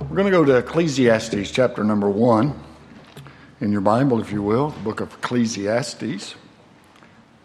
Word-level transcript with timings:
We're 0.00 0.14
going 0.14 0.26
to 0.26 0.30
go 0.30 0.44
to 0.44 0.56
Ecclesiastes 0.58 1.50
chapter 1.50 1.82
number 1.82 2.08
one 2.08 2.54
in 3.60 3.72
your 3.72 3.80
Bible, 3.80 4.20
if 4.20 4.30
you 4.30 4.42
will, 4.42 4.70
the 4.70 4.80
book 4.80 5.00
of 5.00 5.12
Ecclesiastes, 5.14 6.36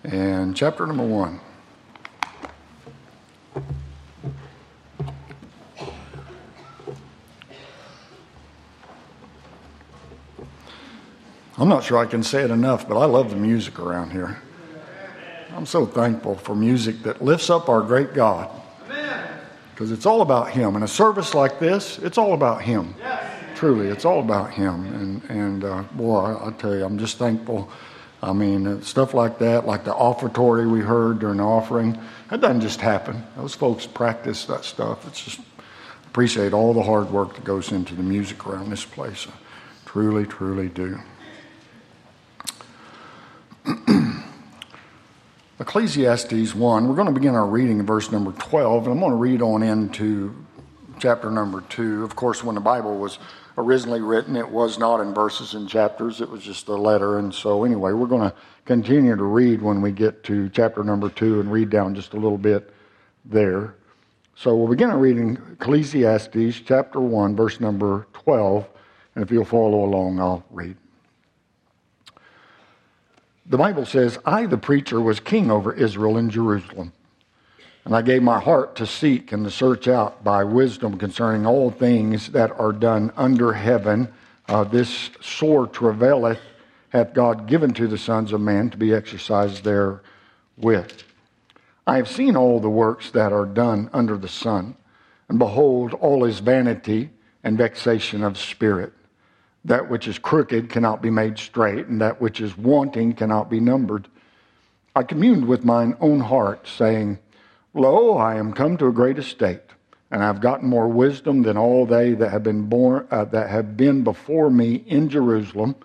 and 0.03 0.55
chapter 0.55 0.85
number 0.85 1.03
one. 1.03 1.39
I'm 11.57 11.67
not 11.67 11.83
sure 11.83 11.97
I 11.97 12.05
can 12.05 12.21
say 12.21 12.43
it 12.43 12.51
enough, 12.51 12.88
but 12.88 12.99
I 12.99 13.05
love 13.05 13.31
the 13.31 13.35
music 13.35 13.79
around 13.79 14.11
here. 14.11 14.39
I'm 15.55 15.65
so 15.65 15.88
thankful 15.88 16.35
for 16.35 16.55
music 16.55 17.01
that 17.01 17.23
lifts 17.23 17.49
up 17.49 17.67
our 17.67 17.81
great 17.81 18.13
God. 18.13 18.62
Because 19.73 19.91
it's 19.91 20.05
all 20.05 20.21
about 20.21 20.51
Him. 20.51 20.75
In 20.75 20.83
a 20.83 20.87
service 20.87 21.33
like 21.33 21.59
this, 21.59 21.97
it's 21.99 22.17
all 22.17 22.33
about 22.33 22.61
Him. 22.61 22.93
Truly, 23.55 23.87
it's 23.87 24.05
all 24.05 24.19
about 24.19 24.51
Him. 24.51 24.86
And, 24.93 25.23
and 25.29 25.64
uh, 25.64 25.83
boy, 25.93 26.19
I, 26.19 26.50
I, 26.50 26.51
tell 26.51 26.75
you, 26.75 26.86
I'm 26.86 26.97
just 26.97 27.18
thankful. 27.18 27.69
I 28.21 28.33
mean, 28.33 28.67
uh, 28.67 28.81
stuff 28.81 29.14
like 29.14 29.39
that, 29.39 29.65
like 29.65 29.83
the 29.83 29.93
offertory 29.93 30.67
we 30.69 30.79
heard 30.79 31.19
during 31.19 31.37
the 31.37 31.43
offering, 31.43 32.00
that 32.30 32.39
doesn't 32.39 32.61
just 32.61 32.80
happen. 32.80 33.23
Those 33.36 33.55
folks 33.55 33.86
practice 33.86 34.45
that 34.45 34.64
stuff. 34.64 35.08
It's 35.08 35.23
just 35.23 35.39
appreciate 36.05 36.53
all 36.53 36.73
the 36.73 36.83
hard 36.83 37.09
work 37.09 37.33
that 37.36 37.44
goes 37.44 37.72
into 37.72 37.95
the 37.95 38.03
music 38.03 38.45
around 38.45 38.69
this 38.69 38.86
place. 38.86 39.25
I 39.28 39.31
truly, 39.86 40.25
truly 40.25 40.69
do. 40.69 41.00
Ecclesiastes 45.63 46.53
1, 46.53 46.89
we're 46.89 46.94
going 46.94 47.08
to 47.08 47.13
begin 47.13 47.35
our 47.35 47.47
reading 47.47 47.80
in 47.80 47.85
verse 47.85 48.11
number 48.11 48.33
12, 48.33 48.83
and 48.83 48.94
I'm 48.94 48.99
going 48.99 49.13
to 49.13 49.16
read 49.16 49.41
on 49.41 49.63
into 49.63 50.36
chapter 50.99 51.31
number 51.31 51.61
2. 51.69 52.03
Of 52.03 52.17
course, 52.17 52.44
when 52.44 52.55
the 52.55 52.61
Bible 52.61 52.97
was 52.97 53.17
originally 53.58 54.02
written, 54.02 54.36
it 54.36 54.49
was 54.49 54.77
not 54.77 54.99
in 54.99 55.13
verses 55.13 55.53
and 55.53 55.69
chapters, 55.69 56.20
it 56.20 56.30
was 56.30 56.44
just 56.44 56.67
a 56.67 56.75
letter. 56.75 57.17
And 57.17 57.33
so, 57.33 57.64
anyway, 57.64 57.94
we're 57.94 58.08
going 58.08 58.30
to 58.30 58.36
continue 58.66 59.16
to 59.16 59.23
read 59.23 59.61
when 59.61 59.81
we 59.81 59.94
get 59.94 60.22
to 60.25 60.50
chapter 60.50 60.83
number 60.83 61.08
2 61.08 61.39
and 61.39 61.50
read 61.50 61.70
down 61.70 61.95
just 61.95 62.11
a 62.11 62.17
little 62.17 62.38
bit 62.38 62.73
there. 63.23 63.75
So, 64.36 64.58
we'll 64.58 64.67
begin 64.67 64.89
our 64.89 64.98
reading 64.98 65.39
Ecclesiastes 65.53 66.59
chapter 66.66 67.00
1, 67.00 67.38
verse 67.38 67.61
number 67.61 68.05
12. 68.11 68.67
And 69.16 69.23
if 69.23 69.31
you'll 69.31 69.45
follow 69.45 69.86
along, 69.86 70.20
I'll 70.20 70.44
read. 70.50 70.75
The 73.45 73.58
Bible 73.58 73.86
says, 73.86 74.17
I, 74.25 74.45
the 74.45 74.58
preacher, 74.58 75.02
was 75.02 75.19
king 75.19 75.52
over 75.52 75.73
Israel 75.73 76.17
in 76.17 76.30
Jerusalem. 76.30 76.94
And 77.86 77.94
I 77.94 78.02
gave 78.02 78.23
my 78.23 78.39
heart 78.39 78.75
to 78.77 78.88
seek 78.88 79.33
and 79.33 79.44
to 79.44 79.52
search 79.52 79.89
out 79.89 80.23
by 80.23 80.45
wisdom 80.45 80.97
concerning 80.97 81.45
all 81.45 81.69
things 81.69 82.30
that 82.30 82.52
are 82.58 82.71
done 82.71 83.11
under 83.17 83.52
heaven. 83.52 84.08
Uh, 84.47 84.64
this 84.64 85.09
sore 85.21 85.67
travaileth 85.67 86.39
hath 86.89 87.14
God 87.14 87.47
given 87.47 87.73
to 87.73 87.88
the 87.88 87.97
sons 87.97 88.31
of 88.31 88.39
men 88.39 88.69
to 88.69 88.77
be 88.77 88.94
exercised 88.94 89.66
therewith. 89.66 91.02
I 91.86 91.97
have 91.97 92.08
seen 92.08 92.38
all 92.38 92.61
the 92.61 92.69
works 92.69 93.11
that 93.11 93.33
are 93.33 93.45
done 93.45 93.89
under 93.91 94.17
the 94.17 94.30
sun, 94.30 94.75
and 95.27 95.38
behold, 95.38 95.94
all 95.95 96.23
is 96.23 96.39
vanity 96.39 97.09
and 97.44 97.58
vexation 97.58 98.23
of 98.23 98.38
spirit. 98.38 98.94
That 99.66 99.89
which 99.89 100.08
is 100.08 100.19
crooked 100.19 100.69
cannot 100.69 101.02
be 101.02 101.09
made 101.09 101.38
straight, 101.38 101.88
and 101.88 102.02
that 102.02 102.19
which 102.19 102.42
is 102.42 102.58
wanting 102.58 103.14
cannot 103.14 103.50
be 103.50 103.59
numbered. 103.59 104.08
I 104.95 105.03
communed 105.03 105.47
with 105.47 105.64
mine 105.64 105.95
own 106.02 106.20
heart, 106.20 106.67
saying, 106.67 107.20
Lo, 107.73 108.17
I 108.17 108.36
am 108.36 108.53
come 108.53 108.78
to 108.78 108.88
a 108.88 108.92
great 108.92 109.17
estate, 109.17 109.61
and 110.11 110.22
I 110.22 110.28
have 110.28 110.42
gotten 110.42 110.70
more 110.70 110.88
wisdom 110.88 111.42
than 111.42 111.58
all 111.58 111.86
they 111.86 112.14
that 112.14 112.30
have 112.30 112.44
been 112.44 112.67
born 112.67 113.08
uh, 113.09 113.25
that 113.25 113.50
have 113.50 113.75
been 113.75 114.03
before 114.03 114.50
me 114.50 114.83
in 114.86 115.09
Jerusalem. 115.09 115.75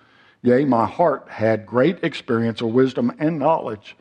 Yea, 0.42 0.64
my 0.64 0.86
heart 0.86 1.26
had 1.28 1.66
great 1.66 2.04
experience 2.04 2.60
of 2.60 2.68
wisdom 2.68 3.12
and 3.18 3.38
knowledge. 3.38 3.96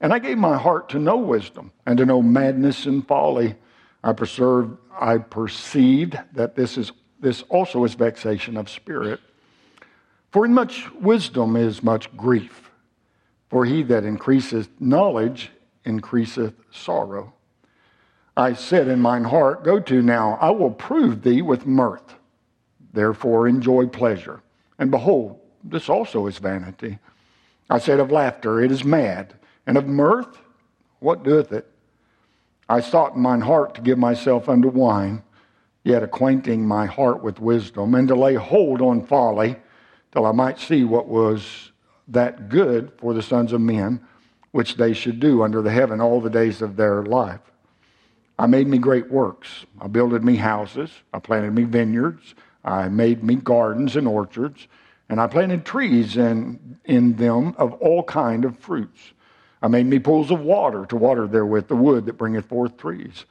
And 0.00 0.12
I 0.12 0.18
gave 0.18 0.38
my 0.38 0.56
heart 0.56 0.88
to 0.90 0.98
know 0.98 1.18
wisdom 1.18 1.72
and 1.86 1.98
to 1.98 2.06
know 2.06 2.22
madness 2.22 2.86
and 2.86 3.06
folly. 3.06 3.54
I, 4.02 4.12
preserved, 4.14 4.78
I 4.98 5.18
perceived 5.18 6.18
that 6.32 6.56
this 6.56 6.78
is 6.78 6.90
this 7.20 7.42
also 7.48 7.84
is 7.84 7.94
vexation 7.94 8.56
of 8.56 8.68
spirit. 8.68 9.20
For 10.30 10.44
in 10.44 10.54
much 10.54 10.90
wisdom 10.92 11.56
is 11.56 11.82
much 11.82 12.14
grief. 12.16 12.70
For 13.48 13.64
he 13.64 13.82
that 13.84 14.04
increaseth 14.04 14.68
knowledge 14.80 15.50
increaseth 15.84 16.54
sorrow. 16.70 17.32
I 18.36 18.54
said 18.54 18.88
in 18.88 19.00
mine 19.00 19.24
heart, 19.24 19.64
Go 19.64 19.80
to 19.80 20.02
now, 20.02 20.38
I 20.40 20.50
will 20.50 20.70
prove 20.70 21.22
thee 21.22 21.42
with 21.42 21.66
mirth. 21.66 22.14
Therefore 22.92 23.48
enjoy 23.48 23.86
pleasure. 23.86 24.40
And 24.78 24.90
behold, 24.90 25.38
this 25.62 25.88
also 25.88 26.26
is 26.26 26.38
vanity. 26.38 26.98
I 27.68 27.78
said 27.78 28.00
of 28.00 28.10
laughter, 28.10 28.62
It 28.62 28.70
is 28.70 28.84
mad. 28.84 29.34
And 29.66 29.76
of 29.76 29.86
mirth, 29.86 30.38
what 31.00 31.22
doeth 31.22 31.52
it? 31.52 31.66
I 32.68 32.80
sought 32.80 33.14
in 33.16 33.20
mine 33.20 33.40
heart 33.40 33.74
to 33.74 33.80
give 33.80 33.98
myself 33.98 34.48
unto 34.48 34.68
wine 34.68 35.22
yet 35.84 36.02
acquainting 36.02 36.66
my 36.66 36.86
heart 36.86 37.22
with 37.22 37.40
wisdom, 37.40 37.94
and 37.94 38.08
to 38.08 38.14
lay 38.14 38.34
hold 38.34 38.80
on 38.80 39.06
folly, 39.06 39.56
till 40.12 40.26
I 40.26 40.32
might 40.32 40.58
see 40.58 40.84
what 40.84 41.08
was 41.08 41.72
that 42.08 42.48
good 42.48 42.92
for 42.98 43.14
the 43.14 43.22
sons 43.22 43.52
of 43.52 43.60
men, 43.60 44.00
which 44.50 44.76
they 44.76 44.92
should 44.92 45.20
do 45.20 45.42
under 45.42 45.62
the 45.62 45.70
heaven 45.70 46.00
all 46.00 46.20
the 46.20 46.30
days 46.30 46.60
of 46.60 46.76
their 46.76 47.02
life. 47.04 47.40
I 48.38 48.46
made 48.46 48.66
me 48.66 48.78
great 48.78 49.10
works. 49.10 49.66
I 49.80 49.86
builded 49.86 50.24
me 50.24 50.36
houses. 50.36 50.90
I 51.12 51.18
planted 51.18 51.52
me 51.52 51.64
vineyards. 51.64 52.34
I 52.64 52.88
made 52.88 53.22
me 53.22 53.36
gardens 53.36 53.96
and 53.96 54.08
orchards. 54.08 54.66
And 55.08 55.20
I 55.20 55.26
planted 55.26 55.64
trees 55.64 56.16
in, 56.16 56.78
in 56.84 57.16
them 57.16 57.54
of 57.58 57.74
all 57.74 58.02
kind 58.02 58.44
of 58.44 58.58
fruits. 58.58 59.12
I 59.62 59.68
made 59.68 59.86
me 59.86 59.98
pools 59.98 60.30
of 60.30 60.40
water 60.40 60.86
to 60.86 60.96
water 60.96 61.26
therewith 61.26 61.68
the 61.68 61.76
wood 61.76 62.06
that 62.06 62.14
bringeth 62.16 62.46
forth 62.46 62.78
trees. 62.78 63.26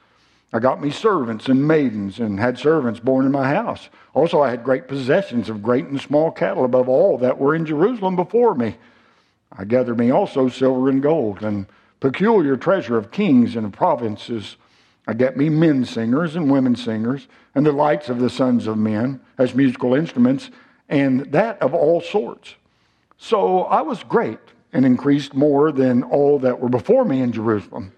I 0.52 0.58
got 0.58 0.82
me 0.82 0.90
servants 0.90 1.48
and 1.48 1.66
maidens 1.66 2.18
and 2.18 2.40
had 2.40 2.58
servants 2.58 2.98
born 2.98 3.24
in 3.24 3.30
my 3.30 3.48
house. 3.48 3.88
Also, 4.14 4.40
I 4.40 4.50
had 4.50 4.64
great 4.64 4.88
possessions 4.88 5.48
of 5.48 5.62
great 5.62 5.86
and 5.86 6.00
small 6.00 6.32
cattle 6.32 6.64
above 6.64 6.88
all 6.88 7.18
that 7.18 7.38
were 7.38 7.54
in 7.54 7.64
Jerusalem 7.64 8.16
before 8.16 8.54
me. 8.54 8.76
I 9.56 9.64
gathered 9.64 9.98
me 9.98 10.10
also 10.10 10.48
silver 10.48 10.88
and 10.88 11.02
gold 11.02 11.42
and 11.42 11.66
peculiar 12.00 12.56
treasure 12.56 12.96
of 12.96 13.12
kings 13.12 13.54
and 13.54 13.66
of 13.66 13.72
provinces. 13.72 14.56
I 15.06 15.14
got 15.14 15.36
me 15.36 15.48
men 15.48 15.84
singers 15.84 16.34
and 16.34 16.50
women 16.50 16.74
singers 16.74 17.28
and 17.54 17.64
the 17.64 17.72
lights 17.72 18.08
of 18.08 18.18
the 18.18 18.30
sons 18.30 18.66
of 18.66 18.76
men 18.76 19.20
as 19.38 19.54
musical 19.54 19.94
instruments 19.94 20.50
and 20.88 21.20
that 21.32 21.62
of 21.62 21.74
all 21.74 22.00
sorts. 22.00 22.56
So 23.18 23.62
I 23.62 23.82
was 23.82 24.02
great 24.02 24.38
and 24.72 24.84
increased 24.84 25.34
more 25.34 25.70
than 25.70 26.02
all 26.02 26.38
that 26.40 26.58
were 26.58 26.68
before 26.68 27.04
me 27.04 27.20
in 27.20 27.32
Jerusalem. 27.32 27.92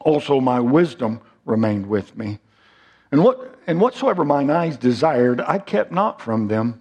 Also, 0.00 0.40
my 0.40 0.60
wisdom 0.60 1.20
remained 1.44 1.86
with 1.86 2.16
me. 2.16 2.38
And, 3.10 3.22
what, 3.22 3.56
and 3.66 3.80
whatsoever 3.80 4.24
mine 4.24 4.50
eyes 4.50 4.76
desired, 4.76 5.40
I 5.40 5.58
kept 5.58 5.92
not 5.92 6.20
from 6.20 6.48
them. 6.48 6.80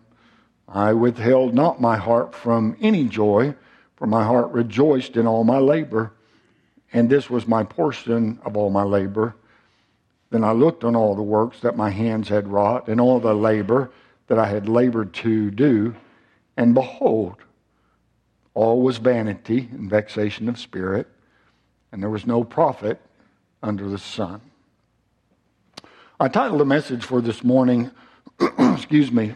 I 0.67 0.94
withheld 0.94 1.53
not 1.53 1.81
my 1.81 1.97
heart 1.97 2.33
from 2.33 2.77
any 2.81 3.05
joy, 3.05 3.55
for 3.97 4.07
my 4.07 4.23
heart 4.23 4.51
rejoiced 4.51 5.17
in 5.17 5.27
all 5.27 5.44
my 5.44 5.59
labor, 5.59 6.13
and 6.94 7.09
this 7.09 7.29
was 7.29 7.47
my 7.47 7.63
portion 7.63 8.39
of 8.44 8.55
all 8.55 8.69
my 8.69 8.83
labor. 8.83 9.35
Then 10.29 10.44
I 10.44 10.53
looked 10.53 10.83
on 10.83 10.95
all 10.95 11.13
the 11.13 11.21
works 11.21 11.59
that 11.59 11.75
my 11.75 11.89
hands 11.89 12.29
had 12.29 12.47
wrought, 12.47 12.88
and 12.88 13.01
all 13.01 13.19
the 13.19 13.33
labor 13.33 13.91
that 14.27 14.39
I 14.39 14.47
had 14.47 14.69
labored 14.69 15.13
to 15.16 15.51
do, 15.51 15.94
and 16.55 16.73
behold, 16.73 17.35
all 18.53 18.81
was 18.81 18.97
vanity 18.97 19.69
and 19.71 19.89
vexation 19.89 20.47
of 20.47 20.57
spirit, 20.57 21.07
and 21.91 22.01
there 22.01 22.09
was 22.09 22.25
no 22.25 22.44
profit 22.44 23.01
under 23.61 23.89
the 23.89 23.97
sun. 23.97 24.41
I 26.21 26.27
titled 26.27 26.59
the 26.59 26.65
message 26.65 27.03
for 27.03 27.19
this 27.19 27.43
morning, 27.43 27.89
excuse 28.59 29.12
me, 29.12 29.33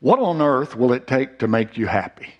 What 0.00 0.18
on 0.18 0.42
earth 0.42 0.76
will 0.76 0.92
it 0.92 1.06
take 1.06 1.38
to 1.38 1.48
make 1.48 1.78
you 1.78 1.86
happy? 1.86 2.34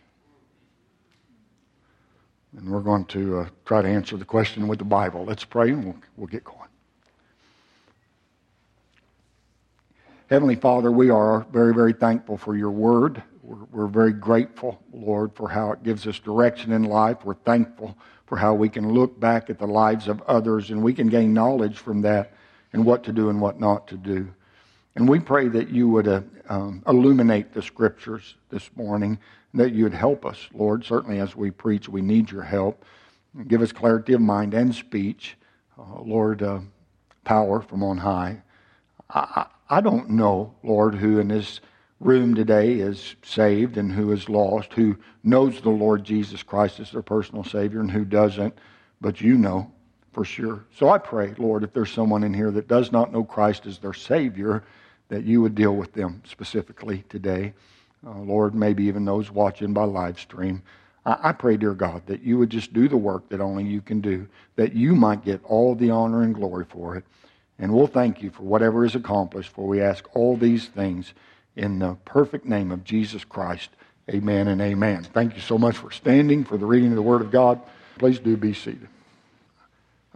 And 2.55 2.69
we're 2.69 2.83
going 2.83 3.07
to 3.07 3.39
uh, 3.39 3.49
try 3.65 3.81
to 3.81 3.89
answer 3.89 4.19
the 4.19 4.27
question 4.27 4.69
with 4.69 4.81
the 4.81 4.85
Bible. 4.85 5.25
Let's 5.25 5.47
pray 5.47 5.71
and 5.71 5.83
we'll, 5.83 5.97
we'll 6.19 6.27
get 6.27 6.45
going. 6.45 6.59
Heavenly 10.29 10.57
Father, 10.57 10.93
we 10.93 11.09
are 11.09 11.47
very, 11.51 11.73
very 11.73 11.95
thankful 11.95 12.37
for 12.37 12.55
your 12.55 12.71
word. 12.71 13.23
We're, 13.43 13.65
we're, 13.73 13.87
very 13.87 14.13
grateful, 14.13 14.79
Lord, 14.93 15.35
for 15.35 15.49
how 15.49 15.73
it 15.73 15.83
gives 15.85 16.07
us 16.07 16.19
direction 16.19 16.71
in 16.71 16.85
life. 16.85 17.25
We're 17.25 17.33
thankful 17.33 17.97
for 18.27 18.37
how 18.37 18.53
we 18.53 18.69
can 18.69 18.93
look 18.93 19.19
back 19.19 19.49
at 19.49 19.59
the 19.59 19.67
lives 19.67 20.07
of 20.07 20.21
others 20.25 20.69
and 20.69 20.83
we 20.83 20.93
can 20.93 21.09
gain 21.09 21.33
knowledge 21.33 21.79
from 21.79 22.03
that 22.03 22.35
and 22.75 22.85
what 22.85 23.05
to 23.05 23.13
do 23.13 23.31
and 23.31 23.41
what 23.41 23.61
not 23.61 23.87
to 23.89 23.97
do. 23.97 24.29
And 24.97 25.09
we 25.09 25.21
pray 25.21 25.49
that 25.49 25.71
you 25.71 25.89
would 25.89 26.09
uh, 26.09 26.23
um, 26.49 26.83
illuminate 26.87 27.55
the 27.55 27.63
scriptures 27.63 28.35
this 28.51 28.69
morning, 28.77 29.19
that 29.55 29.73
you 29.73 29.85
would 29.85 29.95
help 29.95 30.27
us, 30.27 30.49
Lord. 30.53 30.85
Certainly, 30.85 31.21
as 31.21 31.35
we 31.37 31.51
preach, 31.51 31.89
we 31.89 32.03
need 32.03 32.31
your 32.31 32.43
help. 32.43 32.85
Give 33.47 33.63
us 33.63 33.73
clarity 33.73 34.13
of 34.13 34.21
mind 34.21 34.55
and 34.55 34.75
speech, 34.75 35.37
uh, 35.79 36.01
Lord, 36.01 36.43
uh, 36.43 36.61
power 37.25 37.61
from 37.61 37.83
on 37.83 37.99
high. 37.99 38.43
I, 39.09 39.47
I 39.71 39.81
don't 39.81 40.11
know, 40.11 40.55
Lord, 40.65 40.97
who 40.97 41.21
in 41.21 41.29
this 41.29 41.61
room 42.01 42.35
today 42.35 42.75
is 42.75 43.15
saved 43.23 43.77
and 43.77 43.93
who 43.93 44.11
is 44.13 44.29
lost, 44.29 44.73
who 44.73 44.97
knows 45.23 45.61
the 45.61 45.71
Lord 45.71 46.05
Jesus 46.05 46.43
Christ 46.43 46.81
as 46.81 46.91
their 46.91 47.03
personal 47.03 47.45
Savior 47.45 47.81
and 47.81 47.91
who 47.91 48.05
doesn't, 48.05 48.59
but 49.01 49.21
you 49.21 49.39
know 49.39 49.73
for 50.15 50.25
sure. 50.25 50.65
So 50.77 50.89
I 50.89 50.99
pray, 50.99 51.35
Lord, 51.37 51.65
if 51.65 51.73
there's 51.73 51.93
someone 51.93 52.25
in 52.25 52.33
here 52.33 52.51
that 52.53 52.69
does 52.69 52.93
not 52.93 53.13
know 53.13 53.25
Christ 53.25 53.67
as 53.67 53.79
their 53.79 53.93
Savior, 53.93 54.65
that 55.09 55.25
you 55.25 55.43
would 55.43 55.55
deal 55.55 55.75
with 55.77 55.93
them 55.93 56.23
specifically 56.25 57.05
today. 57.09 57.53
Uh, 58.07 58.19
Lord, 58.21 58.55
maybe 58.55 58.85
even 58.85 59.05
those 59.05 59.31
watching 59.31 59.73
by 59.73 59.85
live 59.85 60.19
stream. 60.19 60.63
I, 61.05 61.19
I 61.23 61.33
pray, 61.33 61.57
dear 61.57 61.75
God, 61.75 62.07
that 62.07 62.23
you 62.23 62.39
would 62.39 62.51
just 62.51 62.73
do 62.73 62.89
the 62.89 62.97
work 62.97 63.29
that 63.29 63.41
only 63.41 63.65
you 63.65 63.81
can 63.81 64.01
do, 64.01 64.29
that 64.57 64.75
you 64.75 64.95
might 64.95 65.25
get 65.25 65.43
all 65.45 65.75
the 65.75 65.91
honor 65.91 66.23
and 66.23 66.35
glory 66.35 66.65
for 66.65 66.97
it. 66.97 67.05
And 67.59 67.73
we'll 67.73 67.87
thank 67.87 68.23
you 68.23 68.31
for 68.31 68.43
whatever 68.43 68.85
is 68.85 68.95
accomplished, 68.95 69.51
for 69.51 69.67
we 69.67 69.81
ask 69.81 70.05
all 70.15 70.37
these 70.37 70.69
things 70.69 71.13
in 71.57 71.79
the 71.79 71.97
perfect 72.05 72.45
name 72.45 72.73
of 72.73 72.85
Jesus 72.85 73.25
Christ. 73.25 73.71
Amen 74.11 74.49
and 74.49 74.61
amen. 74.61 75.05
Thank 75.05 75.35
you 75.35 75.41
so 75.41 75.57
much 75.57 75.77
for 75.77 75.91
standing 75.91 76.45
for 76.45 76.59
the 76.59 76.67
reading 76.67 76.91
of 76.91 76.97
the 76.97 77.03
Word 77.03 77.23
of 77.23 77.31
God. 77.31 77.61
Please 77.99 78.19
do 78.19 78.37
be 78.37 78.53
seated. 78.53 78.89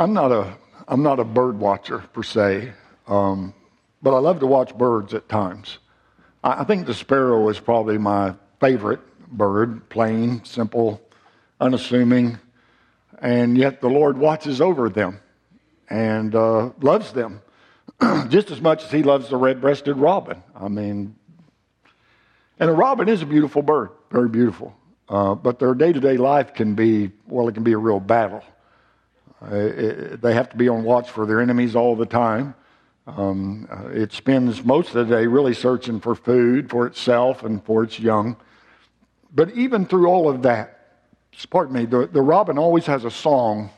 I'm 0.01 0.13
not 0.13 0.31
a 0.31 0.57
I'm 0.87 1.03
not 1.03 1.19
a 1.19 1.25
bird 1.25 1.59
watcher 1.59 1.99
per 1.99 2.23
se, 2.23 2.73
um, 3.09 3.53
but 4.01 4.15
I 4.15 4.21
love 4.21 4.39
to 4.41 4.47
watch 4.47 4.73
birds 4.77 5.13
at 5.13 5.29
times. 5.29 5.79
I, 6.45 6.61
I 6.61 6.65
think 6.65 6.87
the 6.87 6.95
sparrow 6.95 7.49
is 7.49 7.59
probably 7.59 7.99
my 7.99 8.35
favorite 8.61 9.01
bird, 9.29 9.89
plain, 9.89 10.45
simple, 10.45 11.03
unassuming, 11.61 12.39
and 13.21 13.59
yet 13.59 13.81
the 13.81 13.89
Lord 13.89 14.17
watches 14.17 14.61
over 14.61 14.89
them 14.89 15.19
and 15.91 16.33
uh, 16.35 16.71
loves 16.81 17.13
them 17.13 17.43
just 18.29 18.53
as 18.53 18.61
much 18.61 18.85
as 18.85 18.93
He 18.93 19.03
loves 19.03 19.29
the 19.29 19.37
red-breasted 19.37 19.97
robin. 19.97 20.43
I 20.55 20.69
mean, 20.69 21.17
and 22.61 22.71
a 22.71 22.73
robin 22.73 23.09
is 23.09 23.23
a 23.23 23.27
beautiful 23.27 23.63
bird, 23.63 23.91
very 24.13 24.29
beautiful. 24.29 24.77
Uh, 25.09 25.35
but 25.35 25.59
their 25.59 25.75
day 25.75 25.93
to 25.93 26.01
day 26.01 26.17
life 26.17 26.55
can 26.55 26.75
be, 26.75 27.11
well, 27.27 27.49
it 27.49 27.55
can 27.55 27.65
be 27.65 27.73
a 27.73 27.79
real 27.79 27.99
battle. 27.99 28.45
Uh, 29.41 29.55
it, 29.55 30.21
they 30.21 30.35
have 30.35 30.49
to 30.51 30.57
be 30.57 30.69
on 30.69 30.83
watch 30.83 31.11
for 31.11 31.27
their 31.27 31.41
enemies 31.41 31.77
all 31.77 31.95
the 31.95 32.07
time. 32.07 32.55
Um, 33.07 33.69
uh, 33.71 33.89
it 33.89 34.13
spends 34.13 34.65
most 34.65 34.95
of 34.95 35.09
the 35.09 35.17
day 35.17 35.27
really 35.27 35.55
searching 35.55 36.01
for 36.01 36.15
food 36.15 36.69
for 36.69 36.87
itself 36.87 37.43
and 37.43 37.65
for 37.65 37.83
its 37.83 37.99
young. 37.99 38.37
But 39.33 39.51
even 39.53 39.87
through 39.87 40.07
all 40.07 40.29
of 40.29 40.43
that, 40.43 40.79
pardon 41.51 41.75
me, 41.75 41.87
the, 41.87 42.07
the 42.07 42.21
robin 42.21 42.59
always 42.59 42.87
has 42.87 43.05
a 43.05 43.11
song. 43.11 43.71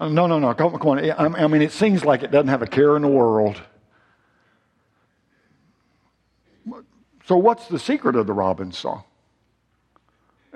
Uh, 0.00 0.08
no, 0.08 0.26
no, 0.26 0.38
no, 0.38 0.52
come, 0.54 0.78
come 0.78 0.88
on. 0.88 0.98
I, 0.98 1.44
I 1.44 1.46
mean, 1.46 1.62
it 1.62 1.72
seems 1.72 2.04
like 2.04 2.22
it 2.22 2.30
doesn't 2.30 2.48
have 2.48 2.62
a 2.62 2.66
care 2.66 2.96
in 2.96 3.02
the 3.02 3.08
world. 3.08 3.60
So, 7.26 7.36
what's 7.36 7.68
the 7.68 7.78
secret 7.78 8.16
of 8.16 8.26
the 8.26 8.32
robin's 8.32 8.78
song? 8.78 9.04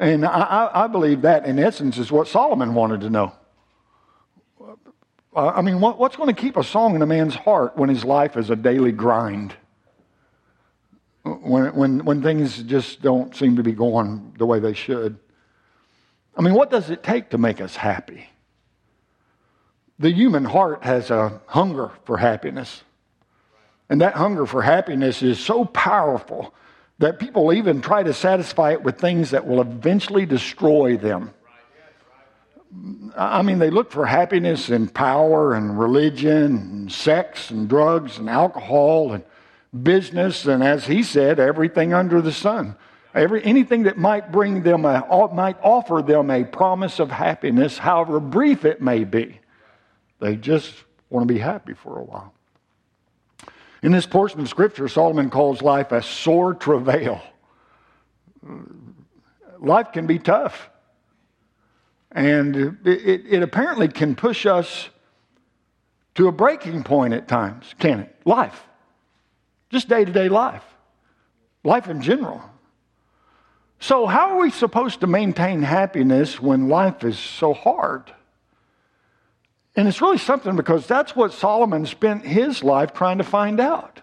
And 0.02 0.26
I, 0.26 0.68
I, 0.74 0.86
believe 0.88 1.22
that, 1.22 1.46
in 1.46 1.60
essence, 1.60 1.96
is 1.96 2.10
what 2.10 2.26
Solomon 2.26 2.74
wanted 2.74 3.02
to 3.02 3.10
know. 3.10 3.32
I 5.32 5.62
mean, 5.62 5.80
what, 5.80 5.96
what's 5.96 6.16
going 6.16 6.34
to 6.34 6.38
keep 6.38 6.56
a 6.56 6.64
song 6.64 6.96
in 6.96 7.02
a 7.02 7.06
man's 7.06 7.36
heart 7.36 7.76
when 7.76 7.88
his 7.88 8.04
life 8.04 8.36
is 8.36 8.50
a 8.50 8.56
daily 8.56 8.90
grind? 8.90 9.54
When, 11.22 11.72
when, 11.76 12.04
when 12.04 12.20
things 12.20 12.64
just 12.64 13.00
don't 13.00 13.36
seem 13.36 13.54
to 13.54 13.62
be 13.62 13.70
going 13.70 14.34
the 14.38 14.44
way 14.44 14.58
they 14.58 14.72
should? 14.72 15.20
I 16.36 16.42
mean, 16.42 16.54
what 16.54 16.68
does 16.68 16.90
it 16.90 17.04
take 17.04 17.30
to 17.30 17.38
make 17.38 17.60
us 17.60 17.76
happy? 17.76 18.28
The 20.00 20.10
human 20.10 20.46
heart 20.46 20.82
has 20.82 21.12
a 21.12 21.40
hunger 21.46 21.92
for 22.06 22.16
happiness. 22.16 22.82
And 23.88 24.00
that 24.00 24.14
hunger 24.14 24.46
for 24.46 24.62
happiness 24.62 25.22
is 25.22 25.38
so 25.38 25.64
powerful 25.64 26.52
that 27.02 27.18
people 27.18 27.52
even 27.52 27.80
try 27.80 28.00
to 28.00 28.14
satisfy 28.14 28.70
it 28.70 28.84
with 28.84 28.96
things 28.96 29.30
that 29.30 29.44
will 29.44 29.60
eventually 29.60 30.24
destroy 30.24 30.96
them. 30.96 31.34
I 33.16 33.42
mean, 33.42 33.58
they 33.58 33.70
look 33.70 33.90
for 33.90 34.06
happiness 34.06 34.70
in 34.70 34.86
power 34.86 35.52
and 35.52 35.76
religion 35.76 36.44
and 36.44 36.92
sex 36.92 37.50
and 37.50 37.68
drugs 37.68 38.18
and 38.18 38.30
alcohol 38.30 39.14
and 39.14 39.24
business 39.82 40.46
and, 40.46 40.62
as 40.62 40.86
he 40.86 41.02
said, 41.02 41.40
everything 41.40 41.92
under 41.92 42.22
the 42.22 42.30
sun. 42.30 42.76
Every, 43.14 43.44
anything 43.44 43.82
that 43.82 43.98
might 43.98 44.30
bring 44.30 44.62
them 44.62 44.84
a, 44.84 45.04
might 45.34 45.56
offer 45.60 46.02
them 46.02 46.30
a 46.30 46.44
promise 46.44 47.00
of 47.00 47.10
happiness, 47.10 47.78
however 47.78 48.20
brief 48.20 48.64
it 48.64 48.80
may 48.80 49.02
be. 49.02 49.40
They 50.20 50.36
just 50.36 50.72
want 51.10 51.26
to 51.26 51.34
be 51.34 51.40
happy 51.40 51.74
for 51.74 51.98
a 51.98 52.04
while. 52.04 52.32
In 53.82 53.90
this 53.90 54.06
portion 54.06 54.40
of 54.40 54.48
Scripture, 54.48 54.88
Solomon 54.88 55.28
calls 55.28 55.60
life 55.60 55.90
a 55.90 56.02
sore 56.02 56.54
travail. 56.54 57.20
Life 59.58 59.92
can 59.92 60.06
be 60.06 60.18
tough. 60.18 60.70
And 62.12 62.78
it, 62.84 63.26
it, 63.28 63.42
apparently 63.42 63.88
can 63.88 64.14
push 64.14 64.46
us 64.46 64.88
to 66.14 66.28
a 66.28 66.32
breaking 66.32 66.84
point 66.84 67.14
at 67.14 67.26
times, 67.26 67.74
can 67.78 68.00
it? 68.00 68.16
Life. 68.24 68.66
Just 69.70 69.88
day 69.88 70.04
to 70.04 70.12
day 70.12 70.28
life. 70.28 70.64
Life 71.64 71.88
in 71.88 72.02
general. 72.02 72.42
So, 73.80 74.06
how 74.06 74.30
are 74.30 74.38
we 74.38 74.50
supposed 74.50 75.00
to 75.00 75.06
maintain 75.06 75.62
happiness 75.62 76.40
when 76.40 76.68
life 76.68 77.02
is 77.02 77.18
so 77.18 77.54
hard? 77.54 78.12
And 79.74 79.88
it's 79.88 80.02
really 80.02 80.18
something 80.18 80.54
because 80.54 80.86
that's 80.86 81.16
what 81.16 81.32
Solomon 81.32 81.86
spent 81.86 82.26
his 82.26 82.62
life 82.62 82.92
trying 82.92 83.18
to 83.18 83.24
find 83.24 83.58
out. 83.58 84.00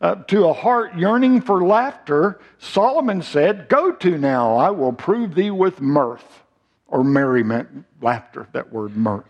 Uh, 0.00 0.14
to 0.14 0.46
a 0.46 0.52
heart 0.52 0.96
yearning 0.96 1.42
for 1.42 1.62
laughter, 1.62 2.40
Solomon 2.58 3.20
said, 3.20 3.68
Go 3.68 3.92
to 3.92 4.16
now, 4.16 4.56
I 4.56 4.70
will 4.70 4.92
prove 4.92 5.34
thee 5.34 5.50
with 5.50 5.80
mirth, 5.80 6.42
or 6.86 7.04
merriment, 7.04 7.84
laughter, 8.00 8.48
that 8.52 8.72
word 8.72 8.96
mirth. 8.96 9.26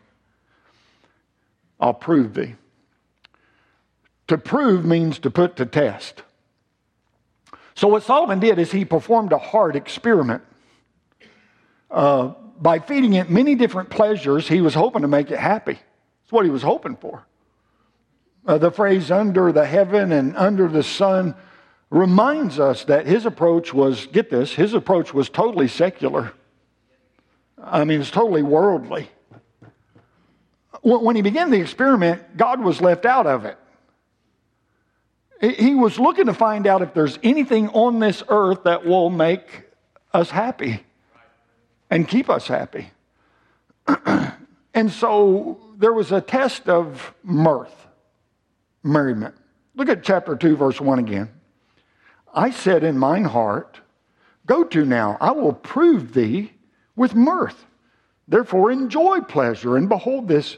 I'll 1.81 1.95
prove 1.95 2.35
thee. 2.35 2.55
To 4.29 4.39
prove 4.39 4.85
means 4.85 5.19
to 5.21 5.31
put 5.31 5.57
to 5.57 5.67
test. 5.67 6.23
So, 7.75 7.89
what 7.89 8.05
Solomon 8.05 8.39
did 8.39 8.59
is 8.59 8.71
he 8.71 8.85
performed 8.85 9.33
a 9.33 9.39
hard 9.39 9.75
experiment. 9.75 10.43
Uh, 11.91 12.35
by 12.61 12.79
feeding 12.79 13.15
it 13.15 13.31
many 13.31 13.55
different 13.55 13.89
pleasures, 13.89 14.47
he 14.47 14.61
was 14.61 14.75
hoping 14.75 15.03
to 15.03 15.09
make 15.09 15.31
it 15.31 15.39
happy. 15.39 15.75
That's 15.75 16.33
what 16.33 16.45
he 16.45 16.51
was 16.51 16.63
hoping 16.63 16.97
for. 16.97 17.25
Uh, 18.47 18.59
the 18.59 18.71
phrase 18.71 19.11
under 19.11 19.51
the 19.53 19.67
heaven 19.67 20.13
and 20.13 20.37
under 20.37 20.69
the 20.69 20.83
sun 20.83 21.35
reminds 21.89 22.61
us 22.61 22.85
that 22.85 23.07
his 23.07 23.27
approach 23.27 23.73
was, 23.75 24.07
get 24.07 24.31
this, 24.31 24.55
his 24.55 24.75
approach 24.75 25.13
was 25.13 25.29
totally 25.29 25.69
secular. 25.69 26.33
I 27.63 27.85
mean, 27.85 28.01
it's 28.01 28.11
totally 28.11 28.43
worldly. 28.43 29.11
When 30.83 31.17
he 31.17 31.23
began 31.23 31.51
the 31.51 31.61
experiment, 31.61 32.37
God 32.37 32.63
was 32.63 32.81
left 32.81 33.05
out 33.05 33.27
of 33.27 33.45
it. 33.45 33.59
He 35.59 35.75
was 35.75 35.99
looking 35.99 36.27
to 36.27 36.35
find 36.35 36.67
out 36.67 36.83
if 36.83 36.95
there's 36.95 37.19
anything 37.23 37.69
on 37.71 37.99
this 37.99 38.23
earth 38.29 38.65
that 38.65 38.87
will 38.87 39.11
make 39.11 39.65
us 40.13 40.31
happy 40.31 40.85
and 41.91 42.09
keep 42.09 42.31
us 42.31 42.47
happy. 42.47 42.91
and 44.75 44.91
so 44.91 45.61
there 45.79 45.93
was 45.93 46.13
a 46.13 46.21
test 46.21 46.69
of 46.69 47.15
mirth, 47.23 47.87
merriment. 48.83 49.35
Look 49.75 49.89
at 49.89 50.03
chapter 50.03 50.37
2, 50.37 50.57
verse 50.57 50.81
1 50.81 50.99
again. 50.99 51.29
I 52.33 52.51
said 52.51 52.85
in 52.85 52.97
mine 52.99 53.25
heart, 53.25 53.81
Go 54.47 54.65
to 54.65 54.85
now, 54.85 55.17
I 55.21 55.33
will 55.33 55.53
prove 55.53 56.15
thee 56.15 56.53
with 56.97 57.15
mirth. 57.15 57.67
Therefore 58.29 58.71
enjoy 58.71 59.21
pleasure, 59.21 59.77
and 59.77 59.89
behold, 59.89 60.29
this 60.29 60.57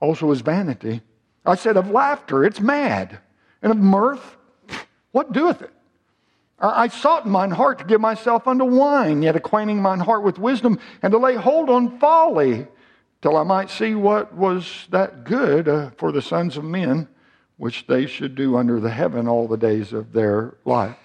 also 0.00 0.30
is 0.30 0.40
vanity. 0.40 1.02
I 1.44 1.54
said 1.54 1.76
of 1.76 1.90
laughter, 1.90 2.44
it's 2.44 2.60
mad, 2.60 3.18
and 3.62 3.70
of 3.70 3.78
mirth, 3.78 4.36
what 5.12 5.32
doeth 5.32 5.62
it? 5.62 5.72
I 6.58 6.88
sought 6.88 7.24
in 7.26 7.32
mine 7.32 7.50
heart 7.50 7.80
to 7.80 7.84
give 7.84 8.00
myself 8.00 8.46
unto 8.46 8.64
wine, 8.64 9.22
yet 9.22 9.36
acquainting 9.36 9.82
mine 9.82 9.98
heart 9.98 10.22
with 10.22 10.38
wisdom, 10.38 10.78
and 11.02 11.10
to 11.10 11.18
lay 11.18 11.34
hold 11.34 11.68
on 11.68 11.98
folly, 11.98 12.66
till 13.22 13.36
I 13.36 13.42
might 13.42 13.70
see 13.70 13.94
what 13.94 14.34
was 14.34 14.86
that 14.90 15.24
good 15.24 15.68
uh, 15.68 15.90
for 15.96 16.12
the 16.12 16.22
sons 16.22 16.56
of 16.56 16.64
men, 16.64 17.08
which 17.56 17.86
they 17.86 18.06
should 18.06 18.34
do 18.34 18.56
under 18.56 18.80
the 18.80 18.90
heaven 18.90 19.26
all 19.26 19.48
the 19.48 19.56
days 19.56 19.92
of 19.92 20.12
their 20.12 20.56
life. 20.64 20.96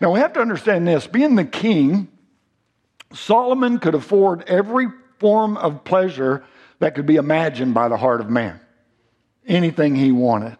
Now 0.00 0.12
we 0.12 0.20
have 0.20 0.32
to 0.32 0.40
understand 0.40 0.86
this 0.86 1.06
being 1.06 1.36
the 1.36 1.44
king, 1.44 2.08
Solomon 3.12 3.78
could 3.78 3.94
afford 3.94 4.42
every 4.48 4.88
form 5.18 5.56
of 5.56 5.84
pleasure 5.84 6.44
that 6.80 6.94
could 6.94 7.06
be 7.06 7.16
imagined 7.16 7.74
by 7.74 7.88
the 7.88 7.96
heart 7.96 8.20
of 8.20 8.28
man, 8.28 8.58
anything 9.46 9.94
he 9.94 10.10
wanted. 10.10 10.56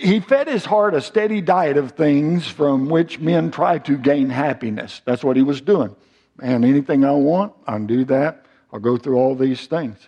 He 0.00 0.20
fed 0.20 0.48
his 0.48 0.64
heart 0.64 0.94
a 0.94 1.02
steady 1.02 1.40
diet 1.40 1.76
of 1.76 1.92
things 1.92 2.48
from 2.48 2.88
which 2.88 3.18
men 3.18 3.50
try 3.50 3.78
to 3.80 3.98
gain 3.98 4.30
happiness. 4.30 5.02
That's 5.04 5.22
what 5.22 5.36
he 5.36 5.42
was 5.42 5.60
doing. 5.60 5.94
And 6.40 6.64
anything 6.64 7.04
I 7.04 7.12
want, 7.12 7.52
I 7.66 7.72
can 7.72 7.86
do 7.86 8.04
that. 8.06 8.46
I'll 8.72 8.80
go 8.80 8.96
through 8.96 9.16
all 9.16 9.34
these 9.34 9.66
things. 9.66 9.98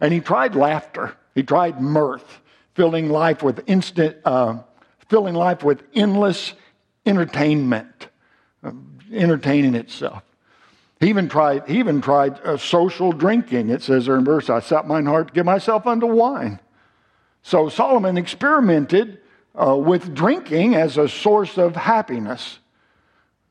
And 0.00 0.12
he 0.12 0.20
tried 0.20 0.54
laughter. 0.54 1.16
He 1.34 1.42
tried 1.42 1.80
mirth, 1.80 2.40
filling 2.74 3.08
life 3.08 3.42
with 3.42 3.64
instant, 3.66 4.16
uh, 4.24 4.58
filling 5.08 5.34
life 5.34 5.64
with 5.64 5.82
endless 5.94 6.52
entertainment, 7.04 8.08
uh, 8.62 8.72
entertaining 9.12 9.74
itself. 9.74 10.22
He 11.00 11.08
even 11.08 11.28
tried, 11.28 11.68
he 11.68 11.78
even 11.78 12.00
tried 12.00 12.38
uh, 12.40 12.56
social 12.58 13.12
drinking. 13.12 13.70
It 13.70 13.82
says 13.82 14.06
there 14.06 14.16
in 14.16 14.24
verse, 14.24 14.48
I 14.48 14.60
set 14.60 14.86
mine 14.86 15.06
heart 15.06 15.28
to 15.28 15.34
give 15.34 15.46
myself 15.46 15.86
unto 15.86 16.06
wine. 16.06 16.60
So 17.46 17.68
Solomon 17.68 18.18
experimented 18.18 19.20
uh, 19.54 19.76
with 19.76 20.12
drinking 20.16 20.74
as 20.74 20.98
a 20.98 21.08
source 21.08 21.58
of 21.58 21.76
happiness. 21.76 22.58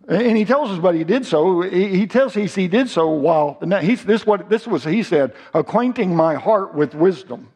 And 0.10 0.36
he 0.36 0.44
tells 0.44 0.70
us 0.70 0.80
what 0.80 0.96
he 0.96 1.06
did 1.06 1.25
so. 1.25 1.62
He 1.62 2.06
tells 2.06 2.36
us 2.36 2.56
he 2.56 2.68
did 2.68 2.90
so 2.90 3.12
while 3.12 3.58
he's, 3.80 4.04
this 4.04 4.25
what 4.25 4.50
this 4.50 4.68
was 4.68 4.84
he 4.84 5.02
said, 5.02 5.34
acquainting 5.54 6.14
my 6.14 6.36
heart 6.36 6.75
with 6.75 6.94
wisdom. 6.94 7.54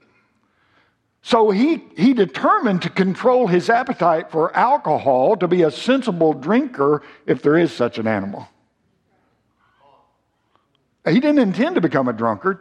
So 1.24 1.52
he, 1.52 1.84
he 1.98 2.14
determined 2.14 2.84
to 2.84 2.90
control 2.90 3.48
his 3.48 3.70
appetite 3.70 4.32
for 4.32 4.56
alcohol 4.56 5.36
to 5.36 5.48
be 5.50 5.64
a 5.64 5.72
sensible 5.72 6.32
drinker 6.32 7.04
if 7.26 7.42
there 7.42 7.58
is 7.58 7.74
such 7.74 7.98
an 7.98 8.08
animal. 8.08 8.48
He 11.06 11.20
didn't 11.20 11.40
intend 11.40 11.76
to 11.76 11.82
become 11.82 12.08
a 12.08 12.14
drunkard. 12.14 12.60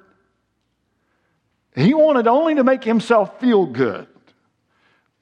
He 1.75 1.95
wanted 1.95 2.27
only 2.27 2.55
to 2.57 2.65
make 2.65 2.83
himself 2.83 3.41
feel 3.41 3.67
good, 3.67 4.07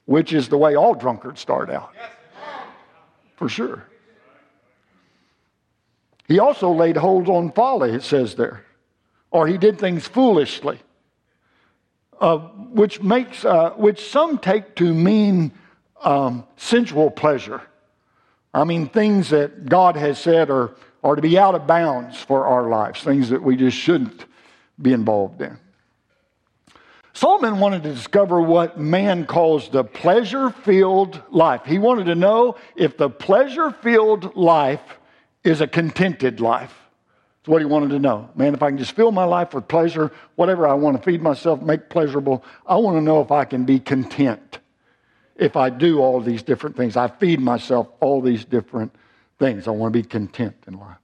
which 0.05 0.33
is 0.33 0.49
the 0.49 0.57
way 0.57 0.75
all 0.75 0.95
drunkards 0.95 1.39
start 1.39 1.69
out. 1.69 1.93
For 3.35 3.47
sure. 3.47 3.83
He 6.27 6.39
also 6.39 6.71
laid 6.71 6.97
hold 6.97 7.29
on 7.29 7.51
folly, 7.51 7.91
it 7.91 8.03
says 8.03 8.35
there, 8.35 8.65
or 9.31 9.47
he 9.47 9.57
did 9.57 9.79
things 9.79 10.07
foolishly, 10.07 10.79
uh, 12.19 12.37
which 12.39 13.01
makes 13.01 13.45
uh, 13.45 13.71
which 13.71 14.09
some 14.09 14.37
take 14.37 14.75
to 14.75 14.93
mean 14.93 15.53
um, 16.03 16.45
sensual 16.57 17.09
pleasure. 17.09 17.61
I 18.53 18.63
mean 18.63 18.89
things 18.89 19.29
that 19.29 19.67
God 19.67 19.95
has 19.95 20.19
said 20.19 20.49
are 20.49 20.75
are 21.03 21.15
to 21.15 21.21
be 21.21 21.37
out 21.37 21.55
of 21.55 21.67
bounds 21.67 22.21
for 22.21 22.47
our 22.47 22.67
lives, 22.67 23.01
things 23.03 23.29
that 23.29 23.41
we 23.41 23.55
just 23.55 23.77
shouldn't 23.77 24.25
be 24.81 24.91
involved 24.91 25.41
in. 25.41 25.57
Solomon 27.17 27.59
wanted 27.59 27.81
to 27.81 27.95
discover 27.95 28.39
what 28.39 28.79
man 28.79 29.25
calls 29.25 29.69
the 29.69 29.83
pleasure 29.83 30.51
filled 30.51 31.19
life. 31.31 31.61
He 31.65 31.79
wanted 31.79 32.05
to 32.05 32.13
know 32.13 32.57
if 32.75 32.95
the 32.95 33.09
pleasure 33.09 33.71
filled 33.71 34.35
life 34.35 34.99
is 35.43 35.59
a 35.59 35.65
contented 35.65 36.39
life. 36.39 36.75
That's 37.39 37.49
what 37.49 37.59
he 37.59 37.65
wanted 37.65 37.89
to 37.89 37.97
know. 37.97 38.29
Man, 38.35 38.53
if 38.53 38.61
I 38.61 38.69
can 38.69 38.77
just 38.77 38.91
fill 38.91 39.11
my 39.11 39.23
life 39.23 39.55
with 39.55 39.67
pleasure, 39.67 40.11
whatever 40.35 40.67
I 40.67 40.75
want 40.75 40.95
to 40.95 41.01
feed 41.01 41.23
myself, 41.23 41.59
make 41.59 41.89
pleasurable, 41.89 42.43
I 42.67 42.75
want 42.75 42.97
to 42.97 43.01
know 43.01 43.19
if 43.21 43.31
I 43.31 43.45
can 43.45 43.65
be 43.65 43.79
content. 43.79 44.59
If 45.35 45.55
I 45.55 45.71
do 45.71 45.97
all 45.97 46.21
these 46.21 46.43
different 46.43 46.77
things, 46.77 46.95
I 46.95 47.07
feed 47.07 47.39
myself 47.39 47.87
all 47.99 48.21
these 48.21 48.45
different 48.45 48.93
things. 49.39 49.67
I 49.67 49.71
want 49.71 49.91
to 49.91 49.99
be 49.99 50.07
content 50.07 50.55
in 50.67 50.75
life. 50.75 50.97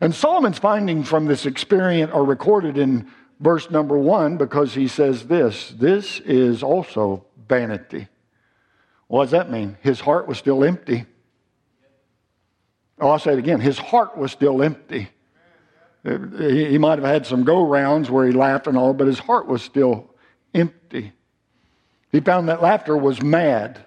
And 0.00 0.12
Solomon's 0.12 0.58
findings 0.58 1.08
from 1.08 1.26
this 1.26 1.46
experience 1.46 2.10
are 2.12 2.24
recorded 2.24 2.78
in 2.78 3.08
verse 3.40 3.70
number 3.70 3.98
one 3.98 4.36
because 4.36 4.74
he 4.74 4.86
says 4.86 5.26
this 5.26 5.70
this 5.70 6.20
is 6.20 6.62
also 6.62 7.24
vanity. 7.48 8.06
What 9.08 9.24
does 9.24 9.30
that 9.32 9.50
mean? 9.50 9.76
His 9.80 9.98
heart 9.98 10.28
was 10.28 10.38
still 10.38 10.62
empty. 10.62 11.06
Oh, 13.00 13.08
I'll 13.10 13.18
say 13.18 13.32
it 13.32 13.38
again. 13.38 13.60
His 13.60 13.78
heart 13.78 14.16
was 14.16 14.30
still 14.30 14.62
empty. 14.62 15.08
He 16.04 16.78
might 16.78 16.98
have 16.98 17.08
had 17.08 17.26
some 17.26 17.44
go 17.44 17.66
rounds 17.66 18.10
where 18.10 18.26
he 18.26 18.32
laughed 18.32 18.66
and 18.66 18.76
all, 18.76 18.94
but 18.94 19.06
his 19.06 19.18
heart 19.18 19.46
was 19.46 19.62
still 19.62 20.14
empty. 20.54 21.12
He 22.12 22.20
found 22.20 22.48
that 22.48 22.62
laughter 22.62 22.96
was 22.96 23.20
mad. 23.20 23.84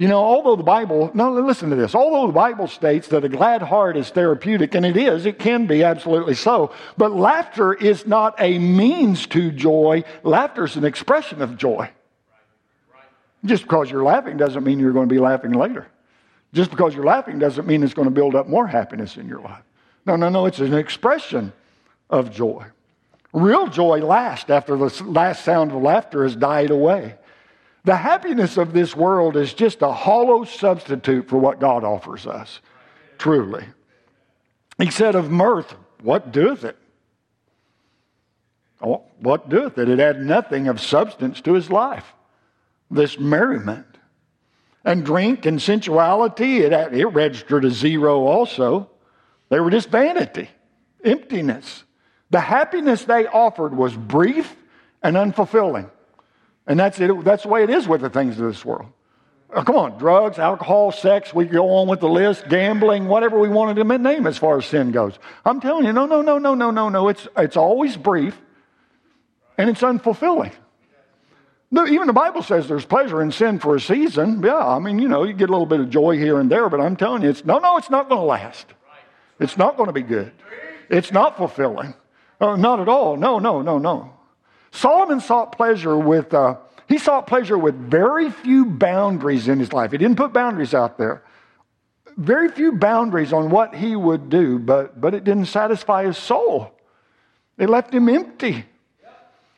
You 0.00 0.08
know, 0.08 0.24
although 0.24 0.56
the 0.56 0.62
Bible, 0.62 1.10
no, 1.12 1.30
listen 1.30 1.68
to 1.68 1.76
this, 1.76 1.94
although 1.94 2.26
the 2.26 2.32
Bible 2.32 2.68
states 2.68 3.08
that 3.08 3.22
a 3.22 3.28
glad 3.28 3.60
heart 3.60 3.98
is 3.98 4.08
therapeutic, 4.08 4.74
and 4.74 4.86
it 4.86 4.96
is, 4.96 5.26
it 5.26 5.38
can 5.38 5.66
be 5.66 5.84
absolutely 5.84 6.32
so, 6.32 6.72
but 6.96 7.12
laughter 7.12 7.74
is 7.74 8.06
not 8.06 8.34
a 8.38 8.58
means 8.58 9.26
to 9.26 9.50
joy, 9.50 10.02
laughter 10.22 10.64
is 10.64 10.76
an 10.76 10.86
expression 10.86 11.42
of 11.42 11.58
joy. 11.58 11.90
Just 13.44 13.64
because 13.64 13.90
you're 13.90 14.02
laughing 14.02 14.38
doesn't 14.38 14.64
mean 14.64 14.78
you're 14.78 14.94
going 14.94 15.06
to 15.06 15.14
be 15.14 15.20
laughing 15.20 15.52
later. 15.52 15.86
Just 16.54 16.70
because 16.70 16.94
you're 16.94 17.04
laughing 17.04 17.38
doesn't 17.38 17.66
mean 17.66 17.82
it's 17.82 17.92
going 17.92 18.08
to 18.08 18.14
build 18.14 18.34
up 18.34 18.48
more 18.48 18.66
happiness 18.66 19.18
in 19.18 19.28
your 19.28 19.40
life. 19.40 19.62
No, 20.06 20.16
no, 20.16 20.30
no, 20.30 20.46
it's 20.46 20.60
an 20.60 20.72
expression 20.72 21.52
of 22.08 22.32
joy. 22.32 22.64
Real 23.34 23.66
joy 23.66 23.98
lasts 23.98 24.48
after 24.48 24.78
the 24.78 25.04
last 25.04 25.44
sound 25.44 25.72
of 25.72 25.82
laughter 25.82 26.22
has 26.22 26.34
died 26.34 26.70
away. 26.70 27.16
The 27.84 27.96
happiness 27.96 28.56
of 28.56 28.72
this 28.72 28.94
world 28.94 29.36
is 29.36 29.54
just 29.54 29.82
a 29.82 29.92
hollow 29.92 30.44
substitute 30.44 31.28
for 31.28 31.38
what 31.38 31.60
God 31.60 31.82
offers 31.82 32.26
us, 32.26 32.60
truly. 33.18 33.64
He 34.78 34.90
said 34.90 35.14
of 35.14 35.30
mirth, 35.30 35.74
What 36.02 36.32
doeth 36.32 36.64
it? 36.64 36.76
Oh, 38.82 39.04
what 39.18 39.48
doeth 39.48 39.78
it? 39.78 39.88
It 39.88 39.98
had 39.98 40.20
nothing 40.20 40.68
of 40.68 40.80
substance 40.80 41.40
to 41.42 41.54
his 41.54 41.70
life, 41.70 42.14
this 42.90 43.18
merriment 43.18 43.86
and 44.84 45.04
drink 45.04 45.46
and 45.46 45.60
sensuality, 45.60 46.58
it, 46.60 46.72
it 46.72 47.06
registered 47.06 47.64
a 47.64 47.70
zero 47.70 48.26
also. 48.26 48.90
They 49.48 49.60
were 49.60 49.70
just 49.70 49.90
vanity, 49.90 50.48
emptiness. 51.04 51.84
The 52.30 52.40
happiness 52.40 53.04
they 53.04 53.26
offered 53.26 53.76
was 53.76 53.94
brief 53.94 54.54
and 55.02 55.16
unfulfilling. 55.16 55.90
And 56.70 56.78
that's 56.78 57.00
it. 57.00 57.24
That's 57.24 57.42
the 57.42 57.48
way 57.48 57.64
it 57.64 57.70
is 57.70 57.88
with 57.88 58.00
the 58.00 58.10
things 58.10 58.38
of 58.38 58.46
this 58.46 58.64
world. 58.64 58.86
Oh, 59.52 59.64
come 59.64 59.74
on, 59.74 59.98
drugs, 59.98 60.38
alcohol, 60.38 60.92
sex, 60.92 61.34
we 61.34 61.44
go 61.44 61.68
on 61.70 61.88
with 61.88 61.98
the 61.98 62.08
list, 62.08 62.48
gambling, 62.48 63.08
whatever 63.08 63.40
we 63.40 63.48
wanted 63.48 63.74
to 63.74 63.98
name 63.98 64.24
as 64.24 64.38
far 64.38 64.58
as 64.58 64.66
sin 64.66 64.92
goes. 64.92 65.18
I'm 65.44 65.60
telling 65.60 65.84
you, 65.84 65.92
no, 65.92 66.06
no, 66.06 66.22
no, 66.22 66.38
no, 66.38 66.54
no, 66.54 66.70
no, 66.70 66.88
no. 66.88 67.08
It's, 67.08 67.26
it's 67.36 67.56
always 67.56 67.96
brief 67.96 68.40
and 69.58 69.68
it's 69.68 69.80
unfulfilling. 69.80 70.52
Even 71.72 72.06
the 72.06 72.12
Bible 72.12 72.44
says 72.44 72.68
there's 72.68 72.84
pleasure 72.84 73.20
in 73.20 73.32
sin 73.32 73.58
for 73.58 73.74
a 73.74 73.80
season. 73.80 74.40
Yeah, 74.40 74.64
I 74.64 74.78
mean, 74.78 75.00
you 75.00 75.08
know, 75.08 75.24
you 75.24 75.32
get 75.32 75.48
a 75.48 75.52
little 75.52 75.66
bit 75.66 75.80
of 75.80 75.90
joy 75.90 76.18
here 76.18 76.38
and 76.38 76.48
there, 76.48 76.68
but 76.68 76.80
I'm 76.80 76.94
telling 76.94 77.22
you, 77.22 77.30
it's 77.30 77.44
no, 77.44 77.58
no, 77.58 77.78
it's 77.78 77.90
not 77.90 78.08
going 78.08 78.20
to 78.20 78.26
last. 78.26 78.66
It's 79.40 79.56
not 79.56 79.76
going 79.76 79.88
to 79.88 79.92
be 79.92 80.02
good. 80.02 80.30
It's 80.88 81.10
not 81.10 81.36
fulfilling. 81.36 81.94
Uh, 82.40 82.54
not 82.54 82.78
at 82.78 82.88
all. 82.88 83.16
No, 83.16 83.40
no, 83.40 83.60
no, 83.60 83.78
no. 83.78 84.12
Solomon 84.72 85.20
sought 85.20 85.56
pleasure 85.56 85.98
with, 85.98 86.32
uh, 86.32 86.56
he 86.88 86.98
sought 86.98 87.26
pleasure 87.26 87.58
with 87.58 87.74
very 87.74 88.30
few 88.30 88.64
boundaries 88.64 89.48
in 89.48 89.58
his 89.58 89.72
life. 89.72 89.92
He 89.92 89.98
didn't 89.98 90.16
put 90.16 90.32
boundaries 90.32 90.74
out 90.74 90.98
there. 90.98 91.22
Very 92.16 92.50
few 92.50 92.72
boundaries 92.72 93.32
on 93.32 93.50
what 93.50 93.74
he 93.74 93.96
would 93.96 94.30
do, 94.30 94.58
but, 94.58 95.00
but 95.00 95.14
it 95.14 95.24
didn't 95.24 95.46
satisfy 95.46 96.04
his 96.04 96.18
soul. 96.18 96.72
It 97.58 97.70
left 97.70 97.94
him 97.94 98.08
empty. 98.08 98.64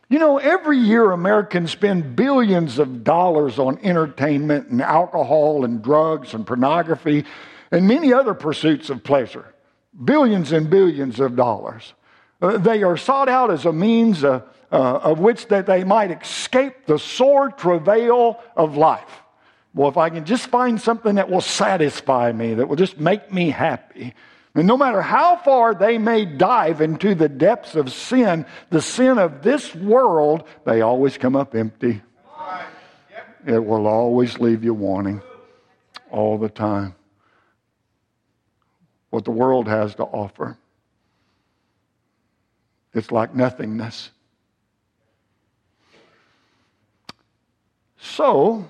You 0.09 0.19
know, 0.19 0.37
every 0.37 0.77
year 0.77 1.11
Americans 1.11 1.71
spend 1.71 2.15
billions 2.15 2.79
of 2.79 3.03
dollars 3.03 3.59
on 3.59 3.79
entertainment 3.83 4.69
and 4.69 4.83
alcohol 4.83 5.65
and 5.65 5.83
drugs 5.83 6.35
and 6.35 6.47
pornography 6.47 7.25
and 7.71 7.89
many 7.89 8.13
other 8.13 8.35
pursuits 8.35 8.91
of 8.91 9.03
pleasure. 9.03 9.55
Billions 10.05 10.53
and 10.53 10.69
billions 10.69 11.19
of 11.19 11.35
dollars. 11.35 11.95
Uh, 12.43 12.59
they 12.59 12.83
are 12.83 12.97
sought 12.97 13.29
out 13.29 13.51
as 13.51 13.65
a 13.65 13.73
means 13.73 14.25
uh, 14.25 14.43
uh, 14.73 14.75
of 14.75 15.21
which 15.21 15.47
that 15.47 15.65
they 15.65 15.85
might 15.85 16.11
escape 16.11 16.87
the 16.87 16.99
sore 16.99 17.51
travail 17.51 18.43
of 18.57 18.77
life. 18.77 19.23
Well, 19.75 19.89
if 19.89 19.97
I 19.97 20.11
can 20.11 20.25
just 20.25 20.49
find 20.49 20.79
something 20.79 21.15
that 21.15 21.31
will 21.31 21.41
satisfy 21.41 22.33
me, 22.33 22.55
that 22.55 22.69
will 22.69 22.77
just 22.77 22.99
make 22.99 23.33
me 23.33 23.51
happy, 23.51 24.13
and 24.55 24.67
no 24.67 24.77
matter 24.77 25.01
how 25.01 25.37
far 25.37 25.75
they 25.75 25.97
may 25.97 26.27
dive 26.27 26.83
into 26.83 27.15
the 27.15 27.29
depths 27.29 27.75
of 27.75 27.91
sin, 27.91 28.45
the 28.69 28.83
sin 28.83 29.19
of 29.19 29.43
this 29.43 29.75
world, 29.75 30.45
they 30.67 30.83
always 30.83 31.17
come 31.17 31.37
up 31.37 31.55
empty. 31.55 32.03
It 33.47 33.65
will 33.65 33.87
always 33.87 34.39
leave 34.39 34.63
you 34.63 34.75
wanting 34.75 35.23
all 36.11 36.37
the 36.37 36.51
time 36.51 36.95
what 39.11 39.25
the 39.25 39.31
world 39.31 39.69
has 39.69 39.95
to 39.97 40.05
offer. 40.05 40.59
It's 42.95 43.11
like 43.11 43.35
nothingness. 43.35 44.11
So, 47.99 48.67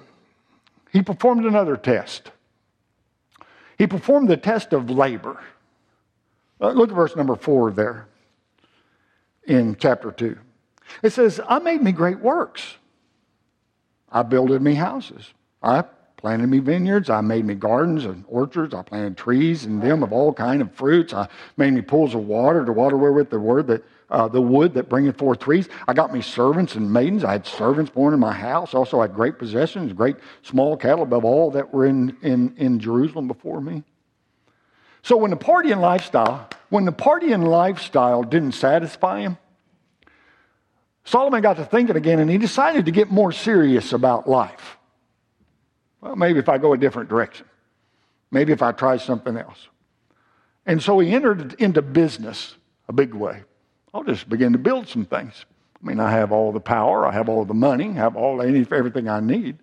he 0.92 1.02
performed 1.02 1.44
another 1.44 1.76
test. 1.76 2.30
He 3.78 3.86
performed 3.86 4.28
the 4.28 4.36
test 4.36 4.72
of 4.72 4.90
labor. 4.90 5.40
Uh, 6.60 6.70
look 6.70 6.90
at 6.90 6.94
verse 6.94 7.16
number 7.16 7.34
four 7.34 7.72
there 7.72 8.06
in 9.44 9.74
chapter 9.76 10.12
two. 10.12 10.38
It 11.02 11.10
says, 11.10 11.40
I 11.48 11.58
made 11.58 11.82
me 11.82 11.90
great 11.90 12.20
works. 12.20 12.76
I 14.10 14.22
builded 14.22 14.62
me 14.62 14.74
houses. 14.74 15.32
I 15.62 15.84
planted 16.18 16.46
me 16.46 16.58
vineyards. 16.58 17.10
I 17.10 17.22
made 17.22 17.44
me 17.44 17.54
gardens 17.54 18.04
and 18.04 18.24
orchards. 18.28 18.74
I 18.74 18.82
planted 18.82 19.16
trees 19.16 19.64
in 19.64 19.80
them 19.80 20.02
of 20.02 20.12
all 20.12 20.32
kind 20.32 20.62
of 20.62 20.72
fruits. 20.72 21.12
I 21.12 21.28
made 21.56 21.72
me 21.72 21.80
pools 21.80 22.14
of 22.14 22.26
water 22.26 22.64
to 22.64 22.72
water 22.72 22.96
wherewith 22.96 23.30
the 23.30 23.40
word 23.40 23.66
that 23.68 23.82
uh, 24.12 24.28
the 24.28 24.40
wood 24.40 24.74
that 24.74 24.90
bringeth 24.90 25.16
forth 25.16 25.40
trees. 25.40 25.68
I 25.88 25.94
got 25.94 26.12
me 26.12 26.20
servants 26.20 26.74
and 26.74 26.92
maidens. 26.92 27.24
I 27.24 27.32
had 27.32 27.46
servants 27.46 27.90
born 27.90 28.12
in 28.12 28.20
my 28.20 28.32
house. 28.32 28.74
Also, 28.74 29.00
I 29.00 29.04
had 29.04 29.14
great 29.14 29.38
possessions, 29.38 29.92
great 29.94 30.16
small 30.42 30.76
cattle 30.76 31.02
above 31.02 31.24
all 31.24 31.50
that 31.52 31.72
were 31.72 31.86
in, 31.86 32.16
in, 32.22 32.54
in 32.58 32.78
Jerusalem 32.78 33.26
before 33.26 33.62
me. 33.62 33.82
So 35.02 35.16
when 35.16 35.30
the 35.30 35.36
partying 35.36 35.80
lifestyle, 35.80 36.48
when 36.68 36.84
the 36.84 36.92
partying 36.92 37.44
lifestyle 37.48 38.22
didn't 38.22 38.52
satisfy 38.52 39.20
him, 39.20 39.38
Solomon 41.04 41.42
got 41.42 41.56
to 41.56 41.64
thinking 41.64 41.96
again 41.96 42.20
and 42.20 42.30
he 42.30 42.38
decided 42.38 42.84
to 42.84 42.92
get 42.92 43.10
more 43.10 43.32
serious 43.32 43.94
about 43.94 44.28
life. 44.28 44.76
Well, 46.02 46.16
maybe 46.16 46.38
if 46.38 46.50
I 46.50 46.58
go 46.58 46.74
a 46.74 46.78
different 46.78 47.08
direction. 47.08 47.46
Maybe 48.30 48.52
if 48.52 48.62
I 48.62 48.72
try 48.72 48.98
something 48.98 49.36
else. 49.38 49.68
And 50.66 50.82
so 50.82 50.98
he 50.98 51.10
entered 51.10 51.54
into 51.54 51.80
business 51.80 52.56
a 52.88 52.92
big 52.92 53.14
way. 53.14 53.42
I'll 53.94 54.04
just 54.04 54.28
begin 54.28 54.52
to 54.52 54.58
build 54.58 54.88
some 54.88 55.04
things. 55.04 55.44
I 55.82 55.86
mean, 55.86 56.00
I 56.00 56.10
have 56.10 56.32
all 56.32 56.52
the 56.52 56.60
power, 56.60 57.06
I 57.06 57.12
have 57.12 57.28
all 57.28 57.44
the 57.44 57.54
money, 57.54 57.90
I 57.90 57.94
have 57.94 58.16
all 58.16 58.40
any, 58.40 58.60
everything 58.70 59.08
I 59.08 59.20
need. 59.20 59.58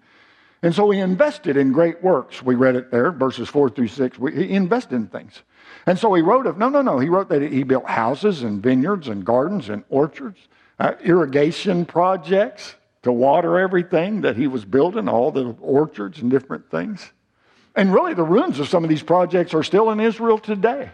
And 0.61 0.75
so 0.75 0.89
he 0.89 0.99
invested 0.99 1.55
in 1.55 1.71
great 1.71 2.03
works. 2.03 2.43
We 2.43 2.55
read 2.55 2.75
it 2.75 2.91
there, 2.91 3.11
verses 3.11 3.47
4 3.47 3.69
through 3.69 3.87
6. 3.87 4.17
He 4.33 4.49
invested 4.49 4.95
in 4.95 5.07
things. 5.07 5.41
And 5.85 5.97
so 5.97 6.13
he 6.13 6.21
wrote 6.21 6.45
of, 6.45 6.57
no, 6.57 6.67
no, 6.67 6.81
no. 6.81 6.99
He 6.99 7.07
wrote 7.07 7.29
that 7.29 7.41
he 7.41 7.63
built 7.63 7.87
houses 7.87 8.43
and 8.43 8.61
vineyards 8.61 9.07
and 9.07 9.23
gardens 9.23 9.69
and 9.69 9.83
orchards, 9.89 10.39
uh, 10.77 10.93
irrigation 11.01 11.85
projects 11.85 12.75
to 13.03 13.11
water 13.11 13.57
everything 13.57 14.21
that 14.21 14.35
he 14.35 14.47
was 14.47 14.65
building, 14.65 15.07
all 15.07 15.31
the 15.31 15.55
orchards 15.61 16.21
and 16.21 16.29
different 16.29 16.69
things. 16.69 17.09
And 17.75 17.93
really, 17.93 18.13
the 18.13 18.23
ruins 18.23 18.59
of 18.59 18.67
some 18.67 18.83
of 18.83 18.89
these 18.89 19.03
projects 19.03 19.53
are 19.53 19.63
still 19.63 19.89
in 19.91 20.01
Israel 20.01 20.37
today. 20.37 20.89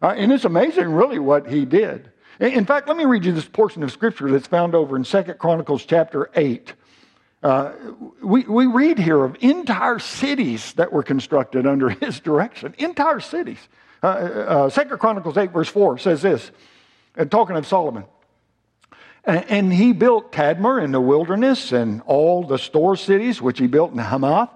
Uh, 0.00 0.14
and 0.16 0.32
it's 0.32 0.46
amazing, 0.46 0.88
really, 0.88 1.18
what 1.18 1.46
he 1.46 1.66
did. 1.66 2.10
In 2.40 2.64
fact, 2.64 2.88
let 2.88 2.96
me 2.96 3.04
read 3.04 3.24
you 3.24 3.32
this 3.32 3.44
portion 3.44 3.82
of 3.82 3.92
scripture 3.92 4.30
that's 4.30 4.46
found 4.46 4.74
over 4.74 4.96
in 4.96 5.04
Second 5.04 5.38
Chronicles 5.38 5.84
chapter 5.84 6.30
8. 6.34 6.72
Uh, 7.42 7.72
we, 8.22 8.42
we 8.44 8.66
read 8.66 8.98
here 8.98 9.22
of 9.22 9.36
entire 9.40 9.98
cities 9.98 10.72
that 10.74 10.92
were 10.92 11.02
constructed 11.02 11.66
under 11.66 11.90
his 12.00 12.18
direction. 12.20 12.74
Entire 12.78 13.20
cities. 13.20 13.58
Uh, 14.02 14.06
uh, 14.06 14.70
Second 14.70 14.98
Chronicles 14.98 15.36
8, 15.36 15.52
verse 15.52 15.68
4 15.68 15.98
says 15.98 16.22
this, 16.22 16.50
and 17.16 17.30
talking 17.30 17.56
of 17.56 17.66
Solomon. 17.66 18.04
And, 19.26 19.72
he 19.72 19.92
built 19.92 20.32
Tadmor 20.32 20.82
in 20.82 20.92
the 20.92 21.00
wilderness 21.00 21.72
and 21.72 22.02
all 22.06 22.44
the 22.44 22.58
store 22.58 22.94
cities 22.94 23.40
which 23.40 23.58
he 23.58 23.66
built 23.66 23.92
in 23.92 23.98
Hamath 23.98 24.50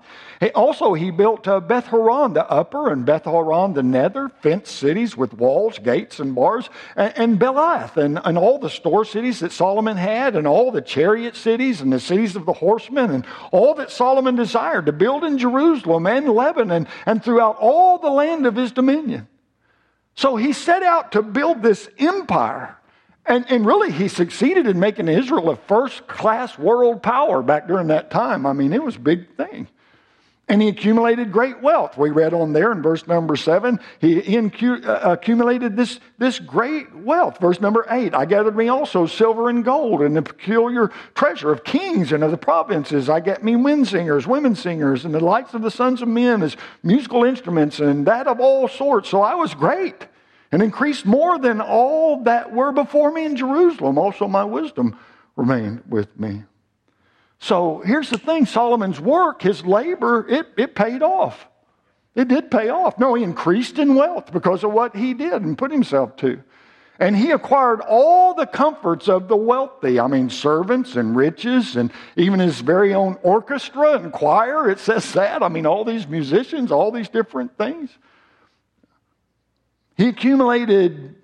also, 0.54 0.94
he 0.94 1.10
built 1.10 1.48
uh, 1.48 1.58
Beth 1.58 1.86
Horon, 1.86 2.32
the 2.32 2.48
upper, 2.48 2.92
and 2.92 3.04
Beth 3.04 3.24
Horon, 3.24 3.74
the 3.74 3.82
nether, 3.82 4.28
fenced 4.40 4.76
cities 4.76 5.16
with 5.16 5.34
walls, 5.34 5.80
gates, 5.80 6.20
and 6.20 6.34
bars, 6.34 6.70
and, 6.94 7.42
and, 7.42 8.20
and 8.24 8.38
all 8.38 8.58
the 8.58 8.70
store 8.70 9.04
cities 9.04 9.40
that 9.40 9.50
Solomon 9.50 9.96
had, 9.96 10.36
and 10.36 10.46
all 10.46 10.70
the 10.70 10.80
chariot 10.80 11.34
cities, 11.34 11.80
and 11.80 11.92
the 11.92 11.98
cities 11.98 12.36
of 12.36 12.46
the 12.46 12.52
horsemen, 12.52 13.10
and 13.10 13.26
all 13.50 13.74
that 13.74 13.90
Solomon 13.90 14.36
desired 14.36 14.86
to 14.86 14.92
build 14.92 15.24
in 15.24 15.38
Jerusalem 15.38 16.06
and 16.06 16.28
Lebanon, 16.28 16.86
and 17.04 17.22
throughout 17.22 17.56
all 17.58 17.98
the 17.98 18.10
land 18.10 18.46
of 18.46 18.54
his 18.54 18.70
dominion. 18.70 19.26
So 20.14 20.36
he 20.36 20.52
set 20.52 20.84
out 20.84 21.12
to 21.12 21.22
build 21.22 21.62
this 21.62 21.88
empire. 21.98 22.76
And, 23.28 23.44
and, 23.50 23.66
really, 23.66 23.92
he 23.92 24.08
succeeded 24.08 24.66
in 24.66 24.80
making 24.80 25.06
Israel 25.06 25.50
a 25.50 25.56
first 25.56 26.06
class 26.06 26.58
world 26.58 27.02
power 27.02 27.42
back 27.42 27.68
during 27.68 27.88
that 27.88 28.10
time. 28.10 28.46
I 28.46 28.54
mean, 28.54 28.72
it 28.72 28.82
was 28.82 28.96
a 28.96 29.00
big 29.00 29.36
thing. 29.36 29.68
And 30.50 30.62
he 30.62 30.68
accumulated 30.68 31.30
great 31.30 31.60
wealth. 31.60 31.98
We 31.98 32.08
read 32.08 32.32
on 32.32 32.54
there 32.54 32.72
in 32.72 32.80
verse 32.80 33.06
number 33.06 33.36
seven, 33.36 33.80
he 34.00 34.22
incu- 34.22 34.82
uh, 34.86 35.12
accumulated 35.12 35.76
this, 35.76 36.00
this 36.16 36.38
great 36.38 36.94
wealth. 36.96 37.38
Verse 37.38 37.60
number 37.60 37.84
eight, 37.90 38.14
I 38.14 38.24
gathered 38.24 38.56
me 38.56 38.68
also 38.68 39.04
silver 39.04 39.50
and 39.50 39.62
gold 39.62 40.00
and 40.00 40.16
the 40.16 40.22
peculiar 40.22 40.90
treasure 41.14 41.52
of 41.52 41.64
kings 41.64 42.12
and 42.12 42.24
of 42.24 42.30
the 42.30 42.38
provinces. 42.38 43.10
I 43.10 43.20
get 43.20 43.44
me 43.44 43.56
wind 43.56 43.88
singers, 43.88 44.26
women 44.26 44.54
singers, 44.54 45.04
and 45.04 45.12
the 45.12 45.20
lights 45.20 45.52
of 45.52 45.60
the 45.60 45.70
sons 45.70 46.00
of 46.00 46.08
men 46.08 46.42
as 46.42 46.56
musical 46.82 47.24
instruments 47.24 47.78
and 47.78 48.06
that 48.06 48.26
of 48.26 48.40
all 48.40 48.68
sorts. 48.68 49.10
So 49.10 49.20
I 49.20 49.34
was 49.34 49.52
great 49.52 50.07
and 50.50 50.62
increased 50.62 51.04
more 51.04 51.38
than 51.38 51.60
all 51.60 52.22
that 52.24 52.52
were 52.52 52.72
before 52.72 53.10
me 53.12 53.24
in 53.24 53.36
Jerusalem. 53.36 53.98
Also 53.98 54.26
my 54.26 54.44
wisdom 54.44 54.98
remained 55.36 55.82
with 55.88 56.18
me. 56.18 56.44
So 57.38 57.82
here's 57.84 58.10
the 58.10 58.18
thing 58.18 58.46
Solomon's 58.46 59.00
work, 59.00 59.42
his 59.42 59.64
labor, 59.64 60.26
it, 60.28 60.48
it 60.56 60.74
paid 60.74 61.02
off. 61.02 61.46
It 62.14 62.26
did 62.26 62.50
pay 62.50 62.68
off. 62.68 62.98
No, 62.98 63.14
he 63.14 63.22
increased 63.22 63.78
in 63.78 63.94
wealth 63.94 64.32
because 64.32 64.64
of 64.64 64.72
what 64.72 64.96
he 64.96 65.14
did 65.14 65.42
and 65.42 65.56
put 65.56 65.70
himself 65.70 66.16
to. 66.16 66.42
And 66.98 67.16
he 67.16 67.30
acquired 67.30 67.80
all 67.80 68.34
the 68.34 68.46
comforts 68.46 69.08
of 69.08 69.28
the 69.28 69.36
wealthy. 69.36 70.00
I 70.00 70.08
mean, 70.08 70.28
servants 70.28 70.96
and 70.96 71.14
riches, 71.14 71.76
and 71.76 71.92
even 72.16 72.40
his 72.40 72.60
very 72.60 72.92
own 72.92 73.16
orchestra 73.22 73.92
and 73.98 74.12
choir. 74.12 74.68
It 74.68 74.80
says 74.80 75.12
that. 75.12 75.44
I 75.44 75.48
mean, 75.48 75.64
all 75.64 75.84
these 75.84 76.08
musicians, 76.08 76.72
all 76.72 76.90
these 76.90 77.08
different 77.08 77.56
things. 77.56 77.96
He 79.98 80.06
accumulated 80.06 81.16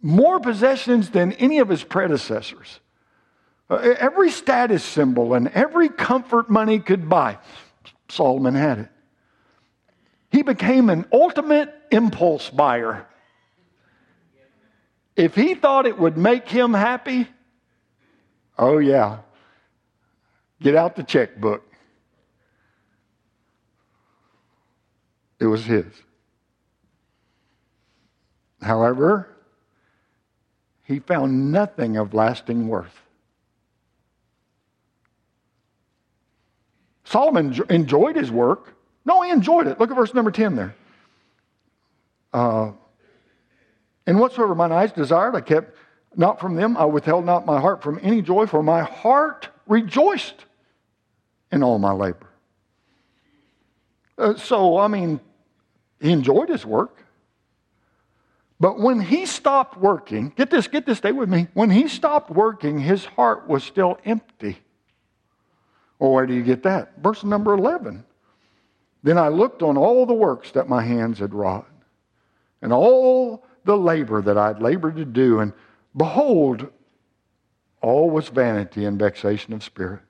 more 0.00 0.40
possessions 0.40 1.10
than 1.10 1.32
any 1.32 1.58
of 1.58 1.68
his 1.68 1.84
predecessors. 1.84 2.80
Uh, 3.68 3.76
every 3.76 4.30
status 4.30 4.82
symbol 4.82 5.34
and 5.34 5.48
every 5.48 5.90
comfort 5.90 6.48
money 6.48 6.78
could 6.78 7.10
buy, 7.10 7.38
Solomon 8.08 8.54
had 8.54 8.78
it. 8.78 8.88
He 10.30 10.42
became 10.42 10.88
an 10.88 11.04
ultimate 11.12 11.72
impulse 11.90 12.48
buyer. 12.48 13.06
If 15.14 15.34
he 15.34 15.54
thought 15.54 15.84
it 15.84 15.98
would 15.98 16.16
make 16.16 16.48
him 16.48 16.72
happy, 16.72 17.28
oh 18.58 18.78
yeah, 18.78 19.18
get 20.62 20.74
out 20.74 20.96
the 20.96 21.02
checkbook. 21.02 21.62
It 25.38 25.46
was 25.46 25.66
his. 25.66 25.84
However, 28.62 29.28
he 30.84 31.00
found 31.00 31.50
nothing 31.52 31.96
of 31.96 32.14
lasting 32.14 32.68
worth. 32.68 33.00
Solomon 37.04 37.54
enjoyed 37.68 38.16
his 38.16 38.30
work. 38.30 38.74
No, 39.04 39.20
he 39.22 39.30
enjoyed 39.30 39.66
it. 39.66 39.78
Look 39.78 39.90
at 39.90 39.96
verse 39.96 40.14
number 40.14 40.30
10 40.30 40.56
there. 40.56 40.74
Uh, 42.32 42.72
and 44.06 44.18
whatsoever 44.18 44.54
mine 44.54 44.72
eyes 44.72 44.92
desired, 44.92 45.34
I 45.34 45.40
kept 45.40 45.76
not 46.16 46.40
from 46.40 46.54
them. 46.54 46.76
I 46.76 46.84
withheld 46.84 47.24
not 47.24 47.44
my 47.44 47.60
heart 47.60 47.82
from 47.82 47.98
any 48.02 48.22
joy, 48.22 48.46
for 48.46 48.62
my 48.62 48.82
heart 48.82 49.48
rejoiced 49.66 50.46
in 51.50 51.62
all 51.62 51.78
my 51.78 51.92
labor. 51.92 52.28
Uh, 54.16 54.34
so, 54.36 54.78
I 54.78 54.88
mean, 54.88 55.20
he 56.00 56.12
enjoyed 56.12 56.48
his 56.48 56.64
work. 56.64 57.01
But 58.62 58.78
when 58.78 59.00
he 59.00 59.26
stopped 59.26 59.76
working, 59.76 60.32
get 60.36 60.48
this, 60.48 60.68
get 60.68 60.86
this, 60.86 60.98
stay 60.98 61.10
with 61.10 61.28
me. 61.28 61.48
When 61.52 61.68
he 61.68 61.88
stopped 61.88 62.30
working, 62.30 62.78
his 62.78 63.04
heart 63.04 63.48
was 63.48 63.64
still 63.64 63.98
empty. 64.04 64.56
Well, 65.98 66.12
where 66.12 66.28
do 66.28 66.32
you 66.32 66.44
get 66.44 66.62
that? 66.62 66.92
Verse 67.02 67.24
number 67.24 67.54
11. 67.54 68.04
Then 69.02 69.18
I 69.18 69.26
looked 69.26 69.64
on 69.64 69.76
all 69.76 70.06
the 70.06 70.14
works 70.14 70.52
that 70.52 70.68
my 70.68 70.80
hands 70.80 71.18
had 71.18 71.34
wrought, 71.34 71.68
and 72.60 72.72
all 72.72 73.44
the 73.64 73.76
labor 73.76 74.22
that 74.22 74.38
I'd 74.38 74.62
labored 74.62 74.94
to 74.94 75.04
do, 75.04 75.40
and 75.40 75.52
behold, 75.96 76.70
all 77.80 78.10
was 78.10 78.28
vanity 78.28 78.84
and 78.84 78.96
vexation 78.96 79.54
of 79.54 79.64
spirit, 79.64 80.02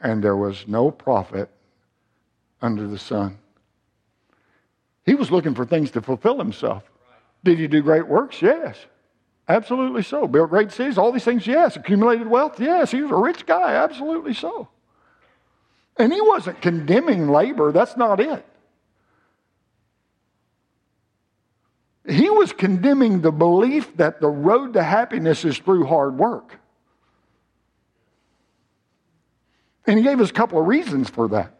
and 0.00 0.24
there 0.24 0.38
was 0.38 0.66
no 0.66 0.90
profit 0.90 1.50
under 2.62 2.86
the 2.86 2.98
sun. 2.98 3.36
He 5.04 5.14
was 5.14 5.30
looking 5.30 5.54
for 5.54 5.66
things 5.66 5.90
to 5.90 6.00
fulfill 6.00 6.38
himself. 6.38 6.90
Did 7.46 7.60
he 7.60 7.68
do 7.68 7.80
great 7.80 8.08
works? 8.08 8.42
Yes. 8.42 8.76
Absolutely 9.48 10.02
so. 10.02 10.26
Built 10.26 10.50
great 10.50 10.72
cities, 10.72 10.98
all 10.98 11.12
these 11.12 11.22
things, 11.22 11.46
yes. 11.46 11.76
Accumulated 11.76 12.26
wealth, 12.26 12.58
yes. 12.58 12.90
He 12.90 13.00
was 13.02 13.12
a 13.12 13.16
rich 13.16 13.46
guy, 13.46 13.76
absolutely 13.76 14.34
so. 14.34 14.66
And 15.96 16.12
he 16.12 16.20
wasn't 16.20 16.60
condemning 16.60 17.28
labor, 17.28 17.70
that's 17.70 17.96
not 17.96 18.18
it. 18.18 18.44
He 22.08 22.28
was 22.28 22.52
condemning 22.52 23.20
the 23.20 23.30
belief 23.30 23.96
that 23.96 24.20
the 24.20 24.28
road 24.28 24.72
to 24.72 24.82
happiness 24.82 25.44
is 25.44 25.56
through 25.56 25.86
hard 25.86 26.18
work. 26.18 26.58
And 29.86 29.96
he 29.96 30.02
gave 30.02 30.20
us 30.20 30.30
a 30.30 30.32
couple 30.32 30.58
of 30.60 30.66
reasons 30.66 31.08
for 31.08 31.28
that. 31.28 31.55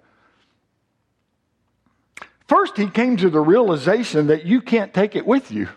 First, 2.48 2.76
he 2.76 2.88
came 2.88 3.16
to 3.16 3.30
the 3.30 3.40
realization 3.40 4.28
that 4.28 4.46
you 4.46 4.60
can't 4.60 4.94
take 4.94 5.16
it 5.16 5.26
with 5.26 5.50
you. 5.50 5.68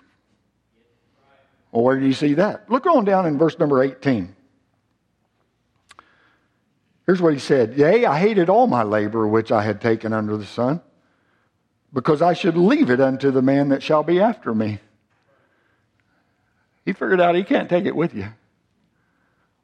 Well, 1.72 1.84
where 1.84 2.00
do 2.00 2.06
you 2.06 2.14
see 2.14 2.36
that? 2.36 2.70
Look 2.70 2.86
on 2.86 3.06
down 3.06 3.26
in 3.26 3.38
verse 3.38 3.58
number 3.58 3.84
18. 3.84 4.36
Here's 7.06 7.22
what 7.22 7.34
he 7.34 7.40
said 7.40 7.76
Yea, 7.76 8.06
I 8.06 8.20
hated 8.20 8.50
all 8.50 8.68
my 8.68 8.84
labor 8.84 9.28
which 9.28 9.52
I 9.52 9.64
had 9.64 9.82
taken 9.82 10.14
under 10.14 10.38
the 10.38 10.46
sun, 10.46 10.82
because 11.92 12.22
I 12.22 12.34
should 12.34 12.56
leave 12.56 12.92
it 12.92 13.02
unto 13.02 13.32
the 13.32 13.42
man 13.42 13.70
that 13.70 13.82
shall 13.82 14.04
be 14.04 14.20
after 14.20 14.54
me. 14.54 14.80
He 16.86 16.94
figured 16.94 17.20
out 17.20 17.36
he 17.36 17.44
can't 17.44 17.70
take 17.70 17.86
it 17.86 17.96
with 17.96 18.14
you. 18.14 18.28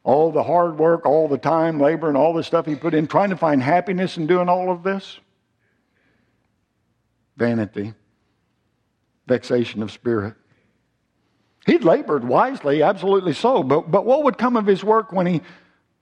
All 0.03 0.31
the 0.31 0.43
hard 0.43 0.77
work, 0.77 1.05
all 1.05 1.27
the 1.27 1.37
time, 1.37 1.79
labor, 1.79 2.07
and 2.07 2.17
all 2.17 2.33
the 2.33 2.43
stuff 2.43 2.65
he 2.65 2.75
put 2.75 2.93
in 2.93 3.07
trying 3.07 3.31
to 3.31 3.37
find 3.37 3.61
happiness 3.61 4.17
in 4.17 4.27
doing 4.27 4.49
all 4.49 4.71
of 4.71 4.83
this. 4.83 5.19
Vanity, 7.37 7.93
vexation 9.27 9.83
of 9.83 9.91
spirit. 9.91 10.35
He'd 11.65 11.83
labored 11.83 12.23
wisely, 12.23 12.83
absolutely 12.83 13.33
so, 13.33 13.63
but, 13.63 13.89
but 13.89 14.05
what 14.05 14.23
would 14.23 14.37
come 14.37 14.55
of 14.55 14.65
his 14.67 14.83
work 14.83 15.11
when 15.11 15.25
he, 15.25 15.41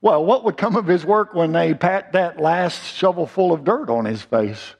well, 0.00 0.24
what 0.24 0.44
would 0.44 0.56
come 0.56 0.76
of 0.76 0.86
his 0.86 1.04
work 1.04 1.34
when 1.34 1.52
they 1.52 1.72
pat 1.72 2.12
that 2.12 2.38
last 2.38 2.94
shovel 2.94 3.26
full 3.26 3.52
of 3.52 3.64
dirt 3.64 3.88
on 3.88 4.04
his 4.04 4.20
face 4.20 4.74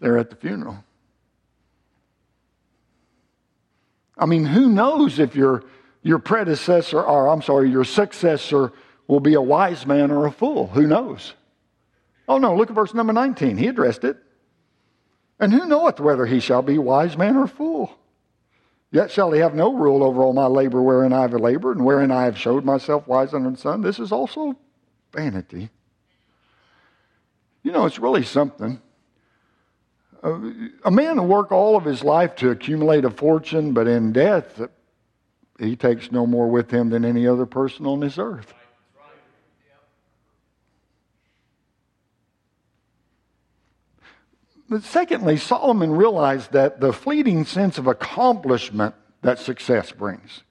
there 0.00 0.18
at 0.18 0.30
the 0.30 0.36
funeral? 0.36 0.82
I 4.18 4.26
mean, 4.26 4.44
who 4.44 4.68
knows 4.68 5.18
if 5.18 5.36
your, 5.36 5.62
your 6.02 6.18
predecessor, 6.18 7.00
or 7.00 7.28
I'm 7.28 7.42
sorry, 7.42 7.70
your 7.70 7.84
successor 7.84 8.72
will 9.06 9.20
be 9.20 9.34
a 9.34 9.40
wise 9.40 9.86
man 9.86 10.10
or 10.10 10.26
a 10.26 10.32
fool? 10.32 10.68
Who 10.68 10.86
knows? 10.86 11.34
Oh 12.28 12.38
no, 12.38 12.56
look 12.56 12.70
at 12.70 12.74
verse 12.74 12.94
number 12.94 13.12
19. 13.12 13.56
He 13.56 13.68
addressed 13.68 14.04
it. 14.04 14.16
And 15.38 15.52
who 15.52 15.66
knoweth 15.66 16.00
whether 16.00 16.26
he 16.26 16.40
shall 16.40 16.62
be 16.62 16.78
wise 16.78 17.16
man 17.16 17.36
or 17.36 17.46
fool? 17.46 17.98
Yet 18.90 19.10
shall 19.10 19.32
he 19.32 19.40
have 19.40 19.54
no 19.54 19.74
rule 19.74 20.02
over 20.02 20.22
all 20.22 20.32
my 20.32 20.46
labor 20.46 20.82
wherein 20.82 21.12
I 21.12 21.22
have 21.22 21.32
labored 21.34 21.76
and 21.76 21.84
wherein 21.84 22.10
I 22.10 22.24
have 22.24 22.38
showed 22.38 22.64
myself 22.64 23.06
wise 23.06 23.34
under 23.34 23.50
the 23.50 23.56
sun. 23.56 23.82
This 23.82 23.98
is 23.98 24.12
also 24.12 24.56
vanity. 25.12 25.70
You 27.62 27.72
know, 27.72 27.84
it's 27.84 27.98
really 27.98 28.22
something. 28.22 28.80
Uh, 30.22 30.50
a 30.84 30.90
man 30.90 31.16
will 31.16 31.26
work 31.26 31.52
all 31.52 31.76
of 31.76 31.84
his 31.84 32.02
life 32.02 32.36
to 32.36 32.50
accumulate 32.50 33.04
a 33.04 33.10
fortune, 33.10 33.72
but 33.72 33.86
in 33.86 34.12
death, 34.12 34.62
he 35.58 35.76
takes 35.76 36.10
no 36.10 36.26
more 36.26 36.48
with 36.48 36.70
him 36.70 36.90
than 36.90 37.04
any 37.04 37.26
other 37.26 37.46
person 37.46 37.86
on 37.86 38.00
this 38.00 38.18
earth. 38.18 38.54
But 44.68 44.82
secondly, 44.82 45.36
Solomon 45.36 45.92
realized 45.92 46.52
that 46.52 46.80
the 46.80 46.92
fleeting 46.92 47.44
sense 47.44 47.78
of 47.78 47.86
accomplishment 47.86 48.94
that 49.22 49.38
success 49.38 49.92
brings, 49.92 50.42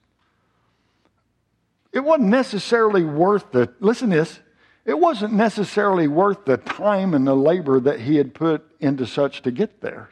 it 1.92 2.00
wasn't 2.00 2.28
necessarily 2.28 3.04
worth 3.04 3.52
the, 3.52 3.72
listen 3.80 4.10
this, 4.10 4.40
it 4.84 4.98
wasn't 4.98 5.34
necessarily 5.34 6.08
worth 6.08 6.44
the 6.44 6.56
time 6.56 7.12
and 7.12 7.26
the 7.26 7.34
labor 7.34 7.80
that 7.80 8.00
he 8.00 8.16
had 8.16 8.34
put 8.34 8.64
into 8.80 9.06
such 9.06 9.42
to 9.42 9.50
get 9.50 9.80
there. 9.80 10.08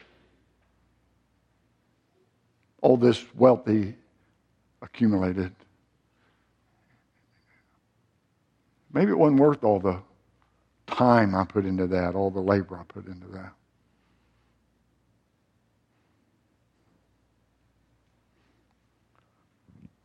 All 2.81 2.97
this 2.97 3.23
wealth 3.35 3.65
he 3.65 3.95
accumulated. 4.81 5.55
Maybe 8.93 9.11
it 9.11 9.17
wasn't 9.17 9.39
worth 9.39 9.63
all 9.63 9.79
the 9.79 9.99
time 10.87 11.33
I 11.33 11.45
put 11.45 11.65
into 11.65 11.87
that, 11.87 12.15
all 12.15 12.29
the 12.29 12.39
labor 12.39 12.77
I 12.77 12.83
put 12.83 13.07
into 13.07 13.27
that. 13.27 13.51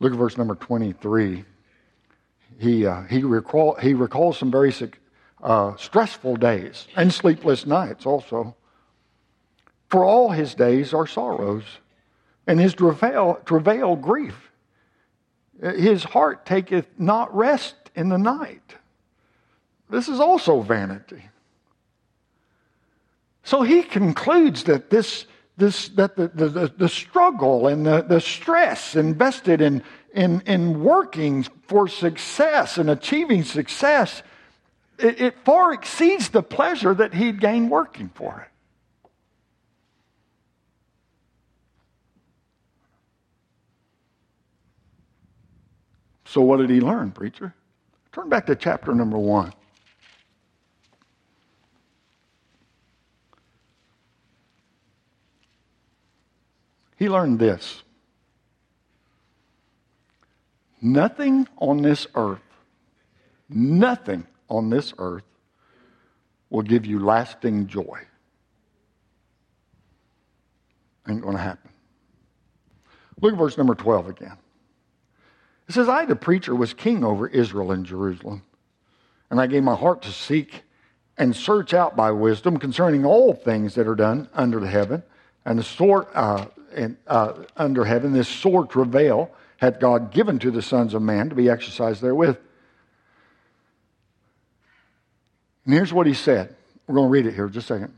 Look 0.01 0.13
at 0.13 0.17
verse 0.17 0.35
number 0.35 0.55
23. 0.55 1.45
He, 2.57 2.85
uh, 2.87 3.03
he, 3.03 3.21
recall, 3.21 3.75
he 3.75 3.93
recalls 3.93 4.39
some 4.39 4.49
very 4.49 4.73
uh, 5.43 5.75
stressful 5.75 6.37
days 6.37 6.87
and 6.95 7.13
sleepless 7.13 7.67
nights 7.67 8.07
also. 8.07 8.55
For 9.89 10.03
all 10.03 10.31
his 10.31 10.55
days 10.55 10.91
are 10.95 11.05
sorrows, 11.05 11.63
and 12.47 12.59
his 12.59 12.73
travail, 12.73 13.39
travail 13.45 13.95
grief. 13.95 14.51
His 15.61 16.03
heart 16.03 16.47
taketh 16.47 16.87
not 16.97 17.35
rest 17.35 17.75
in 17.95 18.09
the 18.09 18.17
night. 18.17 18.75
This 19.91 20.07
is 20.07 20.19
also 20.19 20.61
vanity. 20.61 21.25
So 23.43 23.61
he 23.61 23.83
concludes 23.83 24.63
that 24.63 24.89
this 24.89 25.27
this, 25.57 25.89
that 25.89 26.15
the, 26.15 26.27
the, 26.29 26.73
the 26.77 26.89
struggle 26.89 27.67
and 27.67 27.85
the, 27.85 28.01
the 28.01 28.19
stress 28.19 28.95
invested 28.95 29.61
in, 29.61 29.83
in, 30.13 30.41
in 30.41 30.83
working 30.83 31.43
for 31.67 31.87
success 31.87 32.77
and 32.77 32.89
achieving 32.89 33.43
success, 33.43 34.23
it, 34.97 35.21
it 35.21 35.35
far 35.45 35.73
exceeds 35.73 36.29
the 36.29 36.43
pleasure 36.43 36.93
that 36.93 37.13
he'd 37.13 37.39
gained 37.39 37.69
working 37.69 38.09
for 38.13 38.41
it. 38.41 38.47
So, 46.25 46.39
what 46.41 46.57
did 46.57 46.69
he 46.69 46.79
learn, 46.79 47.11
preacher? 47.11 47.53
Turn 48.13 48.29
back 48.29 48.45
to 48.45 48.55
chapter 48.55 48.95
number 48.95 49.17
one. 49.17 49.51
He 57.01 57.09
learned 57.09 57.39
this 57.39 57.81
nothing 60.83 61.47
on 61.57 61.81
this 61.81 62.05
earth, 62.13 62.43
nothing 63.49 64.27
on 64.47 64.69
this 64.69 64.93
earth 64.99 65.23
will 66.51 66.61
give 66.61 66.85
you 66.85 67.03
lasting 67.03 67.65
joy. 67.65 68.01
Ain't 71.09 71.23
going 71.23 71.37
to 71.37 71.41
happen. 71.41 71.71
Look 73.19 73.33
at 73.33 73.39
verse 73.39 73.57
number 73.57 73.73
12 73.73 74.09
again. 74.09 74.37
It 75.67 75.73
says, 75.73 75.89
I, 75.89 76.05
the 76.05 76.15
preacher, 76.15 76.53
was 76.53 76.75
king 76.75 77.03
over 77.03 77.27
Israel 77.27 77.71
and 77.71 77.83
Jerusalem, 77.83 78.43
and 79.31 79.41
I 79.41 79.47
gave 79.47 79.63
my 79.63 79.75
heart 79.75 80.03
to 80.03 80.11
seek 80.11 80.61
and 81.17 81.35
search 81.35 81.73
out 81.73 81.95
by 81.95 82.11
wisdom 82.11 82.57
concerning 82.57 83.05
all 83.05 83.33
things 83.33 83.73
that 83.73 83.87
are 83.87 83.95
done 83.95 84.29
under 84.35 84.59
the 84.59 84.67
heaven, 84.67 85.01
and 85.45 85.57
the 85.57 85.63
sort, 85.63 86.09
uh, 86.13 86.45
uh, 87.07 87.33
under 87.57 87.85
heaven, 87.85 88.13
this 88.13 88.27
sore 88.27 88.65
travail 88.65 89.31
hath 89.57 89.79
God 89.79 90.11
given 90.11 90.39
to 90.39 90.51
the 90.51 90.61
sons 90.61 90.93
of 90.93 91.01
man 91.01 91.29
to 91.29 91.35
be 91.35 91.49
exercised 91.49 92.01
therewith. 92.01 92.37
And 95.65 95.73
here's 95.73 95.93
what 95.93 96.07
he 96.07 96.13
said. 96.13 96.55
We're 96.87 96.95
going 96.95 97.07
to 97.07 97.11
read 97.11 97.25
it 97.25 97.33
here 97.33 97.47
just 97.47 97.69
a 97.69 97.73
second. 97.75 97.93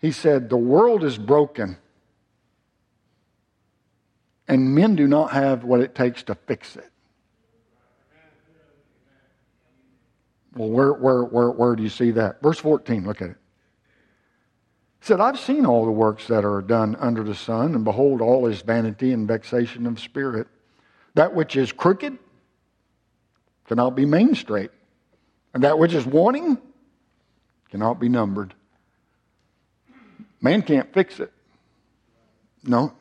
He 0.00 0.12
said, 0.12 0.48
The 0.48 0.56
world 0.56 1.04
is 1.04 1.18
broken, 1.18 1.76
and 4.46 4.74
men 4.74 4.94
do 4.94 5.06
not 5.06 5.32
have 5.32 5.64
what 5.64 5.80
it 5.80 5.94
takes 5.94 6.22
to 6.24 6.34
fix 6.34 6.76
it. 6.76 6.90
Well, 10.54 10.70
where, 10.70 10.92
where, 10.92 11.24
where, 11.24 11.50
where 11.50 11.76
do 11.76 11.82
you 11.82 11.88
see 11.90 12.12
that? 12.12 12.40
Verse 12.40 12.58
14, 12.58 13.04
look 13.04 13.20
at 13.20 13.30
it 13.30 13.36
said, 15.06 15.20
I've 15.20 15.38
seen 15.38 15.64
all 15.64 15.84
the 15.84 15.92
works 15.92 16.26
that 16.26 16.44
are 16.44 16.60
done 16.60 16.96
under 16.96 17.22
the 17.22 17.34
sun, 17.34 17.76
and 17.76 17.84
behold, 17.84 18.20
all 18.20 18.46
is 18.48 18.62
vanity 18.62 19.12
and 19.12 19.28
vexation 19.28 19.86
of 19.86 20.00
spirit. 20.00 20.48
That 21.14 21.32
which 21.32 21.54
is 21.54 21.70
crooked 21.70 22.18
cannot 23.68 23.90
be 23.94 24.04
made 24.04 24.36
straight, 24.36 24.72
and 25.54 25.62
that 25.62 25.78
which 25.78 25.94
is 25.94 26.04
wanting 26.04 26.58
cannot 27.70 28.00
be 28.00 28.08
numbered. 28.08 28.52
Man 30.40 30.62
can't 30.62 30.92
fix 30.92 31.20
it. 31.20 31.32
No. 32.64 32.92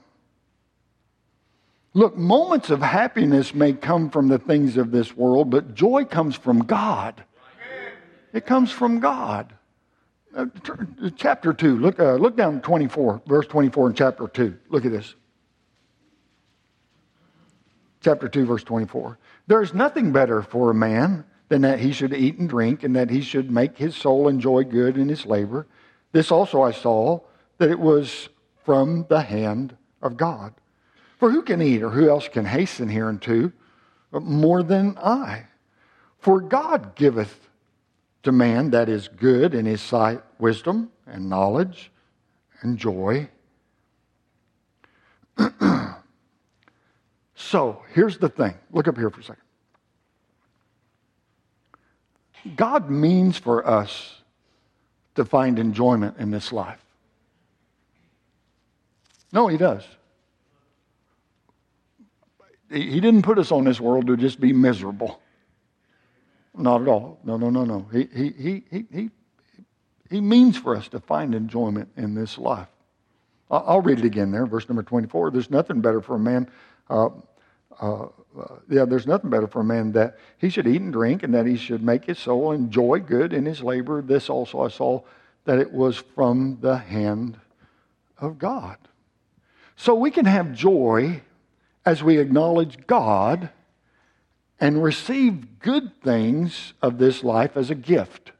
Look, 1.95 2.15
moments 2.15 2.69
of 2.69 2.83
happiness 2.83 3.55
may 3.55 3.73
come 3.73 4.11
from 4.11 4.27
the 4.27 4.37
things 4.37 4.77
of 4.77 4.91
this 4.91 5.17
world, 5.17 5.49
but 5.49 5.73
joy 5.73 6.05
comes 6.05 6.35
from 6.35 6.65
God. 6.65 7.23
It 8.31 8.45
comes 8.45 8.69
from 8.69 8.99
God. 8.99 9.53
Uh, 10.35 10.47
chapter 11.15 11.53
2, 11.53 11.79
look, 11.79 11.97
uh, 11.97 12.15
look 12.15 12.35
down 12.35 12.59
24, 12.59 13.21
verse 13.25 13.47
24 13.47 13.87
in 13.87 13.95
chapter 13.95 14.27
2. 14.27 14.57
Look 14.69 14.83
at 14.83 14.91
this. 14.91 15.15
Chapter 18.01 18.27
2, 18.27 18.45
verse 18.45 18.63
24. 18.63 19.17
There 19.47 19.61
is 19.61 19.73
nothing 19.73 20.11
better 20.11 20.41
for 20.41 20.71
a 20.71 20.73
man 20.73 21.23
than 21.47 21.61
that 21.61 21.79
he 21.79 21.93
should 21.93 22.13
eat 22.13 22.37
and 22.37 22.49
drink, 22.49 22.83
and 22.83 22.95
that 22.97 23.09
he 23.09 23.21
should 23.21 23.49
make 23.49 23.77
his 23.77 23.95
soul 23.95 24.27
enjoy 24.27 24.65
good 24.65 24.97
in 24.97 25.07
his 25.07 25.25
labor. 25.25 25.67
This 26.11 26.31
also 26.31 26.61
I 26.61 26.71
saw, 26.71 27.21
that 27.57 27.71
it 27.71 27.79
was 27.79 28.27
from 28.65 29.05
the 29.07 29.21
hand 29.21 29.77
of 30.01 30.17
God. 30.17 30.53
For 31.17 31.31
who 31.31 31.43
can 31.43 31.61
eat, 31.61 31.81
or 31.81 31.91
who 31.91 32.09
else 32.09 32.27
can 32.27 32.43
hasten 32.43 32.89
hereunto 32.89 33.53
more 34.11 34.63
than 34.63 34.97
I? 34.97 35.45
For 36.19 36.41
God 36.41 36.95
giveth 36.95 37.44
to 38.25 38.31
man 38.31 38.71
that 38.71 38.89
is 38.89 39.07
good 39.07 39.53
in 39.55 39.65
his 39.65 39.81
sight 39.81 40.21
wisdom 40.39 40.91
and 41.07 41.29
knowledge 41.29 41.91
and 42.61 42.77
joy. 42.77 43.29
so 47.35 47.81
here's 47.93 48.17
the 48.17 48.29
thing. 48.29 48.55
Look 48.71 48.87
up 48.87 48.97
here 48.97 49.09
for 49.09 49.21
a 49.21 49.23
second. 49.23 49.41
God 52.55 52.89
means 52.89 53.37
for 53.37 53.67
us 53.67 54.21
to 55.15 55.25
find 55.25 55.57
enjoyment 55.57 56.17
in 56.19 56.29
this 56.31 56.51
life. 56.51 56.79
No, 59.31 59.47
He 59.47 59.57
does. 59.57 59.83
He 62.69 62.99
didn't 62.99 63.21
put 63.21 63.37
us 63.37 63.51
on 63.51 63.63
this 63.63 63.79
world 63.79 64.07
to 64.07 64.17
just 64.17 64.39
be 64.39 64.51
miserable. 64.51 65.21
Not 66.57 66.81
at 66.81 66.87
all. 66.87 67.19
No, 67.23 67.37
no, 67.37 67.49
no, 67.49 67.65
no. 67.65 67.87
He, 67.91 68.07
he, 68.13 68.29
he, 68.29 68.63
he, 68.71 68.85
he, 68.91 69.09
he 70.09 70.21
means 70.21 70.57
for 70.57 70.75
us 70.75 70.87
to 70.89 70.99
find 70.99 71.35
enjoyment 71.35 71.89
in 71.97 72.15
this 72.15 72.37
life. 72.37 72.67
I'll 73.49 73.81
read 73.81 73.99
it 73.99 74.05
again 74.05 74.31
there, 74.31 74.45
verse 74.45 74.67
number 74.67 74.83
24. 74.83 75.31
There's 75.31 75.51
nothing 75.51 75.79
better 75.81 76.01
for 76.01 76.15
a 76.15 76.19
man. 76.19 76.49
Uh, 76.89 77.09
uh, 77.79 78.07
yeah, 78.69 78.85
there's 78.85 79.05
nothing 79.05 79.29
better 79.29 79.47
for 79.47 79.61
a 79.61 79.65
man 79.65 79.91
that 79.93 80.17
he 80.37 80.49
should 80.49 80.67
eat 80.67 80.81
and 80.81 80.91
drink 80.91 81.23
and 81.23 81.33
that 81.33 81.45
he 81.45 81.55
should 81.55 81.83
make 81.83 82.05
his 82.05 82.19
soul 82.19 82.51
enjoy 82.51 82.99
good 82.99 83.33
in 83.33 83.45
his 83.45 83.61
labor. 83.61 84.01
This 84.01 84.29
also 84.29 84.61
I 84.61 84.69
saw 84.69 85.01
that 85.45 85.59
it 85.59 85.71
was 85.71 85.97
from 85.97 86.57
the 86.61 86.77
hand 86.77 87.37
of 88.17 88.39
God. 88.39 88.77
So 89.75 89.93
we 89.93 90.09
can 90.09 90.25
have 90.25 90.53
joy 90.53 91.21
as 91.85 92.01
we 92.01 92.17
acknowledge 92.17 92.87
God 92.87 93.49
and 94.59 94.83
receive 94.83 95.59
good 95.59 96.01
things 96.01 96.73
of 96.81 96.97
this 96.97 97.23
life 97.23 97.57
as 97.57 97.69
a 97.69 97.75
gift. 97.75 98.31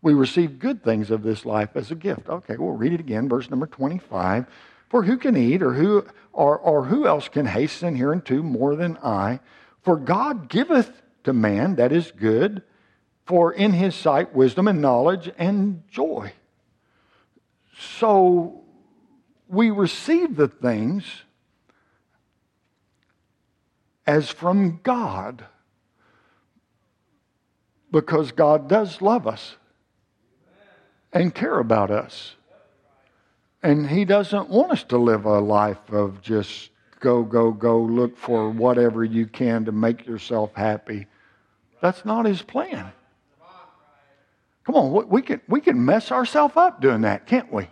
We 0.00 0.14
receive 0.14 0.58
good 0.58 0.82
things 0.82 1.10
of 1.10 1.22
this 1.22 1.44
life 1.44 1.70
as 1.76 1.90
a 1.90 1.94
gift. 1.94 2.28
Okay, 2.28 2.56
we'll 2.56 2.72
read 2.72 2.92
it 2.92 3.00
again, 3.00 3.28
verse 3.28 3.50
number 3.50 3.66
25. 3.66 4.46
For 4.88 5.04
who 5.04 5.16
can 5.16 5.36
eat, 5.36 5.62
or 5.62 5.74
who, 5.74 6.04
or, 6.32 6.58
or 6.58 6.84
who 6.84 7.06
else 7.06 7.28
can 7.28 7.46
hasten 7.46 7.96
hereunto 7.96 8.42
more 8.42 8.74
than 8.74 8.98
I? 9.02 9.40
For 9.82 9.96
God 9.96 10.48
giveth 10.48 11.02
to 11.24 11.32
man 11.32 11.76
that 11.76 11.92
is 11.92 12.10
good, 12.10 12.62
for 13.26 13.52
in 13.52 13.72
his 13.72 13.94
sight 13.94 14.34
wisdom 14.34 14.66
and 14.66 14.80
knowledge 14.80 15.30
and 15.38 15.82
joy. 15.88 16.32
So 17.78 18.62
we 19.48 19.70
receive 19.70 20.36
the 20.36 20.48
things 20.48 21.04
as 24.06 24.30
from 24.30 24.80
God 24.82 25.44
because 27.90 28.32
God 28.32 28.68
does 28.68 29.02
love 29.02 29.26
us 29.26 29.56
and 31.12 31.34
care 31.34 31.58
about 31.58 31.90
us. 31.90 32.34
And 33.62 33.88
He 33.88 34.04
doesn't 34.04 34.48
want 34.48 34.72
us 34.72 34.82
to 34.84 34.98
live 34.98 35.24
a 35.24 35.38
life 35.38 35.90
of 35.90 36.20
just 36.20 36.70
go, 37.00 37.22
go, 37.22 37.52
go, 37.52 37.80
look 37.80 38.16
for 38.16 38.50
whatever 38.50 39.04
you 39.04 39.26
can 39.26 39.64
to 39.66 39.72
make 39.72 40.06
yourself 40.06 40.50
happy. 40.54 41.06
That's 41.80 42.04
not 42.04 42.26
His 42.26 42.42
plan. 42.42 42.92
Come 44.64 44.74
on, 44.76 45.08
we 45.08 45.22
can, 45.22 45.40
we 45.48 45.60
can 45.60 45.84
mess 45.84 46.12
ourselves 46.12 46.56
up 46.56 46.80
doing 46.80 47.02
that, 47.02 47.26
can't 47.26 47.52
we? 47.52 47.68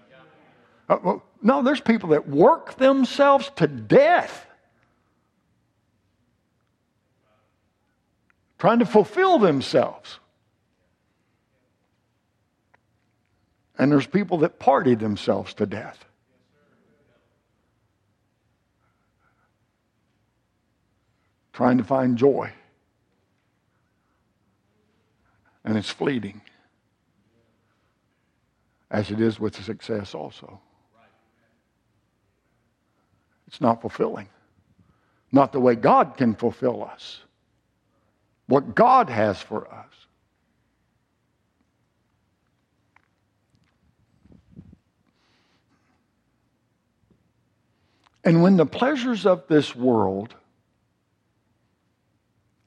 Uh, 0.89 1.19
no, 1.41 1.63
there's 1.63 1.81
people 1.81 2.11
that 2.11 2.29
work 2.29 2.77
themselves 2.77 3.51
to 3.57 3.67
death 3.69 4.47
trying 8.61 8.79
to 8.79 8.87
fulfill 8.87 9.39
themselves. 9.39 10.21
And 13.79 13.91
there's 13.91 14.07
people 14.07 14.37
that 14.39 14.59
party 14.59 14.95
themselves 14.95 15.55
to 15.55 15.65
death. 15.65 16.05
Trying 21.55 21.79
to 21.79 21.85
find 21.85 22.19
joy. 22.19 22.53
And 25.65 25.79
it's 25.79 25.89
fleeting. 25.89 26.43
As 28.91 29.11
it 29.11 29.23
is 29.23 29.41
with 29.41 29.57
success 29.65 30.15
also. 30.15 30.61
It's 33.47 33.63
not 33.63 33.81
fulfilling. 33.81 34.29
Not 35.33 35.53
the 35.53 35.61
way 35.61 35.77
God 35.77 36.19
can 36.19 36.35
fulfill 36.35 36.85
us. 36.85 37.23
What 38.51 38.75
God 38.75 39.11
has 39.11 39.41
for 39.41 39.73
us. 39.73 39.87
And 48.25 48.43
when 48.43 48.57
the 48.57 48.67
pleasures 48.67 49.25
of 49.25 49.45
this 49.47 49.77
world 49.77 50.35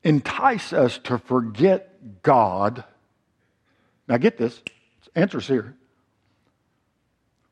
entice 0.04 0.72
us 0.72 1.00
to 1.00 1.18
forget 1.18 2.22
God, 2.24 2.86
now 4.08 4.16
get 4.16 4.38
this, 4.38 4.62
answer's 5.16 5.48
here. 5.48 5.76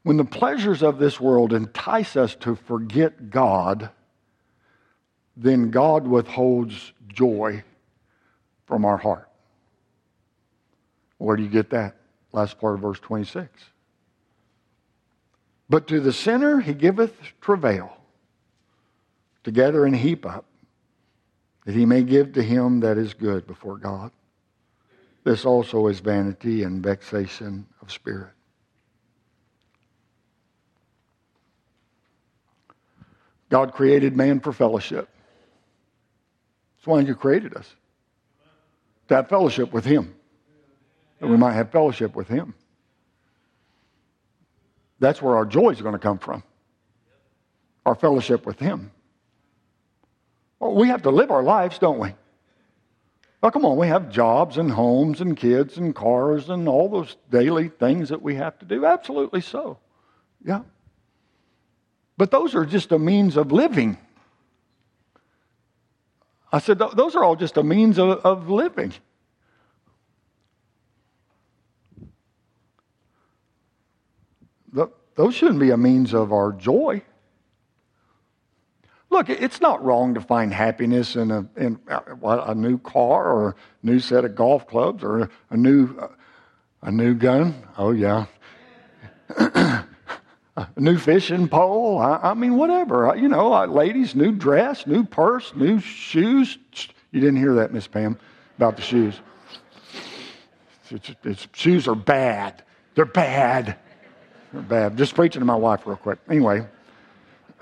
When 0.03 0.15
the 0.15 0.23
pleasures 0.23 0.81
of 0.81 0.99
this 0.99 1.19
world 1.19 1.51
entice 1.51 2.15
us 2.15 2.35
to 2.35 2.55
forget 2.55 3.29
God, 3.29 3.89
then 5.35 5.69
God 5.69 6.07
withholds 6.07 6.93
joy 7.09 7.65
from 8.71 8.85
our 8.85 8.95
heart. 8.95 9.27
Where 11.17 11.35
do 11.35 11.43
you 11.43 11.49
get 11.49 11.71
that? 11.71 11.97
Last 12.31 12.57
part 12.57 12.75
of 12.75 12.79
verse 12.79 13.01
26. 13.01 13.49
But 15.69 15.89
to 15.89 15.99
the 15.99 16.13
sinner 16.13 16.61
he 16.61 16.73
giveth 16.73 17.13
travail, 17.41 17.91
together 19.43 19.85
and 19.85 19.93
heap 19.93 20.25
up, 20.25 20.45
that 21.65 21.75
he 21.75 21.85
may 21.85 22.01
give 22.01 22.31
to 22.31 22.41
him 22.41 22.79
that 22.79 22.97
is 22.97 23.13
good 23.13 23.45
before 23.45 23.75
God. 23.75 24.09
This 25.25 25.43
also 25.43 25.87
is 25.87 25.99
vanity 25.99 26.63
and 26.63 26.81
vexation 26.81 27.65
of 27.81 27.91
spirit. 27.91 28.31
God 33.49 33.73
created 33.73 34.15
man 34.15 34.39
for 34.39 34.53
fellowship. 34.53 35.09
That's 36.77 36.87
why 36.87 37.03
He 37.03 37.13
created 37.13 37.53
us. 37.53 37.75
To 39.11 39.17
have 39.17 39.27
fellowship 39.27 39.73
with 39.73 39.83
Him. 39.83 40.15
That 41.19 41.27
we 41.27 41.35
might 41.35 41.51
have 41.51 41.69
fellowship 41.69 42.15
with 42.15 42.29
Him. 42.29 42.53
That's 44.99 45.21
where 45.21 45.35
our 45.35 45.45
joy 45.45 45.71
is 45.71 45.81
going 45.81 45.95
to 45.95 45.99
come 45.99 46.17
from. 46.17 46.43
Our 47.85 47.93
fellowship 47.93 48.45
with 48.45 48.57
Him. 48.57 48.89
Well, 50.61 50.75
we 50.75 50.87
have 50.87 51.01
to 51.01 51.09
live 51.09 51.29
our 51.29 51.43
lives, 51.43 51.77
don't 51.77 51.99
we? 51.99 52.13
Well, 53.41 53.51
come 53.51 53.65
on, 53.65 53.75
we 53.75 53.87
have 53.87 54.09
jobs 54.09 54.55
and 54.55 54.71
homes 54.71 55.19
and 55.19 55.35
kids 55.35 55.77
and 55.77 55.93
cars 55.93 56.47
and 56.47 56.69
all 56.69 56.87
those 56.87 57.17
daily 57.29 57.67
things 57.67 58.07
that 58.09 58.21
we 58.21 58.35
have 58.35 58.57
to 58.59 58.65
do. 58.65 58.85
Absolutely 58.85 59.41
so. 59.41 59.77
Yeah. 60.45 60.61
But 62.15 62.31
those 62.31 62.55
are 62.55 62.65
just 62.65 62.93
a 62.93 62.97
means 62.97 63.35
of 63.35 63.51
living. 63.51 63.97
I 66.51 66.59
said, 66.59 66.79
those 66.79 67.15
are 67.15 67.23
all 67.23 67.35
just 67.35 67.57
a 67.57 67.63
means 67.63 67.97
of, 67.97 68.09
of 68.25 68.49
living. 68.49 68.93
those 75.15 75.35
shouldn't 75.35 75.59
be 75.59 75.69
a 75.69 75.77
means 75.77 76.13
of 76.13 76.31
our 76.31 76.51
joy. 76.51 77.01
Look, 79.09 79.29
it's 79.29 79.59
not 79.59 79.83
wrong 79.83 80.13
to 80.13 80.21
find 80.21 80.53
happiness 80.53 81.17
in 81.17 81.31
a, 81.31 81.45
in 81.57 81.79
uh, 81.89 81.99
a 82.23 82.55
new 82.55 82.77
car 82.77 83.29
or 83.31 83.49
a 83.49 83.55
new 83.85 83.99
set 83.99 84.23
of 84.23 84.35
golf 84.35 84.65
clubs 84.67 85.03
or 85.03 85.29
a 85.49 85.57
new, 85.57 85.95
uh, 85.99 86.07
a 86.81 86.91
new 86.91 87.13
gun. 87.13 87.53
Oh, 87.77 87.91
yeah. 87.91 88.25
a 90.75 90.79
new 90.79 90.97
fishing 90.97 91.47
pole. 91.47 91.99
I, 91.99 92.17
I 92.17 92.33
mean, 92.33 92.55
whatever. 92.57 93.13
You 93.15 93.27
know, 93.27 93.63
ladies, 93.65 94.15
new 94.15 94.31
dress, 94.31 94.85
new 94.87 95.03
purse, 95.03 95.53
new 95.55 95.79
shoes. 95.79 96.57
You 97.11 97.19
didn't 97.19 97.37
hear 97.37 97.53
that, 97.55 97.73
Miss 97.73 97.87
Pam, 97.87 98.17
about 98.57 98.75
the 98.75 98.81
shoes. 98.81 99.19
It's, 100.89 101.11
it's, 101.23 101.47
shoes 101.53 101.87
are 101.87 101.95
bad. 101.95 102.63
They're 102.95 103.05
bad 103.05 103.77
They're 104.51 104.61
bad. 104.61 104.97
Just 104.97 105.15
preaching 105.15 105.39
to 105.39 105.45
my 105.45 105.55
wife 105.55 105.85
real 105.85 105.95
quick. 105.95 106.19
Anyway, 106.29 106.67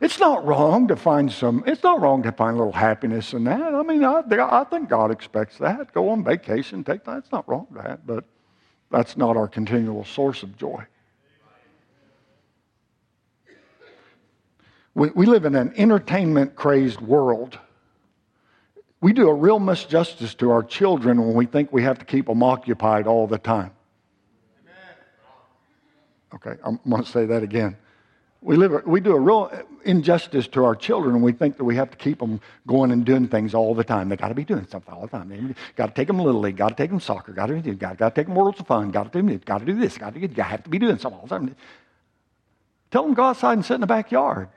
it's 0.00 0.20
not 0.20 0.44
wrong 0.46 0.86
to 0.88 0.96
find 0.96 1.32
some, 1.32 1.64
it's 1.66 1.82
not 1.82 2.00
wrong 2.00 2.22
to 2.22 2.32
find 2.32 2.54
a 2.54 2.58
little 2.58 2.72
happiness 2.72 3.32
in 3.32 3.44
that. 3.44 3.74
I 3.74 3.82
mean, 3.82 4.04
I, 4.04 4.22
I 4.30 4.64
think 4.64 4.88
God 4.88 5.10
expects 5.10 5.58
that. 5.58 5.92
Go 5.92 6.10
on 6.10 6.22
vacation, 6.22 6.84
take 6.84 7.04
that. 7.04 7.18
It's 7.18 7.32
not 7.32 7.48
wrong 7.48 7.66
that, 7.72 8.06
but 8.06 8.24
that's 8.90 9.16
not 9.16 9.36
our 9.36 9.48
continual 9.48 10.04
source 10.04 10.42
of 10.42 10.56
joy. 10.56 10.84
We, 14.94 15.10
we 15.10 15.26
live 15.26 15.44
in 15.44 15.54
an 15.54 15.72
entertainment 15.76 16.54
crazed 16.54 17.00
world. 17.00 17.58
We 19.00 19.12
do 19.12 19.28
a 19.28 19.34
real 19.34 19.58
misjustice 19.58 20.36
to 20.38 20.50
our 20.50 20.62
children 20.62 21.20
when 21.20 21.34
we 21.34 21.46
think 21.46 21.72
we 21.72 21.82
have 21.82 21.98
to 21.98 22.04
keep 22.04 22.26
them 22.26 22.42
occupied 22.42 23.06
all 23.06 23.26
the 23.26 23.38
time. 23.38 23.72
Okay, 26.34 26.54
I'm 26.64 26.78
going 26.88 27.04
to 27.04 27.10
say 27.10 27.26
that 27.26 27.42
again. 27.42 27.76
We, 28.40 28.56
live, 28.56 28.86
we 28.86 29.00
do 29.00 29.14
a 29.14 29.20
real 29.20 29.52
injustice 29.84 30.48
to 30.48 30.64
our 30.64 30.74
children 30.74 31.14
when 31.14 31.22
we 31.22 31.32
think 31.32 31.58
that 31.58 31.64
we 31.64 31.76
have 31.76 31.90
to 31.90 31.96
keep 31.96 32.18
them 32.18 32.40
going 32.66 32.90
and 32.90 33.04
doing 33.04 33.28
things 33.28 33.54
all 33.54 33.74
the 33.74 33.84
time. 33.84 34.08
They 34.08 34.16
got 34.16 34.28
to 34.28 34.34
be 34.34 34.44
doing 34.44 34.66
something 34.68 34.92
all 34.92 35.02
the 35.02 35.08
time. 35.08 35.28
They 35.28 35.54
got 35.76 35.86
to 35.86 35.94
take 35.94 36.08
them 36.08 36.18
Little 36.18 36.40
League, 36.40 36.56
got 36.56 36.70
to 36.70 36.74
take 36.74 36.90
them 36.90 37.00
soccer, 37.00 37.32
got 37.32 37.46
to, 37.46 37.60
got, 37.60 37.98
got 37.98 38.14
to 38.14 38.20
take 38.20 38.26
them 38.26 38.34
Worlds 38.34 38.58
of 38.58 38.66
Fun, 38.66 38.90
got 38.90 39.12
to 39.12 39.22
do 39.22 39.38
got 39.38 39.58
to 39.58 39.64
do 39.64 39.78
this, 39.78 39.96
got 39.96 40.14
to, 40.14 40.20
you 40.20 40.28
have 40.42 40.64
to 40.64 40.70
be 40.70 40.78
doing 40.78 40.98
something 40.98 41.20
all 41.20 41.26
the 41.26 41.38
time. 41.38 41.56
Tell 42.90 43.04
them 43.04 43.14
go 43.14 43.24
outside 43.24 43.54
and 43.54 43.64
sit 43.64 43.74
in 43.74 43.80
the 43.80 43.86
backyard. 43.86 44.48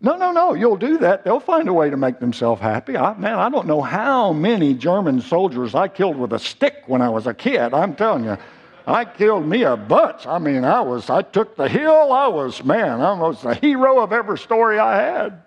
No, 0.00 0.16
no, 0.16 0.32
no. 0.32 0.54
You'll 0.54 0.76
do 0.76 0.98
that. 0.98 1.24
They'll 1.24 1.40
find 1.40 1.68
a 1.68 1.72
way 1.72 1.90
to 1.90 1.96
make 1.96 2.20
themselves 2.20 2.60
happy. 2.62 2.96
I, 2.96 3.14
man, 3.14 3.38
I 3.38 3.50
don't 3.50 3.66
know 3.66 3.82
how 3.82 4.32
many 4.32 4.72
German 4.74 5.20
soldiers 5.20 5.74
I 5.74 5.88
killed 5.88 6.16
with 6.16 6.32
a 6.32 6.38
stick 6.38 6.84
when 6.86 7.02
I 7.02 7.10
was 7.10 7.26
a 7.26 7.34
kid. 7.34 7.74
I'm 7.74 7.94
telling 7.94 8.24
you. 8.24 8.38
I 8.86 9.04
killed 9.04 9.46
me 9.46 9.62
a 9.62 9.76
bunch. 9.76 10.26
I 10.26 10.38
mean, 10.38 10.64
I 10.64 10.80
was, 10.80 11.10
I 11.10 11.22
took 11.22 11.56
the 11.56 11.68
hill. 11.68 12.12
I 12.12 12.26
was, 12.28 12.64
man, 12.64 13.00
I 13.00 13.12
was 13.12 13.42
the 13.42 13.54
hero 13.54 14.00
of 14.00 14.12
every 14.12 14.38
story 14.38 14.78
I 14.78 14.96
had. 14.96 15.42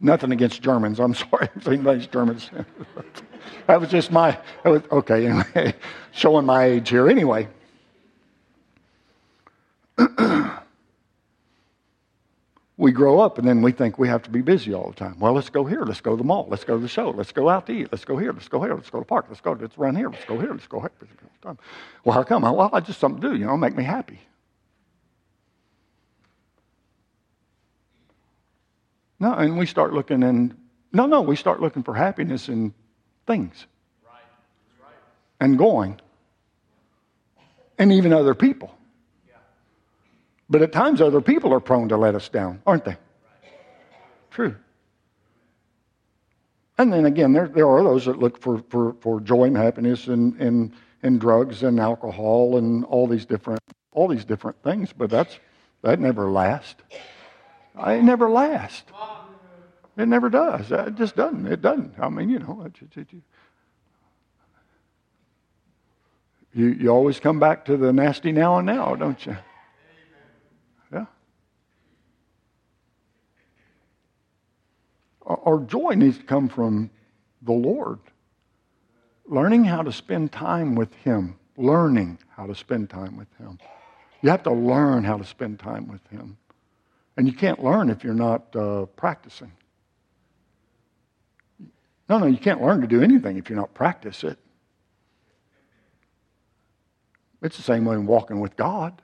Nothing 0.00 0.32
against 0.32 0.62
Germans. 0.62 0.98
I'm 1.00 1.14
sorry 1.30 1.48
if 1.54 1.68
anybody's 1.68 2.06
Germans. 2.06 2.50
that 3.66 3.80
was 3.80 3.90
just 3.90 4.10
my, 4.10 4.38
was, 4.64 4.82
okay, 4.90 5.26
anyway, 5.54 5.74
showing 6.12 6.46
my 6.46 6.64
age 6.64 6.88
here. 6.88 7.08
Anyway. 7.08 7.48
we 12.84 12.92
grow 12.92 13.18
up 13.18 13.38
and 13.38 13.48
then 13.48 13.62
we 13.62 13.72
think 13.72 13.98
we 13.98 14.08
have 14.08 14.22
to 14.22 14.30
be 14.30 14.42
busy 14.42 14.74
all 14.74 14.90
the 14.90 14.94
time. 14.94 15.18
Well, 15.18 15.32
let's 15.32 15.48
go 15.48 15.64
here. 15.64 15.84
Let's 15.84 16.02
go 16.02 16.10
to 16.10 16.16
the 16.18 16.22
mall. 16.22 16.46
Let's 16.50 16.64
go 16.64 16.76
to 16.76 16.82
the 16.82 16.86
show. 16.86 17.08
Let's 17.08 17.32
go 17.32 17.48
out 17.48 17.66
to 17.66 17.72
eat. 17.72 17.88
Let's 17.90 18.04
go 18.04 18.18
here. 18.18 18.30
Let's 18.30 18.46
go 18.46 18.60
here. 18.62 18.74
Let's 18.74 18.90
go 18.90 18.98
to 18.98 19.04
the 19.04 19.08
park. 19.08 19.24
Let's 19.30 19.40
go. 19.40 19.52
Let's 19.52 19.78
run 19.78 19.96
here. 19.96 20.10
Let's 20.10 20.26
go 20.26 20.38
here. 20.38 20.50
Let's 20.50 20.66
go 20.66 20.80
here. 20.80 20.90
Well, 22.04 22.14
how 22.14 22.22
come? 22.22 22.42
Well, 22.42 22.68
I 22.74 22.80
just 22.80 23.00
something 23.00 23.22
to 23.22 23.30
do. 23.30 23.36
You 23.36 23.46
know, 23.46 23.56
make 23.56 23.74
me 23.74 23.84
happy. 23.84 24.20
No, 29.18 29.32
and 29.32 29.56
we 29.56 29.64
start 29.64 29.94
looking 29.94 30.22
in. 30.22 30.54
No, 30.92 31.06
no, 31.06 31.22
we 31.22 31.36
start 31.36 31.62
looking 31.62 31.82
for 31.82 31.94
happiness 31.94 32.50
in 32.50 32.74
things. 33.26 33.66
Right. 34.04 34.20
Right. 34.78 34.94
And 35.40 35.56
going. 35.56 36.00
And 37.78 37.90
even 37.90 38.12
other 38.12 38.34
people. 38.34 38.76
But 40.54 40.62
at 40.62 40.70
times, 40.70 41.00
other 41.00 41.20
people 41.20 41.52
are 41.52 41.58
prone 41.58 41.88
to 41.88 41.96
let 41.96 42.14
us 42.14 42.28
down, 42.28 42.62
aren't 42.64 42.84
they? 42.84 42.96
True. 44.30 44.54
And 46.78 46.92
then 46.92 47.06
again, 47.06 47.32
there, 47.32 47.48
there 47.48 47.68
are 47.68 47.82
those 47.82 48.04
that 48.04 48.20
look 48.20 48.40
for, 48.40 48.62
for, 48.70 48.94
for 49.00 49.20
joy 49.20 49.46
and 49.46 49.56
happiness 49.56 50.06
in, 50.06 50.40
in, 50.40 50.72
in 51.02 51.18
drugs 51.18 51.64
and 51.64 51.80
alcohol 51.80 52.56
and 52.56 52.84
all 52.84 53.08
these 53.08 53.26
different 53.26 53.58
all 53.90 54.06
these 54.06 54.24
different 54.24 54.62
things, 54.62 54.92
but 54.92 55.10
that's 55.10 55.40
that 55.82 55.98
never 55.98 56.30
lasts. 56.30 56.84
It 57.84 58.04
never 58.04 58.30
lasts. 58.30 58.92
It 59.96 60.06
never 60.06 60.30
does. 60.30 60.70
It 60.70 60.94
just 60.94 61.16
doesn't. 61.16 61.48
It 61.48 61.62
doesn't. 61.62 61.94
I 61.98 62.08
mean, 62.08 62.30
you 62.30 62.38
know, 62.38 62.62
it, 62.64 62.76
it, 62.80 63.08
it, 63.12 63.22
you, 66.52 66.66
you 66.68 66.90
always 66.90 67.18
come 67.18 67.40
back 67.40 67.64
to 67.64 67.76
the 67.76 67.92
nasty 67.92 68.30
now 68.30 68.58
and 68.58 68.66
now, 68.66 68.94
don't 68.94 69.26
you? 69.26 69.36
Our 75.26 75.60
joy 75.60 75.94
needs 75.94 76.18
to 76.18 76.24
come 76.24 76.48
from 76.48 76.90
the 77.42 77.52
Lord. 77.52 77.98
Learning 79.26 79.64
how 79.64 79.82
to 79.82 79.92
spend 79.92 80.32
time 80.32 80.74
with 80.74 80.94
Him. 80.96 81.36
Learning 81.56 82.18
how 82.28 82.46
to 82.46 82.54
spend 82.54 82.90
time 82.90 83.16
with 83.16 83.32
Him. 83.38 83.58
You 84.20 84.30
have 84.30 84.42
to 84.42 84.52
learn 84.52 85.04
how 85.04 85.16
to 85.16 85.24
spend 85.24 85.58
time 85.58 85.88
with 85.88 86.06
Him. 86.08 86.36
And 87.16 87.26
you 87.26 87.32
can't 87.32 87.62
learn 87.62 87.90
if 87.90 88.04
you're 88.04 88.12
not 88.12 88.54
uh, 88.54 88.86
practicing. 88.96 89.52
No, 92.08 92.18
no, 92.18 92.26
you 92.26 92.36
can't 92.36 92.60
learn 92.60 92.82
to 92.82 92.86
do 92.86 93.02
anything 93.02 93.38
if 93.38 93.48
you're 93.48 93.58
not 93.58 93.72
practice 93.72 94.24
it. 94.24 94.38
It's 97.40 97.56
the 97.56 97.62
same 97.62 97.84
way 97.84 97.94
in 97.94 98.06
walking 98.06 98.40
with 98.40 98.56
God. 98.56 99.00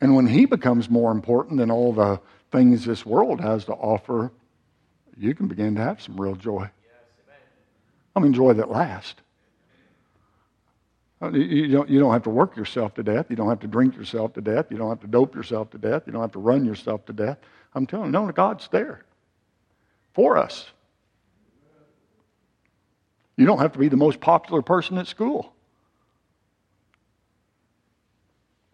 And 0.00 0.14
when 0.14 0.26
He 0.26 0.46
becomes 0.46 0.88
more 0.88 1.10
important 1.10 1.58
than 1.58 1.70
all 1.70 1.92
the 1.92 2.20
things 2.50 2.84
this 2.84 3.04
world 3.04 3.40
has 3.40 3.64
to 3.66 3.72
offer, 3.72 4.32
you 5.16 5.34
can 5.34 5.48
begin 5.48 5.74
to 5.74 5.80
have 5.80 6.00
some 6.00 6.20
real 6.20 6.34
joy. 6.34 6.68
I 8.14 8.20
mean, 8.20 8.32
joy 8.32 8.54
that 8.54 8.70
lasts. 8.70 9.20
Uh, 11.20 11.30
you 11.32 11.68
don't, 11.68 11.88
you 11.88 11.98
don't 11.98 12.12
have 12.12 12.22
to 12.22 12.30
work 12.30 12.56
yourself 12.56 12.94
to 12.94 13.02
death. 13.02 13.26
You 13.28 13.36
don't 13.36 13.48
have 13.48 13.60
to 13.60 13.66
drink 13.66 13.96
yourself 13.96 14.34
to 14.34 14.40
death. 14.40 14.66
You 14.70 14.78
don't 14.78 14.88
have 14.88 15.00
to 15.00 15.08
dope 15.08 15.34
yourself 15.34 15.70
to 15.70 15.78
death. 15.78 16.04
You 16.06 16.12
don't 16.12 16.22
have 16.22 16.32
to 16.32 16.38
run 16.38 16.64
yourself 16.64 17.04
to 17.06 17.12
death. 17.12 17.38
I'm 17.74 17.86
telling 17.86 18.06
you, 18.06 18.12
no, 18.12 18.30
God's 18.30 18.68
there 18.68 19.02
for 20.14 20.36
us. 20.36 20.70
You 23.36 23.46
don't 23.46 23.58
have 23.58 23.72
to 23.72 23.78
be 23.78 23.88
the 23.88 23.96
most 23.96 24.20
popular 24.20 24.62
person 24.62 24.98
at 24.98 25.06
school 25.06 25.52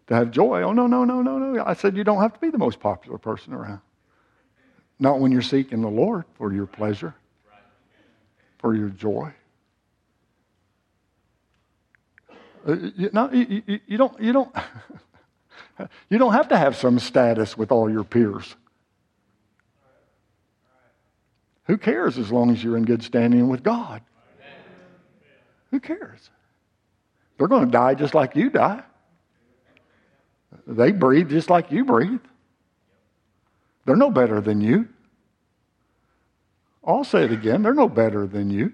to 0.07 0.15
have 0.15 0.31
joy. 0.31 0.61
Oh, 0.61 0.71
no, 0.71 0.87
no, 0.87 1.03
no, 1.03 1.21
no, 1.21 1.37
no. 1.37 1.63
I 1.65 1.73
said, 1.73 1.97
you 1.97 2.03
don't 2.03 2.21
have 2.21 2.33
to 2.33 2.39
be 2.39 2.49
the 2.49 2.57
most 2.57 2.79
popular 2.79 3.17
person 3.17 3.53
around. 3.53 3.81
Not 4.99 5.19
when 5.19 5.31
you're 5.31 5.41
seeking 5.41 5.81
the 5.81 5.89
Lord 5.89 6.25
for 6.35 6.53
your 6.53 6.65
pleasure, 6.65 7.15
for 8.59 8.75
your 8.75 8.89
joy. 8.89 9.33
Uh, 12.67 12.73
you, 12.95 13.09
you, 13.31 13.63
you, 13.67 13.79
you 13.85 13.97
don't, 13.97 14.19
you, 14.19 14.33
don't, 14.33 14.55
you 16.09 16.17
don't 16.17 16.33
have 16.33 16.49
to 16.49 16.57
have 16.57 16.75
some 16.75 16.97
status 16.99 17.57
with 17.57 17.71
all 17.71 17.89
your 17.89 18.03
peers. 18.03 18.55
Who 21.65 21.77
cares 21.77 22.17
as 22.17 22.31
long 22.31 22.51
as 22.51 22.63
you're 22.63 22.77
in 22.77 22.85
good 22.85 23.03
standing 23.03 23.47
with 23.49 23.63
God? 23.63 24.01
Who 25.71 25.79
cares? 25.79 26.29
They're 27.37 27.47
going 27.47 27.65
to 27.65 27.71
die 27.71 27.95
just 27.95 28.13
like 28.13 28.35
you 28.35 28.49
die. 28.49 28.83
They 30.67 30.91
breathe 30.91 31.29
just 31.29 31.49
like 31.49 31.71
you 31.71 31.85
breathe. 31.85 32.21
They're 33.85 33.95
no 33.95 34.09
better 34.09 34.41
than 34.41 34.61
you. 34.61 34.87
I'll 36.83 37.03
say 37.03 37.23
it 37.23 37.31
again. 37.31 37.63
They're 37.63 37.73
no 37.73 37.89
better 37.89 38.27
than 38.27 38.49
you. 38.49 38.73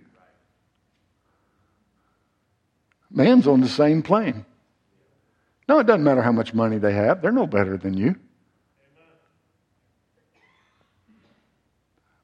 Man's 3.09 3.47
on 3.47 3.61
the 3.61 3.67
same 3.67 4.01
plane. 4.01 4.45
No, 5.67 5.79
it 5.79 5.87
doesn't 5.87 6.03
matter 6.03 6.21
how 6.21 6.31
much 6.31 6.53
money 6.53 6.77
they 6.77 6.93
have. 6.93 7.21
They're 7.21 7.31
no 7.31 7.47
better 7.47 7.77
than 7.77 7.95
you. 7.95 8.15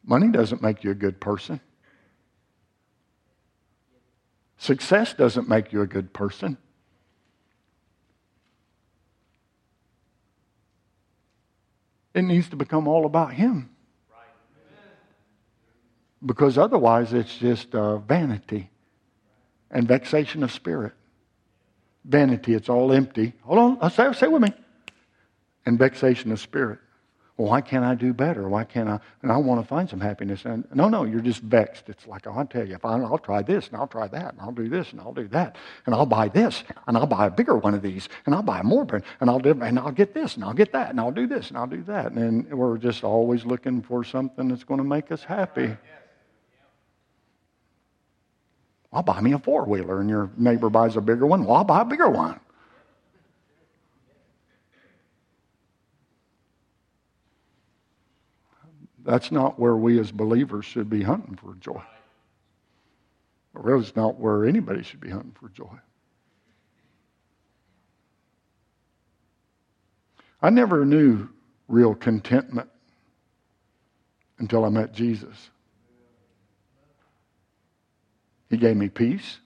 Money 0.05 0.29
doesn't 0.29 0.61
make 0.61 0.83
you 0.85 0.91
a 0.91 0.95
good 0.95 1.19
person. 1.19 1.59
Success 4.57 5.13
doesn't 5.13 5.49
make 5.49 5.73
you 5.73 5.81
a 5.81 5.87
good 5.87 6.13
person. 6.13 6.57
It 12.17 12.23
needs 12.23 12.49
to 12.49 12.55
become 12.55 12.87
all 12.87 13.05
about 13.05 13.33
Him. 13.33 13.69
Because 16.25 16.57
otherwise, 16.57 17.13
it's 17.13 17.37
just 17.37 17.75
uh, 17.75 17.99
vanity 17.99 18.71
and 19.69 19.87
vexation 19.87 20.41
of 20.41 20.51
spirit. 20.51 20.93
Vanity, 22.03 22.55
it's 22.55 22.69
all 22.69 22.91
empty. 22.91 23.33
Hold 23.43 23.59
on, 23.59 23.77
uh, 23.81 23.89
say, 23.89 24.11
say 24.13 24.27
with 24.27 24.41
me. 24.41 24.51
And 25.63 25.77
vexation 25.77 26.31
of 26.31 26.39
spirit. 26.39 26.79
Well, 27.37 27.49
why 27.49 27.61
can't 27.61 27.85
I 27.85 27.93
do 27.93 28.13
better? 28.13 28.49
Why 28.49 28.63
can't 28.63 28.89
I? 28.89 28.99
And 29.21 29.31
I 29.31 29.37
want 29.37 29.61
to 29.61 29.67
find 29.67 29.87
some 29.87 29.99
happiness. 29.99 30.43
And 30.45 30.67
no, 30.73 30.89
no, 30.89 31.03
you're 31.03 31.21
just 31.21 31.41
vexed. 31.41 31.87
It's 31.87 32.07
like, 32.07 32.25
oh, 32.25 32.31
I'll 32.31 32.47
tell 32.47 32.67
you, 32.67 32.73
if 32.73 32.83
I, 32.83 32.99
I'll 32.99 33.19
try 33.19 33.43
this 33.43 33.67
and 33.67 33.77
I'll 33.77 33.87
try 33.87 34.07
that 34.07 34.33
and 34.33 34.41
I'll 34.41 34.51
do 34.51 34.67
this 34.67 34.91
and 34.91 34.99
I'll 34.99 35.13
do 35.13 35.27
that 35.27 35.55
and 35.85 35.93
I'll 35.93 36.07
buy 36.07 36.29
this 36.29 36.63
and 36.87 36.97
I'll 36.97 37.05
buy 37.05 37.27
a 37.27 37.29
bigger 37.29 37.55
one 37.55 37.75
of 37.75 37.83
these 37.83 38.09
and 38.25 38.33
I'll 38.33 38.41
buy 38.41 38.63
more 38.63 38.87
and 39.21 39.29
I'll 39.29 39.39
do 39.39 39.51
and 39.61 39.77
I'll 39.77 39.91
get 39.91 40.15
this 40.15 40.35
and 40.35 40.43
I'll 40.43 40.53
get 40.53 40.71
that 40.71 40.89
and 40.89 40.99
I'll 40.99 41.11
do 41.11 41.27
this 41.27 41.49
and 41.49 41.57
I'll 41.57 41.67
do 41.67 41.83
that. 41.83 42.11
And 42.13 42.51
we're 42.51 42.79
just 42.79 43.03
always 43.03 43.45
looking 43.45 43.83
for 43.83 44.03
something 44.03 44.47
that's 44.47 44.63
going 44.63 44.79
to 44.79 44.83
make 44.83 45.11
us 45.11 45.23
happy. 45.23 45.77
I'll 48.91 49.03
buy 49.03 49.21
me 49.21 49.33
a 49.33 49.39
four 49.39 49.65
wheeler, 49.65 49.99
and 49.99 50.09
your 50.09 50.31
neighbor 50.37 50.69
buys 50.69 50.95
a 50.95 51.01
bigger 51.01 51.27
one. 51.27 51.43
Well, 51.43 51.57
I'll 51.57 51.63
buy 51.63 51.81
a 51.81 51.85
bigger 51.85 52.09
one. 52.09 52.39
That's 59.07 59.31
not 59.31 59.57
where 59.57 59.77
we 59.77 60.01
as 60.01 60.11
believers 60.11 60.65
should 60.65 60.89
be 60.89 61.01
hunting 61.01 61.37
for 61.37 61.55
joy. 61.61 61.81
Or 63.55 63.77
it's 63.77 63.95
not 63.95 64.19
where 64.19 64.45
anybody 64.45 64.83
should 64.83 64.99
be 64.99 65.09
hunting 65.09 65.33
for 65.39 65.47
joy. 65.47 65.79
I 70.41 70.49
never 70.49 70.85
knew 70.85 71.29
real 71.69 71.95
contentment 71.95 72.69
until 74.39 74.65
I 74.65 74.69
met 74.69 74.91
Jesus. 74.91 75.51
He 78.49 78.57
gave 78.57 78.75
me 78.75 78.89
peace. 78.89 79.39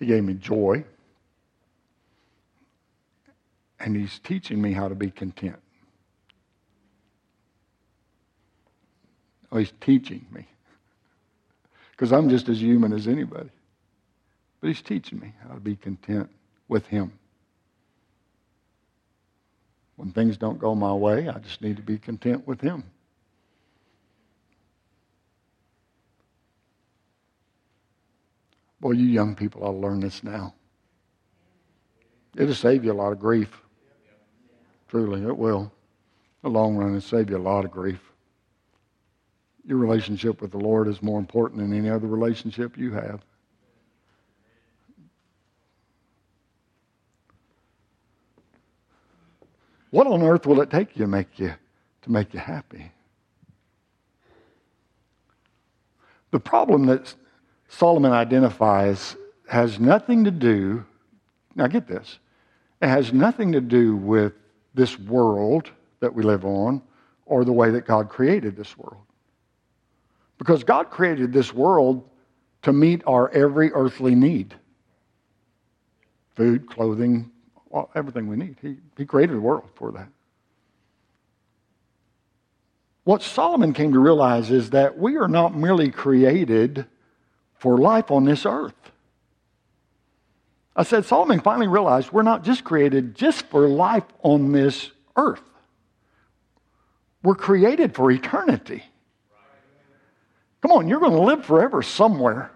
He 0.00 0.06
gave 0.06 0.24
me 0.24 0.34
joy. 0.34 0.84
And 3.78 3.94
He's 3.94 4.18
teaching 4.18 4.60
me 4.60 4.72
how 4.72 4.88
to 4.88 4.96
be 4.96 5.12
content. 5.12 5.60
Oh, 9.50 9.58
he's 9.58 9.72
teaching 9.80 10.26
me. 10.30 10.46
Because 11.92 12.12
I'm 12.12 12.28
just 12.28 12.48
as 12.48 12.60
human 12.60 12.92
as 12.92 13.08
anybody. 13.08 13.50
But 14.60 14.68
he's 14.68 14.82
teaching 14.82 15.18
me 15.18 15.32
how 15.46 15.54
to 15.54 15.60
be 15.60 15.76
content 15.76 16.30
with 16.68 16.86
him. 16.86 17.12
When 19.98 20.12
things 20.12 20.36
don't 20.36 20.60
go 20.60 20.76
my 20.76 20.92
way, 20.92 21.28
I 21.28 21.40
just 21.40 21.60
need 21.60 21.76
to 21.78 21.82
be 21.82 21.98
content 21.98 22.46
with 22.46 22.60
Him. 22.60 22.84
Boy, 28.80 28.92
you 28.92 29.06
young 29.06 29.34
people 29.34 29.64
ought 29.64 29.72
to 29.72 29.78
learn 29.78 29.98
this 29.98 30.22
now. 30.22 30.54
It'll 32.36 32.54
save 32.54 32.84
you 32.84 32.92
a 32.92 32.94
lot 32.94 33.10
of 33.10 33.18
grief. 33.18 33.50
Truly, 34.86 35.24
it 35.24 35.36
will. 35.36 35.62
In 35.62 35.72
the 36.44 36.50
long 36.50 36.76
run, 36.76 36.90
it'll 36.90 37.00
save 37.00 37.28
you 37.28 37.36
a 37.36 37.38
lot 37.38 37.64
of 37.64 37.72
grief. 37.72 38.07
Your 39.68 39.76
relationship 39.76 40.40
with 40.40 40.50
the 40.50 40.58
Lord 40.58 40.88
is 40.88 41.02
more 41.02 41.18
important 41.18 41.60
than 41.60 41.76
any 41.76 41.90
other 41.90 42.06
relationship 42.06 42.78
you 42.78 42.92
have. 42.92 43.20
What 49.90 50.06
on 50.06 50.22
earth 50.22 50.46
will 50.46 50.62
it 50.62 50.70
take 50.70 50.96
you 50.96 51.02
to 51.02 51.06
make 51.06 51.38
you 51.38 51.52
to 52.00 52.10
make 52.10 52.32
you 52.32 52.40
happy? 52.40 52.92
The 56.30 56.40
problem 56.40 56.86
that 56.86 57.14
Solomon 57.68 58.12
identifies 58.12 59.16
has 59.48 59.78
nothing 59.78 60.24
to 60.24 60.30
do, 60.30 60.86
now 61.54 61.66
get 61.66 61.86
this, 61.86 62.20
it 62.80 62.88
has 62.88 63.12
nothing 63.12 63.52
to 63.52 63.60
do 63.60 63.96
with 63.96 64.32
this 64.72 64.98
world 64.98 65.70
that 66.00 66.14
we 66.14 66.22
live 66.22 66.46
on 66.46 66.80
or 67.26 67.44
the 67.44 67.52
way 67.52 67.70
that 67.70 67.86
God 67.86 68.08
created 68.08 68.56
this 68.56 68.78
world. 68.78 69.02
Because 70.38 70.64
God 70.64 70.90
created 70.90 71.32
this 71.32 71.52
world 71.52 72.08
to 72.62 72.72
meet 72.72 73.02
our 73.06 73.28
every 73.30 73.72
earthly 73.72 74.14
need 74.14 74.54
food, 76.36 76.68
clothing, 76.68 77.32
everything 77.96 78.28
we 78.28 78.36
need. 78.36 78.56
He, 78.62 78.76
he 78.96 79.04
created 79.04 79.34
the 79.36 79.40
world 79.40 79.68
for 79.74 79.90
that. 79.90 80.08
What 83.02 83.22
Solomon 83.22 83.72
came 83.72 83.92
to 83.92 83.98
realize 83.98 84.50
is 84.50 84.70
that 84.70 84.96
we 84.96 85.16
are 85.16 85.28
not 85.28 85.56
merely 85.56 85.90
created 85.90 86.86
for 87.54 87.76
life 87.78 88.10
on 88.10 88.24
this 88.24 88.46
earth. 88.46 88.74
I 90.76 90.84
said, 90.84 91.04
Solomon 91.06 91.40
finally 91.40 91.66
realized 91.66 92.12
we're 92.12 92.22
not 92.22 92.44
just 92.44 92.62
created 92.62 93.16
just 93.16 93.46
for 93.46 93.66
life 93.66 94.04
on 94.22 94.52
this 94.52 94.92
earth. 95.16 95.42
We're 97.24 97.34
created 97.34 97.96
for 97.96 98.12
eternity. 98.12 98.84
Come 100.60 100.72
on, 100.72 100.88
you're 100.88 101.00
going 101.00 101.12
to 101.12 101.22
live 101.22 101.44
forever 101.44 101.82
somewhere. 101.82 102.50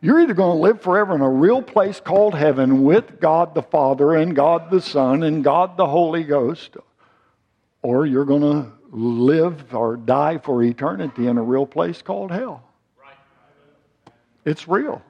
You're 0.00 0.20
either 0.20 0.34
going 0.34 0.56
to 0.56 0.62
live 0.62 0.80
forever 0.80 1.14
in 1.14 1.20
a 1.20 1.28
real 1.28 1.60
place 1.60 2.00
called 2.00 2.34
heaven 2.34 2.84
with 2.84 3.20
God 3.20 3.54
the 3.54 3.62
Father 3.62 4.14
and 4.14 4.34
God 4.34 4.70
the 4.70 4.80
Son 4.80 5.22
and 5.24 5.44
God 5.44 5.76
the 5.76 5.86
Holy 5.86 6.24
Ghost, 6.24 6.76
or 7.82 8.06
you're 8.06 8.24
going 8.24 8.42
to 8.42 8.72
live 8.90 9.74
or 9.74 9.96
die 9.96 10.38
for 10.38 10.62
eternity 10.62 11.26
in 11.26 11.36
a 11.36 11.42
real 11.42 11.66
place 11.66 12.00
called 12.00 12.30
hell. 12.30 12.62
It's 14.44 14.66
real. 14.66 15.02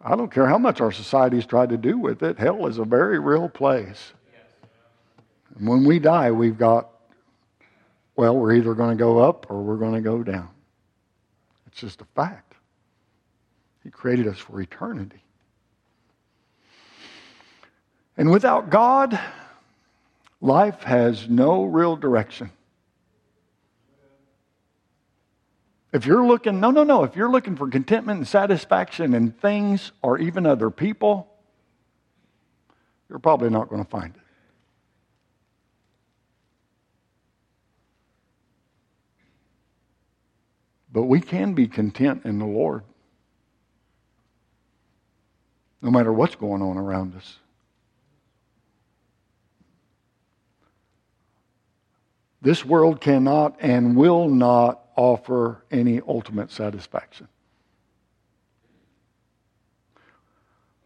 I 0.00 0.16
don't 0.16 0.30
care 0.30 0.46
how 0.46 0.58
much 0.58 0.80
our 0.80 0.92
society's 0.92 1.44
tried 1.44 1.70
to 1.70 1.76
do 1.76 1.98
with 1.98 2.22
it, 2.22 2.38
hell 2.38 2.66
is 2.66 2.78
a 2.78 2.84
very 2.84 3.18
real 3.18 3.48
place. 3.48 4.12
And 5.56 5.68
when 5.68 5.84
we 5.84 5.98
die, 5.98 6.30
we've 6.30 6.56
got, 6.56 6.88
well, 8.18 8.36
we're 8.36 8.54
either 8.54 8.74
going 8.74 8.90
to 8.90 9.00
go 9.00 9.20
up 9.20 9.48
or 9.48 9.62
we're 9.62 9.76
going 9.76 9.94
to 9.94 10.00
go 10.00 10.24
down. 10.24 10.48
It's 11.68 11.78
just 11.80 12.00
a 12.00 12.04
fact. 12.16 12.54
He 13.84 13.90
created 13.90 14.26
us 14.26 14.38
for 14.38 14.60
eternity. 14.60 15.22
And 18.16 18.32
without 18.32 18.70
God, 18.70 19.20
life 20.40 20.82
has 20.82 21.28
no 21.28 21.62
real 21.62 21.94
direction. 21.94 22.50
If 25.92 26.04
you're 26.04 26.26
looking, 26.26 26.58
no, 26.58 26.72
no, 26.72 26.82
no, 26.82 27.04
if 27.04 27.14
you're 27.14 27.30
looking 27.30 27.54
for 27.54 27.68
contentment 27.68 28.18
and 28.18 28.26
satisfaction 28.26 29.14
in 29.14 29.30
things 29.30 29.92
or 30.02 30.18
even 30.18 30.44
other 30.44 30.70
people, 30.70 31.28
you're 33.08 33.20
probably 33.20 33.48
not 33.48 33.68
going 33.68 33.84
to 33.84 33.88
find 33.88 34.16
it. 34.16 34.27
But 40.98 41.04
we 41.04 41.20
can 41.20 41.54
be 41.54 41.68
content 41.68 42.22
in 42.24 42.40
the 42.40 42.44
Lord 42.44 42.82
no 45.80 45.92
matter 45.92 46.12
what's 46.12 46.34
going 46.34 46.60
on 46.60 46.76
around 46.76 47.14
us. 47.14 47.36
This 52.42 52.64
world 52.64 53.00
cannot 53.00 53.54
and 53.60 53.96
will 53.96 54.28
not 54.28 54.86
offer 54.96 55.62
any 55.70 56.00
ultimate 56.00 56.50
satisfaction. 56.50 57.28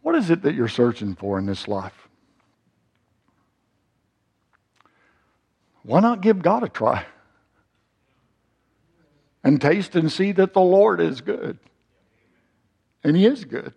What 0.03 0.13
is 0.13 0.29
it 0.29 0.43
that 0.43 0.53
you're 0.53 0.67
searching 0.67 1.15
for 1.15 1.39
in 1.39 1.47
this 1.47 1.67
life? 1.67 2.07
Why 5.81 6.01
not 6.01 6.21
give 6.21 6.43
God 6.43 6.61
a 6.61 6.69
try? 6.69 7.03
And 9.43 9.59
taste 9.59 9.95
and 9.95 10.11
see 10.11 10.31
that 10.33 10.53
the 10.53 10.61
Lord 10.61 11.01
is 11.01 11.21
good. 11.21 11.59
And 13.03 13.15
He 13.15 13.25
is 13.25 13.43
good. 13.43 13.73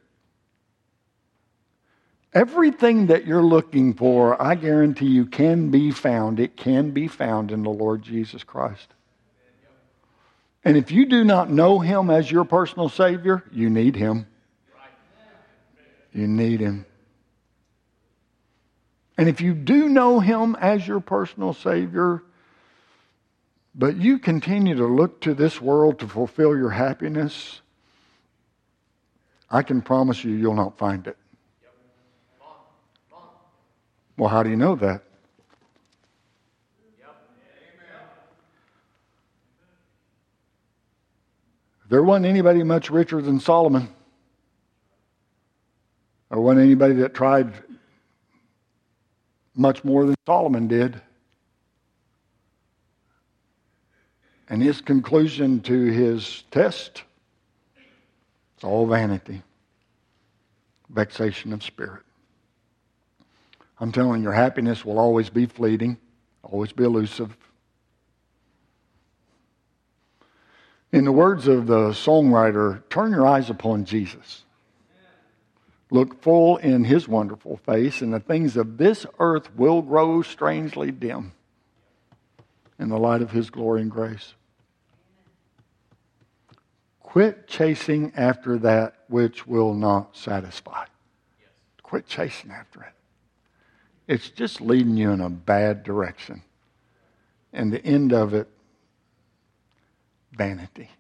Everything 2.32 3.06
that 3.06 3.26
you're 3.26 3.42
looking 3.42 3.94
for, 3.94 4.40
I 4.40 4.54
guarantee 4.54 5.06
you, 5.06 5.26
can 5.26 5.70
be 5.70 5.90
found. 5.90 6.38
It 6.38 6.56
can 6.56 6.90
be 6.90 7.08
found 7.08 7.50
in 7.50 7.62
the 7.62 7.70
Lord 7.70 8.02
Jesus 8.02 8.44
Christ. 8.44 8.88
And 10.64 10.76
if 10.76 10.90
you 10.90 11.06
do 11.06 11.24
not 11.24 11.50
know 11.50 11.78
Him 11.78 12.10
as 12.10 12.30
your 12.30 12.44
personal 12.44 12.88
Savior, 12.88 13.42
you 13.50 13.70
need 13.70 13.96
Him. 13.96 14.26
You 16.12 16.26
need 16.26 16.60
Him. 16.60 16.84
And 19.16 19.28
if 19.28 19.40
you 19.40 19.54
do 19.54 19.88
know 19.88 20.20
Him 20.20 20.56
as 20.60 20.86
your 20.86 21.00
personal 21.00 21.54
Savior, 21.54 22.22
but 23.76 23.96
you 23.96 24.18
continue 24.18 24.74
to 24.74 24.86
look 24.86 25.20
to 25.20 25.34
this 25.34 25.60
world 25.60 25.98
to 25.98 26.08
fulfill 26.08 26.56
your 26.56 26.70
happiness, 26.70 27.60
I 29.50 29.62
can 29.62 29.82
promise 29.82 30.24
you, 30.24 30.32
you'll 30.32 30.54
not 30.54 30.78
find 30.78 31.06
it. 31.06 31.16
Well, 34.16 34.30
how 34.30 34.42
do 34.42 34.48
you 34.48 34.56
know 34.56 34.76
that? 34.76 35.02
There 41.88 42.02
wasn't 42.02 42.26
anybody 42.26 42.62
much 42.64 42.90
richer 42.90 43.20
than 43.20 43.38
Solomon. 43.38 43.88
There 46.30 46.40
wasn't 46.40 46.64
anybody 46.64 46.94
that 46.94 47.14
tried 47.14 47.52
much 49.54 49.84
more 49.84 50.04
than 50.04 50.16
Solomon 50.26 50.66
did. 50.66 51.00
And 54.48 54.62
his 54.62 54.80
conclusion 54.80 55.60
to 55.62 55.84
his 55.86 56.44
test 56.50 57.02
it's 58.56 58.64
all 58.64 58.86
vanity, 58.86 59.42
vexation 60.88 61.52
of 61.52 61.62
spirit. 61.62 62.02
I'm 63.78 63.92
telling 63.92 64.20
you, 64.20 64.28
your 64.28 64.32
happiness 64.32 64.82
will 64.82 64.98
always 64.98 65.28
be 65.28 65.44
fleeting, 65.44 65.98
always 66.42 66.72
be 66.72 66.84
elusive. 66.84 67.36
In 70.90 71.04
the 71.04 71.12
words 71.12 71.48
of 71.48 71.66
the 71.66 71.90
songwriter, 71.90 72.82
turn 72.88 73.10
your 73.10 73.26
eyes 73.26 73.50
upon 73.50 73.84
Jesus. 73.84 74.44
Look 75.90 76.22
full 76.22 76.56
in 76.56 76.84
his 76.84 77.06
wonderful 77.06 77.58
face, 77.58 78.00
and 78.00 78.14
the 78.14 78.20
things 78.20 78.56
of 78.56 78.78
this 78.78 79.04
earth 79.18 79.54
will 79.54 79.82
grow 79.82 80.22
strangely 80.22 80.90
dim 80.90 81.32
in 82.78 82.88
the 82.88 82.98
light 82.98 83.22
of 83.22 83.30
his 83.30 83.50
glory 83.50 83.82
and 83.82 83.90
grace. 83.90 84.34
Quit 87.00 87.46
chasing 87.46 88.12
after 88.16 88.58
that 88.58 89.04
which 89.08 89.46
will 89.46 89.72
not 89.72 90.16
satisfy. 90.16 90.84
Quit 91.82 92.06
chasing 92.06 92.50
after 92.50 92.82
it. 92.82 92.92
It's 94.06 94.28
just 94.30 94.60
leading 94.60 94.96
you 94.96 95.10
in 95.10 95.20
a 95.20 95.30
bad 95.30 95.82
direction. 95.82 96.42
And 97.52 97.72
the 97.72 97.84
end 97.84 98.12
of 98.12 98.34
it, 98.34 98.48
vanity, 100.32 100.90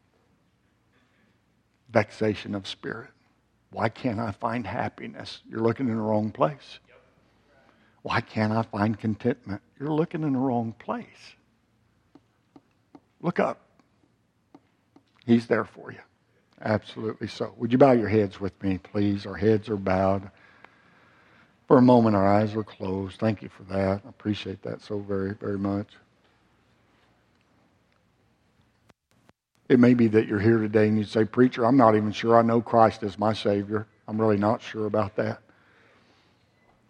vexation 1.90 2.54
of 2.54 2.66
spirit. 2.66 3.10
Why 3.70 3.88
can't 3.88 4.18
I 4.18 4.30
find 4.30 4.66
happiness? 4.66 5.42
You're 5.48 5.60
looking 5.60 5.88
in 5.88 5.96
the 5.96 6.02
wrong 6.02 6.30
place. 6.30 6.78
Why 8.02 8.20
can't 8.20 8.52
I 8.52 8.62
find 8.62 8.98
contentment? 8.98 9.60
You're 9.78 9.92
looking 9.92 10.22
in 10.22 10.32
the 10.32 10.38
wrong 10.38 10.72
place. 10.78 11.34
Look 13.26 13.40
up. 13.40 13.58
He's 15.26 15.48
there 15.48 15.64
for 15.64 15.90
you. 15.90 15.98
Absolutely 16.60 17.26
so. 17.26 17.52
Would 17.56 17.72
you 17.72 17.78
bow 17.78 17.90
your 17.90 18.08
heads 18.08 18.40
with 18.40 18.62
me, 18.62 18.78
please? 18.78 19.26
Our 19.26 19.34
heads 19.34 19.68
are 19.68 19.76
bowed. 19.76 20.30
For 21.66 21.76
a 21.76 21.82
moment, 21.82 22.14
our 22.14 22.24
eyes 22.24 22.54
were 22.54 22.62
closed. 22.62 23.18
Thank 23.18 23.42
you 23.42 23.48
for 23.48 23.64
that. 23.64 24.02
I 24.06 24.08
appreciate 24.08 24.62
that 24.62 24.80
so 24.80 25.00
very, 25.00 25.34
very 25.34 25.58
much. 25.58 25.88
It 29.68 29.80
may 29.80 29.94
be 29.94 30.06
that 30.06 30.28
you're 30.28 30.38
here 30.38 30.58
today 30.58 30.86
and 30.86 30.96
you 30.96 31.02
say, 31.02 31.24
Preacher, 31.24 31.66
I'm 31.66 31.76
not 31.76 31.96
even 31.96 32.12
sure 32.12 32.38
I 32.38 32.42
know 32.42 32.60
Christ 32.60 33.02
as 33.02 33.18
my 33.18 33.32
Savior. 33.32 33.88
I'm 34.06 34.20
really 34.20 34.38
not 34.38 34.62
sure 34.62 34.86
about 34.86 35.16
that. 35.16 35.40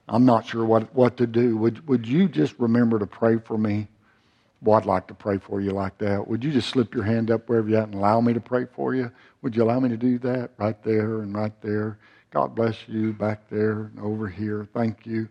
I'm 0.07 0.27
not 0.27 0.45
sure 0.45 0.67
what, 0.67 0.95
what 0.95 1.17
to 1.17 1.27
do. 1.27 1.57
Would, 1.57 1.89
would 1.89 2.07
you 2.07 2.29
just 2.29 2.59
remember 2.59 2.99
to 2.99 3.07
pray 3.07 3.39
for 3.39 3.57
me? 3.57 3.89
Well, 4.63 4.79
I'd 4.79 4.87
like 4.87 5.07
to 5.09 5.15
pray 5.15 5.39
for 5.39 5.61
you 5.61 5.71
like 5.71 5.99
that. 5.99 6.27
Would 6.27 6.43
you 6.43 6.51
just 6.51 6.71
slip 6.71 6.95
your 6.95 7.05
hand 7.05 7.31
up 7.31 7.49
wherever 7.49 7.69
you're 7.69 7.81
at 7.81 7.89
and 7.89 7.95
allow 7.95 8.21
me 8.21 8.33
to 8.33 8.41
pray 8.41 8.65
for 8.65 8.95
you? 8.95 9.11
Would 9.43 9.55
you 9.55 9.63
allow 9.63 9.79
me 9.81 9.89
to 9.91 9.97
do 9.97 10.19
that 10.21 10.51
right 10.57 10.83
there 10.83 11.21
and 11.21 11.35
right 11.35 11.53
there? 11.61 11.99
God 12.31 12.55
bless 12.55 12.77
you 12.89 13.13
back 13.13 13.49
there 13.49 13.85
and 13.85 14.01
over 14.01 14.29
here. 14.29 14.67
Thank 14.75 15.07
you. 15.07 15.29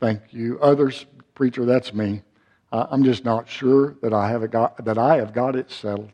Thank 0.00 0.32
you. 0.32 0.58
Others, 0.60 1.06
preacher, 1.34 1.64
that's 1.64 1.92
me. 1.92 2.22
I'm 2.72 3.04
just 3.04 3.24
not 3.24 3.48
sure 3.48 3.96
that 4.00 4.14
I 4.14 4.30
have 4.30 4.50
got 4.50 4.82
that 4.84 4.96
I 4.96 5.16
have 5.16 5.34
got 5.34 5.56
it 5.56 5.70
settled. 5.70 6.12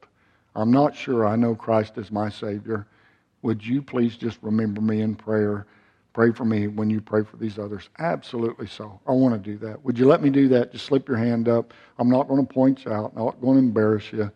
I'm 0.57 0.73
not 0.73 0.97
sure 0.97 1.25
I 1.25 1.37
know 1.37 1.55
Christ 1.55 1.99
as 1.99 2.11
my 2.11 2.29
Savior. 2.29 2.89
Would 3.43 3.65
you 3.65 3.81
please 3.81 4.17
just 4.17 4.39
remember 4.43 4.81
me 4.81 5.01
in 5.03 5.15
prayer? 5.15 5.67
Pray 6.19 6.33
for 6.33 6.45
me 6.45 6.67
when 6.67 6.91
you 6.91 7.01
pray 7.01 7.23
for 7.23 7.37
these 7.37 7.61
others. 7.61 7.91
Absolutely 8.01 8.67
so. 8.67 8.99
I 9.07 9.13
want 9.13 9.41
to 9.41 9.51
do 9.53 9.57
that. 9.65 9.85
Would 9.85 9.97
you 9.97 10.05
let 10.05 10.21
me 10.21 10.31
do 10.31 10.49
that? 10.49 10.73
Just 10.73 10.87
slip 10.87 11.07
your 11.07 11.17
hand 11.17 11.49
up. 11.49 11.73
I'm 11.97 12.11
not 12.11 12.27
going 12.27 12.45
to 12.45 12.53
point 12.53 12.85
you 12.85 12.91
out. 12.93 13.15
Not 13.15 13.41
going 13.41 13.55
to 13.55 13.61
embarrass 13.61 14.13
you. 14.13 14.29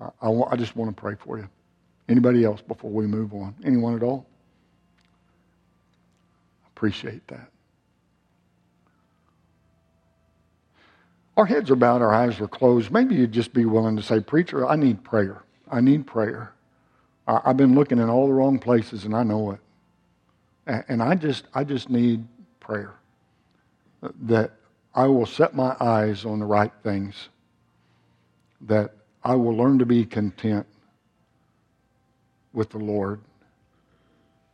I, 0.00 0.08
I, 0.22 0.30
I 0.52 0.56
just 0.56 0.76
want 0.76 0.96
to 0.96 0.98
pray 0.98 1.16
for 1.16 1.36
you. 1.36 1.46
Anybody 2.08 2.42
else 2.42 2.62
before 2.62 2.90
we 2.90 3.06
move 3.06 3.34
on? 3.34 3.54
Anyone 3.62 3.96
at 3.96 4.02
all? 4.02 4.24
Appreciate 6.68 7.28
that. 7.28 7.50
Our 11.36 11.44
heads 11.44 11.70
are 11.70 11.76
bowed, 11.76 12.00
our 12.00 12.14
eyes 12.14 12.40
are 12.40 12.48
closed. 12.48 12.90
Maybe 12.90 13.14
you'd 13.14 13.32
just 13.32 13.52
be 13.52 13.66
willing 13.66 13.94
to 13.98 14.02
say, 14.02 14.20
Preacher, 14.20 14.66
I 14.66 14.76
need 14.76 15.04
prayer. 15.04 15.42
I 15.70 15.82
need 15.82 16.06
prayer. 16.06 16.54
I've 17.26 17.58
been 17.58 17.74
looking 17.74 17.98
in 17.98 18.08
all 18.08 18.26
the 18.26 18.32
wrong 18.32 18.58
places 18.58 19.04
and 19.04 19.14
I 19.14 19.22
know 19.22 19.50
it. 19.50 19.60
And 20.88 21.02
I 21.02 21.14
just, 21.14 21.44
I 21.54 21.64
just 21.64 21.90
need 21.90 22.24
prayer. 22.60 22.94
Uh, 24.02 24.08
that 24.22 24.52
I 24.94 25.06
will 25.06 25.26
set 25.26 25.54
my 25.54 25.76
eyes 25.80 26.24
on 26.24 26.38
the 26.38 26.46
right 26.46 26.72
things. 26.82 27.28
That 28.62 28.94
I 29.24 29.34
will 29.34 29.56
learn 29.56 29.78
to 29.78 29.86
be 29.86 30.04
content 30.04 30.66
with 32.52 32.70
the 32.70 32.78
Lord. 32.78 33.20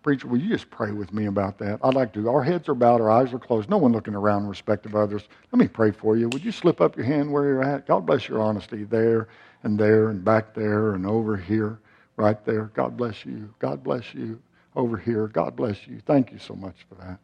Preacher, 0.02 0.28
will 0.28 0.38
you 0.38 0.48
just 0.48 0.70
pray 0.70 0.92
with 0.92 1.12
me 1.12 1.26
about 1.26 1.58
that? 1.58 1.80
I'd 1.82 1.94
like 1.94 2.12
to. 2.12 2.28
Our 2.28 2.42
heads 2.42 2.68
are 2.68 2.74
bowed, 2.74 3.00
our 3.00 3.10
eyes 3.10 3.32
are 3.32 3.38
closed. 3.38 3.68
No 3.68 3.76
one 3.76 3.92
looking 3.92 4.14
around 4.14 4.44
in 4.44 4.48
respect 4.48 4.86
of 4.86 4.94
others. 4.94 5.22
Let 5.52 5.58
me 5.58 5.66
pray 5.66 5.90
for 5.90 6.16
you. 6.16 6.28
Would 6.28 6.44
you 6.44 6.52
slip 6.52 6.80
up 6.80 6.96
your 6.96 7.06
hand 7.06 7.32
where 7.32 7.44
you're 7.44 7.64
at? 7.64 7.86
God 7.86 8.06
bless 8.06 8.28
your 8.28 8.40
honesty 8.40 8.84
there 8.84 9.28
and 9.64 9.78
there 9.78 10.10
and 10.10 10.24
back 10.24 10.54
there 10.54 10.94
and 10.94 11.06
over 11.06 11.36
here 11.36 11.80
right 12.16 12.42
there. 12.44 12.70
God 12.74 12.96
bless 12.96 13.26
you. 13.26 13.52
God 13.58 13.82
bless 13.82 14.14
you 14.14 14.40
over 14.76 14.96
here. 14.96 15.26
God 15.28 15.56
bless 15.56 15.86
you. 15.86 16.00
Thank 16.06 16.30
you 16.30 16.38
so 16.38 16.54
much 16.54 16.76
for 16.88 16.94
that. 16.96 17.18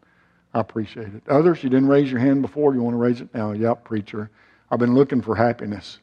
I 0.55 0.61
appreciate 0.61 1.15
it. 1.15 1.23
Others, 1.29 1.63
you 1.63 1.71
didn't 1.71 1.89
raise 1.89 2.11
your 2.11 2.21
hand 2.21 2.43
before. 2.43 2.75
You 2.75 2.83
want 2.83 2.95
to 2.95 2.99
raise 2.99 3.21
it 3.21 3.33
now? 3.35 3.53
Yep, 3.53 3.85
preacher. 3.85 4.31
I've 4.71 4.79
been 4.79 4.95
looking 4.95 5.23
for 5.23 5.35
happiness. 5.35 5.99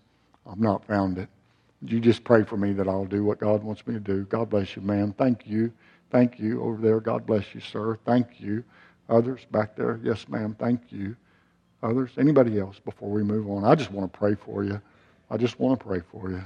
I've 0.50 0.60
not 0.60 0.86
found 0.86 1.18
it. 1.18 1.30
You 1.82 2.00
just 2.00 2.24
pray 2.24 2.44
for 2.44 2.58
me 2.58 2.74
that 2.74 2.88
I'll 2.88 3.06
do 3.06 3.24
what 3.24 3.40
God 3.40 3.64
wants 3.64 3.86
me 3.88 3.94
to 3.94 4.00
do. 4.00 4.26
God 4.26 4.50
bless 4.50 4.76
you, 4.76 4.82
man. 4.82 5.14
Thank 5.18 5.48
you. 5.48 5.72
Thank 6.12 6.40
you 6.40 6.62
over 6.64 6.82
there. 6.82 7.00
God 7.00 7.26
bless 7.26 7.54
you, 7.54 7.62
sir. 7.62 7.98
Thank 8.06 8.40
you. 8.40 8.64
Others 9.10 9.46
back 9.52 9.76
there. 9.76 10.00
Yes, 10.04 10.28
ma'am. 10.28 10.56
Thank 10.60 10.92
you. 10.92 11.16
Others. 11.84 12.12
Anybody 12.18 12.60
else 12.60 12.80
before 12.80 13.10
we 13.10 13.24
move 13.24 13.50
on? 13.50 13.64
I 13.64 13.76
just 13.76 13.92
want 13.92 14.12
to 14.12 14.18
pray 14.18 14.36
for 14.36 14.64
you. 14.64 14.82
I 15.30 15.38
just 15.38 15.60
want 15.60 15.80
to 15.80 15.86
pray 15.86 16.02
for 16.12 16.30
you. 16.32 16.44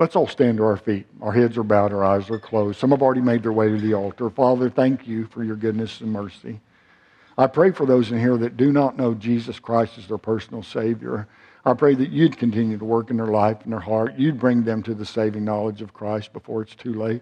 Let's 0.00 0.16
all 0.16 0.26
stand 0.26 0.56
to 0.56 0.64
our 0.64 0.78
feet. 0.78 1.06
Our 1.20 1.30
heads 1.30 1.58
are 1.58 1.62
bowed, 1.62 1.92
our 1.92 2.02
eyes 2.02 2.30
are 2.30 2.38
closed. 2.38 2.78
Some 2.78 2.90
have 2.90 3.02
already 3.02 3.20
made 3.20 3.42
their 3.42 3.52
way 3.52 3.68
to 3.68 3.76
the 3.76 3.92
altar. 3.92 4.30
Father, 4.30 4.70
thank 4.70 5.06
you 5.06 5.26
for 5.26 5.44
your 5.44 5.56
goodness 5.56 6.00
and 6.00 6.10
mercy. 6.10 6.58
I 7.36 7.46
pray 7.46 7.70
for 7.70 7.84
those 7.84 8.10
in 8.10 8.18
here 8.18 8.38
that 8.38 8.56
do 8.56 8.72
not 8.72 8.96
know 8.96 9.12
Jesus 9.12 9.58
Christ 9.58 9.98
as 9.98 10.08
their 10.08 10.16
personal 10.16 10.62
Savior. 10.62 11.28
I 11.66 11.74
pray 11.74 11.94
that 11.96 12.08
you'd 12.08 12.38
continue 12.38 12.78
to 12.78 12.84
work 12.84 13.10
in 13.10 13.18
their 13.18 13.26
life 13.26 13.58
and 13.64 13.74
their 13.74 13.80
heart. 13.80 14.14
You'd 14.16 14.40
bring 14.40 14.64
them 14.64 14.82
to 14.84 14.94
the 14.94 15.04
saving 15.04 15.44
knowledge 15.44 15.82
of 15.82 15.92
Christ 15.92 16.32
before 16.32 16.62
it's 16.62 16.74
too 16.74 16.94
late. 16.94 17.20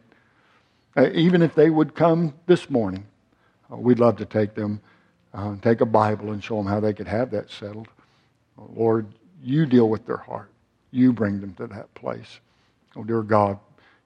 Uh, 0.96 1.10
even 1.14 1.42
if 1.42 1.56
they 1.56 1.70
would 1.70 1.96
come 1.96 2.32
this 2.46 2.70
morning, 2.70 3.04
uh, 3.72 3.76
we'd 3.76 3.98
love 3.98 4.16
to 4.18 4.24
take 4.24 4.54
them, 4.54 4.80
uh, 5.34 5.56
take 5.62 5.80
a 5.80 5.86
Bible 5.86 6.30
and 6.30 6.44
show 6.44 6.58
them 6.58 6.66
how 6.66 6.78
they 6.78 6.92
could 6.92 7.08
have 7.08 7.32
that 7.32 7.50
settled. 7.50 7.88
Lord, 8.56 9.08
you 9.42 9.66
deal 9.66 9.88
with 9.88 10.06
their 10.06 10.16
heart. 10.16 10.52
You 10.92 11.12
bring 11.12 11.40
them 11.40 11.54
to 11.54 11.66
that 11.66 11.92
place. 11.94 12.38
Oh, 12.98 13.04
dear 13.04 13.22
God, 13.22 13.60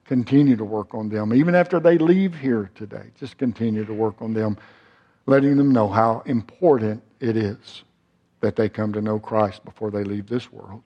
continue 0.05 0.55
to 0.55 0.63
work 0.63 0.93
on 0.93 1.09
them. 1.09 1.33
Even 1.33 1.55
after 1.55 1.79
they 1.79 1.97
leave 1.97 2.35
here 2.35 2.69
today, 2.75 3.05
just 3.19 3.39
continue 3.39 3.85
to 3.85 3.93
work 3.93 4.21
on 4.21 4.33
them, 4.33 4.55
letting 5.25 5.57
them 5.57 5.71
know 5.71 5.87
how 5.87 6.21
important 6.27 7.01
it 7.19 7.35
is 7.35 7.83
that 8.41 8.55
they 8.55 8.69
come 8.69 8.93
to 8.93 9.01
know 9.01 9.17
Christ 9.17 9.65
before 9.65 9.89
they 9.89 10.03
leave 10.03 10.27
this 10.27 10.51
world. 10.51 10.83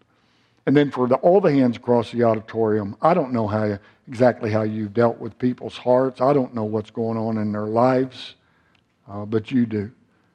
And 0.66 0.78
then 0.78 0.89
for 0.89 1.08
the, 1.08 1.16
all 1.16 1.41
the 1.41 1.51
hands 1.51 1.76
across 1.76 2.12
the 2.12 2.24
auditorium, 2.24 2.95
I 3.01 3.14
don't 3.14 3.34
know 3.34 3.47
how 3.47 3.78
exactly 4.08 4.51
how 4.51 4.62
you've 4.62 4.93
dealt 4.93 5.18
with 5.18 5.38
people's 5.38 5.78
hearts. 5.78 6.22
I 6.22 6.32
don't 6.32 6.53
know 6.53 6.64
what's 6.64 6.91
going 6.91 7.18
on 7.18 7.38
in 7.38 7.51
their 7.51 7.68
lives, 7.68 8.36
uh, 9.10 9.26
but 9.26 9.51
you 9.51 9.66
do. 9.66 9.91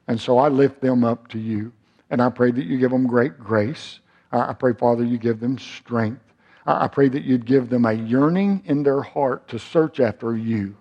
And 0.07 0.21
so 0.21 0.37
I 0.37 0.49
lift 0.49 0.79
them 0.79 1.03
up 1.03 1.27
to 1.29 1.39
you. 1.39 1.71
And 2.11 2.21
I 2.21 2.29
pray 2.29 2.51
that 2.51 2.65
you 2.65 2.77
give 2.77 2.91
them 2.91 3.07
great 3.07 3.39
grace. 3.39 3.99
I 4.31 4.53
pray, 4.53 4.73
Father, 4.73 5.03
you 5.03 5.17
give 5.17 5.39
them 5.39 5.57
strength. 5.57 6.32
I 6.65 6.87
pray 6.87 7.09
that 7.09 7.23
you'd 7.23 7.45
give 7.45 7.69
them 7.69 7.85
a 7.85 7.93
yearning 7.93 8.63
in 8.65 8.83
their 8.83 9.01
heart 9.01 9.47
to 9.49 9.59
search 9.59 9.99
after 9.99 10.35
you, 10.35 10.75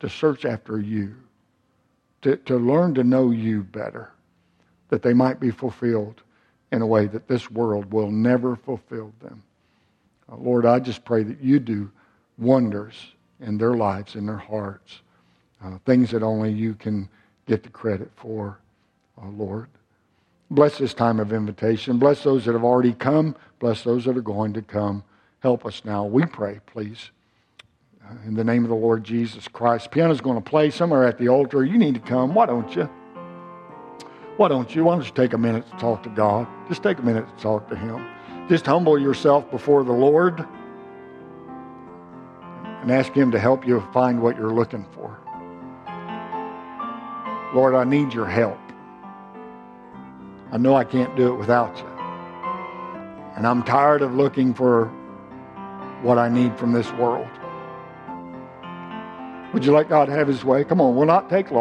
to 0.00 0.08
search 0.08 0.44
after 0.44 0.80
you, 0.80 1.14
to, 2.22 2.36
to 2.36 2.56
learn 2.56 2.94
to 2.94 3.04
know 3.04 3.30
you 3.30 3.64
better, 3.64 4.12
that 4.88 5.02
they 5.02 5.12
might 5.12 5.40
be 5.40 5.50
fulfilled 5.50 6.22
in 6.70 6.80
a 6.80 6.86
way 6.86 7.06
that 7.06 7.28
this 7.28 7.50
world 7.50 7.92
will 7.92 8.10
never 8.10 8.56
fulfill 8.56 9.12
them. 9.20 9.42
Uh, 10.30 10.36
Lord, 10.36 10.64
I 10.64 10.80
just 10.80 11.04
pray 11.04 11.22
that 11.22 11.40
you 11.40 11.58
do 11.58 11.90
wonders 12.38 13.12
in 13.40 13.58
their 13.58 13.74
lives, 13.74 14.14
in 14.14 14.24
their 14.24 14.38
hearts, 14.38 15.00
uh, 15.62 15.78
things 15.84 16.10
that 16.12 16.22
only 16.22 16.50
you 16.50 16.74
can 16.74 17.08
get 17.46 17.62
the 17.62 17.68
credit 17.68 18.10
for, 18.16 18.58
uh, 19.20 19.28
Lord. 19.28 19.68
Bless 20.52 20.76
this 20.76 20.92
time 20.92 21.18
of 21.18 21.32
invitation. 21.32 21.96
Bless 21.96 22.22
those 22.22 22.44
that 22.44 22.52
have 22.52 22.62
already 22.62 22.92
come. 22.92 23.34
Bless 23.58 23.82
those 23.84 24.04
that 24.04 24.18
are 24.18 24.22
going 24.22 24.52
to 24.52 24.60
come. 24.60 25.02
Help 25.40 25.64
us 25.64 25.82
now, 25.82 26.04
we 26.04 26.26
pray, 26.26 26.60
please. 26.66 27.10
In 28.26 28.34
the 28.34 28.44
name 28.44 28.62
of 28.62 28.68
the 28.68 28.76
Lord 28.76 29.02
Jesus 29.02 29.48
Christ. 29.48 29.90
Piano's 29.90 30.20
going 30.20 30.36
to 30.36 30.42
play 30.42 30.68
somewhere 30.68 31.04
at 31.04 31.16
the 31.16 31.28
altar. 31.28 31.64
You 31.64 31.78
need 31.78 31.94
to 31.94 32.00
come. 32.00 32.34
Why 32.34 32.44
don't 32.44 32.76
you? 32.76 32.84
Why 34.36 34.48
don't 34.48 34.74
you? 34.74 34.84
Why 34.84 34.96
don't 34.96 35.06
you 35.06 35.12
take 35.12 35.32
a 35.32 35.38
minute 35.38 35.64
to 35.70 35.76
talk 35.78 36.02
to 36.02 36.10
God? 36.10 36.46
Just 36.68 36.82
take 36.82 36.98
a 36.98 37.02
minute 37.02 37.26
to 37.34 37.42
talk 37.42 37.66
to 37.70 37.76
Him. 37.76 38.06
Just 38.50 38.66
humble 38.66 38.98
yourself 38.98 39.50
before 39.50 39.84
the 39.84 39.92
Lord 39.92 40.46
and 42.82 42.92
ask 42.92 43.14
Him 43.14 43.30
to 43.30 43.38
help 43.38 43.66
you 43.66 43.80
find 43.94 44.20
what 44.20 44.36
you're 44.36 44.52
looking 44.52 44.84
for. 44.92 45.18
Lord, 47.54 47.74
I 47.74 47.84
need 47.84 48.12
your 48.12 48.26
help. 48.26 48.58
I 50.52 50.58
know 50.58 50.76
I 50.76 50.84
can't 50.84 51.16
do 51.16 51.32
it 51.32 51.36
without 51.36 51.78
you. 51.78 51.86
And 53.36 53.46
I'm 53.46 53.62
tired 53.62 54.02
of 54.02 54.14
looking 54.14 54.52
for 54.52 54.88
what 56.02 56.18
I 56.18 56.28
need 56.28 56.58
from 56.58 56.72
this 56.72 56.92
world. 56.92 57.26
Would 59.54 59.64
you 59.64 59.72
let 59.72 59.88
God 59.88 60.10
have 60.10 60.28
his 60.28 60.44
way? 60.44 60.62
Come 60.64 60.78
on, 60.78 60.94
we'll 60.94 61.06
not 61.06 61.30
take 61.30 61.50
long. 61.50 61.60